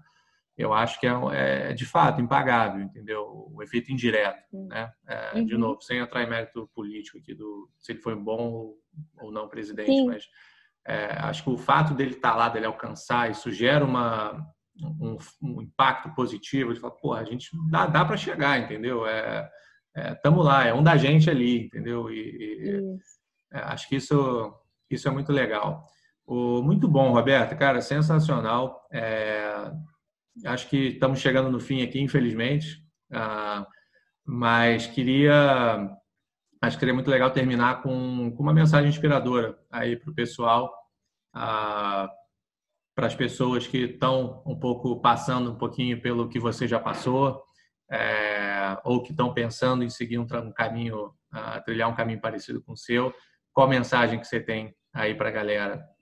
eu 0.58 0.72
acho 0.72 1.00
que 1.00 1.08
é, 1.08 1.12
é, 1.34 1.74
de 1.74 1.86
fato 1.86 2.22
impagável, 2.22 2.82
entendeu? 2.82 3.50
O 3.52 3.62
efeito 3.64 3.92
indireto, 3.92 4.46
né? 4.68 4.92
É, 5.08 5.38
uhum. 5.38 5.46
De 5.46 5.58
novo, 5.58 5.82
sem 5.82 5.98
entrar 5.98 6.24
em 6.24 6.30
mérito 6.30 6.70
político 6.76 7.18
aqui 7.18 7.34
do 7.34 7.70
se 7.80 7.92
ele 7.92 8.02
foi 8.02 8.16
bom 8.16 8.74
ou 9.20 9.32
não 9.32 9.50
presidente, 9.50 9.92
Sim. 9.92 10.08
mas 10.08 10.26
é, 10.86 11.14
acho 11.22 11.44
que 11.44 11.50
o 11.50 11.58
fato 11.58 11.94
dele 11.94 12.12
estar 12.12 12.32
tá 12.32 12.36
lá, 12.36 12.50
dele 12.50 12.66
alcançar, 12.66 13.32
isso 13.32 13.52
gera 13.52 13.84
uma 13.84 14.46
um, 14.80 15.18
um 15.42 15.62
impacto 15.62 16.14
positivo. 16.14 16.74
De 16.74 16.80
falar, 16.80 16.94
pô, 16.96 17.14
a 17.14 17.24
gente 17.24 17.50
dá, 17.70 17.88
dá 17.88 18.06
para 18.06 18.18
chegar, 18.18 18.60
entendeu? 18.60 19.08
É, 19.08 19.50
estamos 20.12 20.46
é, 20.46 20.50
lá, 20.50 20.68
é 20.68 20.74
um 20.74 20.84
da 20.84 20.98
gente 20.98 21.30
ali, 21.30 21.66
entendeu? 21.66 22.12
E, 22.12 22.20
e 22.20 22.98
é, 23.54 23.60
acho 23.60 23.88
que 23.88 23.96
isso, 23.96 24.54
isso 24.90 25.08
é 25.08 25.12
muito 25.12 25.32
legal. 25.32 25.86
O, 26.26 26.62
muito 26.62 26.88
bom, 26.88 27.12
Roberto, 27.12 27.58
cara, 27.58 27.82
sensacional. 27.82 28.88
Acho 30.46 30.70
que 30.70 30.88
estamos 30.90 31.20
chegando 31.20 31.50
no 31.50 31.60
fim 31.60 31.84
aqui, 31.84 32.00
infelizmente, 32.00 32.84
ah, 33.12 33.68
mas 34.26 34.88
queria, 34.88 35.90
acho 36.62 36.78
que 36.78 36.80
seria 36.80 36.94
muito 36.94 37.12
legal 37.12 37.30
terminar 37.32 37.82
com, 37.82 38.32
com 38.36 38.44
uma 38.44 38.54
mensagem 38.54 38.90
inspiradora 38.90 39.58
aí 39.72 39.96
para 39.96 40.10
o 40.10 40.16
pessoal, 40.16 40.74
ah, 41.34 42.10
para 42.96 43.08
as 43.08 43.16
pessoas 43.16 43.68
que 43.68 43.78
estão 43.80 44.44
um 44.46 44.58
pouco 44.60 45.00
passando 45.02 45.52
um 45.52 45.58
pouquinho 45.58 46.02
pelo 46.02 46.30
que 46.30 46.40
você 46.40 46.68
já 46.68 46.80
passou, 46.80 47.44
é, 47.92 48.78
ou 48.84 49.04
que 49.04 49.12
estão 49.12 49.34
pensando 49.34 49.84
em 49.84 49.90
seguir 49.90 50.18
um, 50.18 50.24
um 50.24 50.52
caminho, 50.52 51.08
uh, 51.34 51.64
trilhar 51.64 51.90
um 51.90 51.96
caminho 51.96 52.20
parecido 52.20 52.62
com 52.62 52.74
o 52.74 52.78
seu, 52.78 53.14
qual 53.52 53.68
mensagem 53.68 54.20
que 54.20 54.26
você 54.26 54.40
tem 54.40 54.76
aí 54.94 55.14
para 55.14 55.30
a 55.30 55.32
galera? 55.32 55.93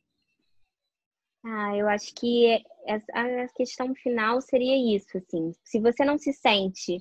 Ah, 1.44 1.76
eu 1.76 1.88
acho 1.90 2.14
que 2.14 2.64
a 3.14 3.48
questão 3.56 3.94
final 3.96 4.42
seria 4.42 4.96
isso, 4.96 5.18
assim. 5.18 5.52
Se 5.64 5.80
você 5.80 6.06
não 6.06 6.18
se 6.18 6.32
sente, 6.34 7.00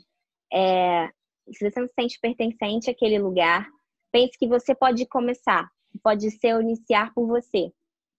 é, 0.52 1.08
se 1.52 1.70
você 1.70 1.80
não 1.80 1.86
se 1.86 1.94
sente 1.94 2.18
pertencente 2.20 2.90
àquele 2.90 3.18
lugar, 3.18 3.68
pense 4.10 4.38
que 4.38 4.48
você 4.48 4.74
pode 4.74 5.06
começar, 5.06 5.70
pode 6.02 6.30
ser 6.30 6.58
iniciar 6.60 7.12
por 7.12 7.26
você, 7.26 7.70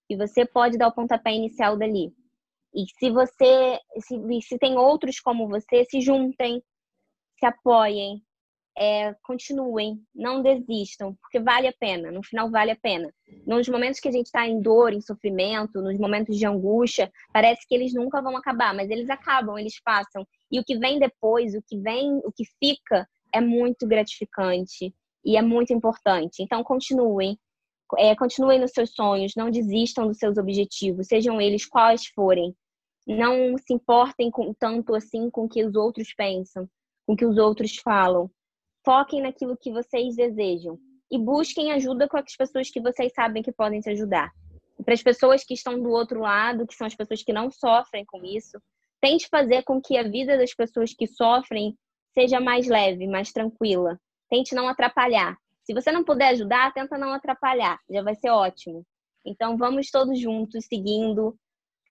e 0.09 0.15
você 0.15 0.45
pode 0.45 0.77
dar 0.77 0.89
o 0.89 0.93
pontapé 0.93 1.33
inicial 1.33 1.75
dali. 1.75 2.13
E 2.73 2.85
se 2.99 3.09
você, 3.09 3.79
se, 3.99 4.41
se 4.41 4.57
tem 4.59 4.77
outros 4.77 5.19
como 5.19 5.47
você, 5.47 5.85
se 5.85 6.01
juntem, 6.01 6.63
se 7.39 7.45
apoiem, 7.45 8.23
é, 8.81 9.15
continuem, 9.21 10.01
não 10.13 10.41
desistam, 10.41 11.13
porque 11.21 11.39
vale 11.39 11.67
a 11.67 11.73
pena, 11.79 12.11
no 12.11 12.23
final 12.23 12.49
vale 12.49 12.71
a 12.71 12.75
pena. 12.75 13.13
Nos 13.45 13.69
momentos 13.69 13.99
que 13.99 14.07
a 14.07 14.11
gente 14.11 14.25
está 14.25 14.47
em 14.47 14.59
dor, 14.59 14.91
em 14.91 15.01
sofrimento, 15.01 15.83
nos 15.83 15.99
momentos 15.99 16.35
de 16.35 16.47
angústia, 16.47 17.11
parece 17.31 17.61
que 17.67 17.75
eles 17.75 17.93
nunca 17.93 18.19
vão 18.23 18.35
acabar, 18.35 18.73
mas 18.73 18.89
eles 18.89 19.07
acabam, 19.07 19.55
eles 19.55 19.79
passam. 19.83 20.27
E 20.51 20.59
o 20.59 20.63
que 20.63 20.79
vem 20.79 20.97
depois, 20.97 21.53
o 21.53 21.61
que 21.61 21.77
vem, 21.77 22.21
o 22.25 22.31
que 22.31 22.43
fica, 22.59 23.07
é 23.31 23.39
muito 23.39 23.87
gratificante 23.87 24.91
e 25.23 25.37
é 25.37 25.43
muito 25.43 25.71
importante. 25.71 26.41
Então, 26.41 26.63
continuem, 26.63 27.37
é, 27.99 28.15
continuem 28.15 28.59
nos 28.59 28.71
seus 28.71 28.95
sonhos, 28.95 29.33
não 29.37 29.51
desistam 29.51 30.07
dos 30.07 30.17
seus 30.17 30.39
objetivos, 30.39 31.05
sejam 31.05 31.39
eles 31.39 31.67
quais 31.67 32.07
forem. 32.07 32.51
Não 33.05 33.55
se 33.59 33.75
importem 33.75 34.31
com 34.31 34.55
tanto 34.55 34.95
assim 34.95 35.29
com 35.29 35.45
o 35.45 35.49
que 35.49 35.63
os 35.63 35.75
outros 35.75 36.15
pensam, 36.15 36.67
com 37.05 37.13
o 37.13 37.15
que 37.15 37.27
os 37.27 37.37
outros 37.37 37.75
falam. 37.75 38.27
Foquem 38.83 39.21
naquilo 39.21 39.57
que 39.57 39.71
vocês 39.71 40.15
desejam 40.15 40.77
e 41.11 41.17
busquem 41.19 41.71
ajuda 41.71 42.07
com 42.07 42.17
as 42.17 42.35
pessoas 42.35 42.69
que 42.69 42.81
vocês 42.81 43.11
sabem 43.13 43.43
que 43.43 43.51
podem 43.51 43.79
te 43.79 43.89
ajudar. 43.89 44.31
para 44.83 44.95
as 44.95 45.03
pessoas 45.03 45.43
que 45.43 45.53
estão 45.53 45.79
do 45.79 45.89
outro 45.89 46.21
lado, 46.21 46.65
que 46.65 46.73
são 46.73 46.87
as 46.87 46.95
pessoas 46.95 47.21
que 47.21 47.31
não 47.31 47.51
sofrem 47.51 48.03
com 48.03 48.23
isso, 48.25 48.59
tente 48.99 49.27
fazer 49.29 49.63
com 49.63 49.79
que 49.79 49.95
a 49.95 50.03
vida 50.03 50.35
das 50.37 50.55
pessoas 50.55 50.91
que 50.91 51.05
sofrem 51.05 51.77
seja 52.15 52.39
mais 52.39 52.67
leve, 52.67 53.07
mais 53.07 53.31
tranquila. 53.31 53.99
Tente 54.27 54.55
não 54.55 54.67
atrapalhar. 54.67 55.37
Se 55.63 55.73
você 55.73 55.91
não 55.91 56.03
puder 56.03 56.29
ajudar, 56.29 56.73
tenta 56.73 56.97
não 56.97 57.13
atrapalhar, 57.13 57.77
já 57.89 58.01
vai 58.01 58.15
ser 58.15 58.29
ótimo. 58.29 58.83
Então 59.23 59.55
vamos 59.55 59.91
todos 59.91 60.19
juntos, 60.19 60.65
seguindo, 60.65 61.35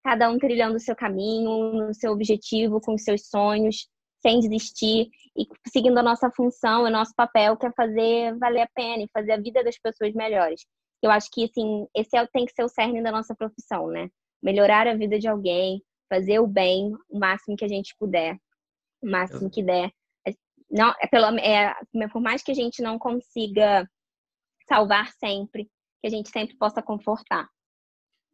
cada 0.02 0.28
um 0.28 0.38
trilhando 0.38 0.76
o 0.76 0.80
seu 0.80 0.96
caminho, 0.96 1.72
no 1.72 1.94
seu 1.94 2.12
objetivo, 2.12 2.80
com 2.80 2.94
os 2.94 3.04
seus 3.04 3.28
sonhos, 3.28 3.88
sem 4.20 4.40
desistir 4.40 5.10
e 5.36 5.46
seguindo 5.68 5.98
a 5.98 6.02
nossa 6.02 6.30
função, 6.30 6.84
o 6.84 6.90
nosso 6.90 7.12
papel, 7.14 7.56
que 7.56 7.66
é 7.66 7.72
fazer 7.72 8.36
valer 8.38 8.62
a 8.62 8.68
pena 8.74 9.02
e 9.02 9.10
fazer 9.12 9.32
a 9.32 9.40
vida 9.40 9.64
das 9.64 9.78
pessoas 9.78 10.12
melhores. 10.14 10.64
Eu 11.02 11.10
acho 11.10 11.30
que, 11.32 11.44
assim, 11.44 11.86
esse 11.94 12.16
é, 12.16 12.26
tem 12.26 12.44
que 12.44 12.52
ser 12.52 12.62
o 12.62 12.68
cerne 12.68 13.02
da 13.02 13.10
nossa 13.10 13.34
profissão, 13.34 13.88
né? 13.88 14.10
Melhorar 14.42 14.86
a 14.86 14.94
vida 14.94 15.18
de 15.18 15.28
alguém, 15.28 15.82
fazer 16.08 16.40
o 16.40 16.46
bem 16.46 16.92
o 17.08 17.18
máximo 17.18 17.56
que 17.56 17.64
a 17.64 17.68
gente 17.68 17.94
puder, 17.98 18.36
o 19.02 19.08
máximo 19.08 19.50
que 19.50 19.62
der. 19.62 19.90
Não, 20.70 20.94
é 21.00 21.06
pelo, 21.06 21.26
é, 21.38 21.74
por 22.12 22.20
mais 22.20 22.42
que 22.42 22.52
a 22.52 22.54
gente 22.54 22.82
não 22.82 22.98
consiga 22.98 23.88
salvar 24.68 25.10
sempre, 25.12 25.64
que 26.00 26.06
a 26.06 26.10
gente 26.10 26.28
sempre 26.30 26.56
possa 26.56 26.82
confortar. 26.82 27.48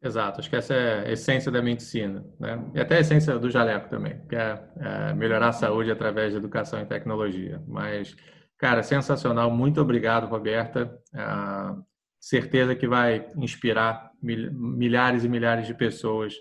Exato, 0.07 0.38
acho 0.38 0.48
que 0.48 0.54
essa 0.54 0.72
é 0.72 1.09
a 1.09 1.12
essência 1.12 1.50
da 1.50 1.61
medicina, 1.61 2.24
né? 2.38 2.64
E 2.74 2.80
até 2.80 2.96
a 2.96 3.00
essência 3.00 3.36
do 3.38 3.50
jaleco 3.50 3.88
também, 3.88 4.24
que 4.28 4.36
é, 4.36 4.62
é 4.78 5.12
melhorar 5.14 5.48
a 5.48 5.52
saúde 5.52 5.90
através 5.90 6.30
de 6.30 6.38
educação 6.38 6.80
e 6.80 6.86
tecnologia. 6.86 7.61
Mas, 7.66 8.14
cara, 8.57 8.84
sensacional, 8.84 9.50
muito 9.50 9.80
obrigado, 9.80 10.28
Roberta. 10.28 10.96
É, 11.12 11.22
certeza 12.20 12.76
que 12.76 12.86
vai 12.86 13.28
inspirar 13.36 14.12
milhares 14.22 15.24
e 15.24 15.28
milhares 15.28 15.66
de 15.66 15.74
pessoas 15.74 16.34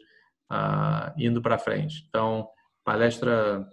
uh, 0.51 1.11
indo 1.18 1.41
para 1.41 1.57
frente. 1.57 2.05
Então, 2.07 2.47
palestra 2.84 3.68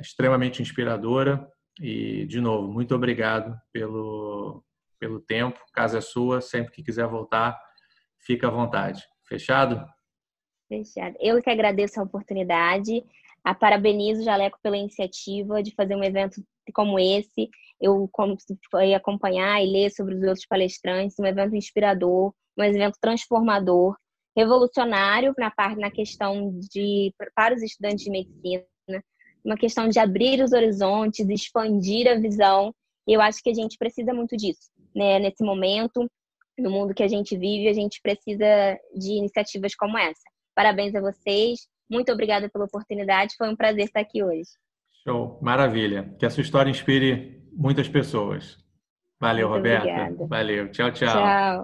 extremamente 0.00 0.62
inspiradora 0.62 1.46
e, 1.80 2.26
de 2.26 2.40
novo, 2.40 2.72
muito 2.72 2.94
obrigado 2.94 3.56
pelo, 3.72 4.64
pelo 5.00 5.20
tempo. 5.20 5.58
Casa 5.72 5.98
é 5.98 6.00
sua, 6.00 6.40
sempre 6.40 6.72
que 6.72 6.82
quiser 6.82 7.06
voltar, 7.06 7.58
fica 8.24 8.48
à 8.48 8.50
vontade. 8.50 9.02
Fechado? 9.28 9.84
Fechado. 10.68 11.16
Eu 11.20 11.42
que 11.42 11.50
agradeço 11.50 12.00
a 12.00 12.04
oportunidade. 12.04 13.04
A 13.44 13.54
parabenizo 13.54 14.20
o 14.20 14.24
Jaleco 14.24 14.58
pela 14.62 14.76
iniciativa 14.76 15.62
de 15.62 15.74
fazer 15.74 15.96
um 15.96 16.04
evento 16.04 16.42
como 16.72 16.98
esse. 16.98 17.50
Eu 17.80 18.08
fui 18.70 18.94
acompanhar 18.94 19.60
e 19.60 19.70
ler 19.70 19.90
sobre 19.90 20.14
os 20.14 20.22
outros 20.22 20.46
palestrantes, 20.46 21.18
um 21.18 21.26
evento 21.26 21.56
inspirador, 21.56 22.32
um 22.56 22.62
evento 22.62 22.96
transformador, 23.00 23.96
revolucionário 24.36 25.34
na 25.36 25.50
parte 25.50 25.80
na 25.80 25.90
questão 25.90 26.56
de 26.70 27.12
para 27.34 27.54
os 27.54 27.62
estudantes 27.62 28.04
de 28.04 28.10
medicina, 28.10 28.64
uma 29.44 29.56
questão 29.56 29.88
de 29.88 29.98
abrir 29.98 30.42
os 30.42 30.52
horizontes, 30.52 31.28
expandir 31.28 32.08
a 32.08 32.14
visão. 32.14 32.72
Eu 33.06 33.20
acho 33.20 33.42
que 33.42 33.50
a 33.50 33.54
gente 33.54 33.76
precisa 33.76 34.14
muito 34.14 34.36
disso, 34.36 34.70
né? 34.94 35.18
Nesse 35.18 35.42
momento, 35.42 36.08
no 36.58 36.70
mundo 36.70 36.94
que 36.94 37.02
a 37.02 37.08
gente 37.08 37.36
vive, 37.36 37.68
a 37.68 37.72
gente 37.72 38.00
precisa 38.02 38.78
de 38.94 39.12
iniciativas 39.12 39.74
como 39.74 39.98
essa. 39.98 40.22
Parabéns 40.54 40.94
a 40.94 41.00
vocês. 41.00 41.60
Muito 41.90 42.12
obrigada 42.12 42.48
pela 42.48 42.64
oportunidade. 42.64 43.34
Foi 43.36 43.48
um 43.48 43.56
prazer 43.56 43.84
estar 43.84 44.00
aqui 44.00 44.22
hoje. 44.22 44.50
Show, 45.04 45.38
maravilha. 45.42 46.14
Que 46.18 46.26
a 46.26 46.30
sua 46.30 46.42
história 46.42 46.70
inspire 46.70 47.42
muitas 47.52 47.88
pessoas. 47.88 48.58
Valeu, 49.20 49.48
Muito 49.48 49.58
Roberta. 49.58 49.86
Obrigada. 49.86 50.26
Valeu. 50.26 50.70
Tchau, 50.70 50.92
tchau. 50.92 51.08
Tchau. 51.08 51.60